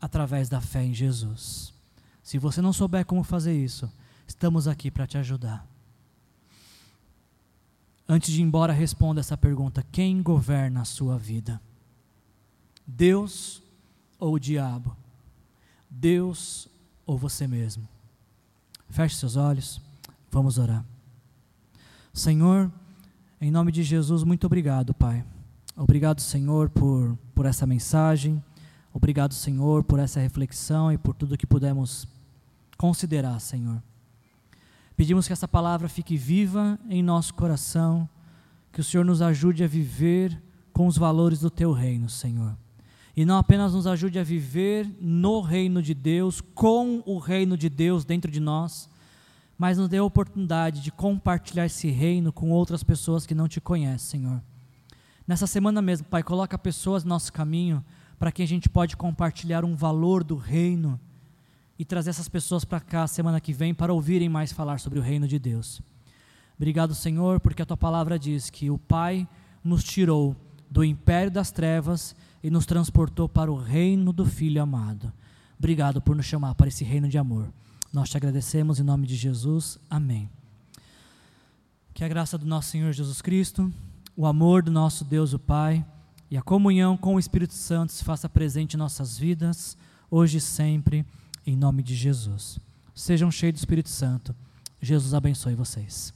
através 0.00 0.48
da 0.48 0.60
fé 0.60 0.84
em 0.84 0.94
Jesus. 0.94 1.72
Se 2.22 2.38
você 2.38 2.60
não 2.60 2.72
souber 2.72 3.04
como 3.04 3.22
fazer 3.22 3.54
isso, 3.54 3.90
estamos 4.26 4.66
aqui 4.66 4.90
para 4.90 5.06
te 5.06 5.18
ajudar. 5.18 5.66
Antes 8.08 8.32
de 8.32 8.40
ir 8.40 8.42
embora, 8.42 8.72
responda 8.72 9.20
essa 9.20 9.36
pergunta: 9.36 9.84
quem 9.90 10.22
governa 10.22 10.82
a 10.82 10.84
sua 10.84 11.18
vida? 11.18 11.60
Deus 12.86 13.62
ou 14.18 14.34
o 14.34 14.38
diabo? 14.38 14.96
Deus 15.88 16.68
ou 17.06 17.16
você 17.16 17.46
mesmo? 17.46 17.88
Feche 18.90 19.16
seus 19.16 19.36
olhos, 19.36 19.80
vamos 20.30 20.58
orar. 20.58 20.84
Senhor, 22.14 22.70
em 23.40 23.50
nome 23.50 23.72
de 23.72 23.82
Jesus, 23.82 24.22
muito 24.22 24.46
obrigado, 24.46 24.94
Pai. 24.94 25.24
Obrigado, 25.76 26.20
Senhor, 26.20 26.70
por, 26.70 27.18
por 27.34 27.44
essa 27.44 27.66
mensagem. 27.66 28.40
Obrigado, 28.92 29.34
Senhor, 29.34 29.82
por 29.82 29.98
essa 29.98 30.20
reflexão 30.20 30.92
e 30.92 30.96
por 30.96 31.12
tudo 31.12 31.36
que 31.36 31.44
pudemos 31.44 32.06
considerar, 32.78 33.40
Senhor. 33.40 33.82
Pedimos 34.96 35.26
que 35.26 35.32
essa 35.32 35.48
palavra 35.48 35.88
fique 35.88 36.16
viva 36.16 36.78
em 36.88 37.02
nosso 37.02 37.34
coração, 37.34 38.08
que 38.72 38.80
o 38.80 38.84
Senhor 38.84 39.04
nos 39.04 39.20
ajude 39.20 39.64
a 39.64 39.66
viver 39.66 40.40
com 40.72 40.86
os 40.86 40.96
valores 40.96 41.40
do 41.40 41.50
teu 41.50 41.72
reino, 41.72 42.08
Senhor. 42.08 42.56
E 43.16 43.24
não 43.24 43.38
apenas 43.38 43.74
nos 43.74 43.88
ajude 43.88 44.20
a 44.20 44.24
viver 44.24 44.88
no 45.00 45.40
reino 45.40 45.82
de 45.82 45.94
Deus, 45.94 46.40
com 46.40 47.02
o 47.04 47.18
reino 47.18 47.58
de 47.58 47.68
Deus 47.68 48.04
dentro 48.04 48.30
de 48.30 48.38
nós, 48.38 48.88
mas 49.56 49.78
nos 49.78 49.88
dê 49.88 49.98
a 49.98 50.04
oportunidade 50.04 50.80
de 50.80 50.90
compartilhar 50.90 51.66
esse 51.66 51.88
reino 51.90 52.32
com 52.32 52.50
outras 52.50 52.82
pessoas 52.82 53.26
que 53.26 53.34
não 53.34 53.48
te 53.48 53.60
conhecem, 53.60 54.20
Senhor. 54.20 54.42
Nessa 55.26 55.46
semana 55.46 55.80
mesmo, 55.80 56.06
Pai, 56.06 56.22
coloca 56.22 56.58
pessoas 56.58 57.04
no 57.04 57.10
nosso 57.10 57.32
caminho 57.32 57.84
para 58.18 58.30
que 58.30 58.42
a 58.42 58.46
gente 58.46 58.68
pode 58.68 58.96
compartilhar 58.96 59.64
um 59.64 59.74
valor 59.74 60.22
do 60.22 60.36
reino 60.36 61.00
e 61.78 61.84
trazer 61.84 62.10
essas 62.10 62.28
pessoas 62.28 62.64
para 62.64 62.80
cá 62.80 63.06
semana 63.06 63.40
que 63.40 63.52
vem 63.52 63.74
para 63.74 63.92
ouvirem 63.92 64.28
mais 64.28 64.52
falar 64.52 64.78
sobre 64.78 64.98
o 64.98 65.02
reino 65.02 65.26
de 65.26 65.38
Deus. 65.38 65.80
Obrigado, 66.56 66.94
Senhor, 66.94 67.40
porque 67.40 67.62
a 67.62 67.66
tua 67.66 67.76
palavra 67.76 68.18
diz 68.18 68.50
que 68.50 68.70
o 68.70 68.78
Pai 68.78 69.26
nos 69.62 69.82
tirou 69.82 70.36
do 70.70 70.84
império 70.84 71.30
das 71.30 71.50
trevas 71.50 72.14
e 72.42 72.50
nos 72.50 72.66
transportou 72.66 73.28
para 73.28 73.50
o 73.50 73.56
reino 73.56 74.12
do 74.12 74.24
Filho 74.24 74.62
amado. 74.62 75.12
Obrigado 75.58 76.00
por 76.00 76.14
nos 76.14 76.26
chamar 76.26 76.54
para 76.54 76.68
esse 76.68 76.84
reino 76.84 77.08
de 77.08 77.16
amor. 77.16 77.52
Nós 77.94 78.10
te 78.10 78.16
agradecemos 78.16 78.80
em 78.80 78.82
nome 78.82 79.06
de 79.06 79.14
Jesus. 79.14 79.78
Amém. 79.88 80.28
Que 81.94 82.02
a 82.02 82.08
graça 82.08 82.36
do 82.36 82.44
nosso 82.44 82.70
Senhor 82.70 82.92
Jesus 82.92 83.22
Cristo, 83.22 83.72
o 84.16 84.26
amor 84.26 84.64
do 84.64 84.70
nosso 84.72 85.04
Deus, 85.04 85.32
o 85.32 85.38
Pai, 85.38 85.86
e 86.28 86.36
a 86.36 86.42
comunhão 86.42 86.96
com 86.96 87.14
o 87.14 87.20
Espírito 87.20 87.54
Santo 87.54 87.92
se 87.92 88.02
faça 88.02 88.28
presente 88.28 88.74
em 88.74 88.78
nossas 88.78 89.16
vidas, 89.16 89.76
hoje 90.10 90.38
e 90.38 90.40
sempre, 90.40 91.06
em 91.46 91.54
nome 91.54 91.84
de 91.84 91.94
Jesus. 91.94 92.58
Sejam 92.96 93.30
cheios 93.30 93.54
do 93.54 93.58
Espírito 93.58 93.90
Santo. 93.90 94.34
Jesus 94.80 95.14
abençoe 95.14 95.54
vocês. 95.54 96.13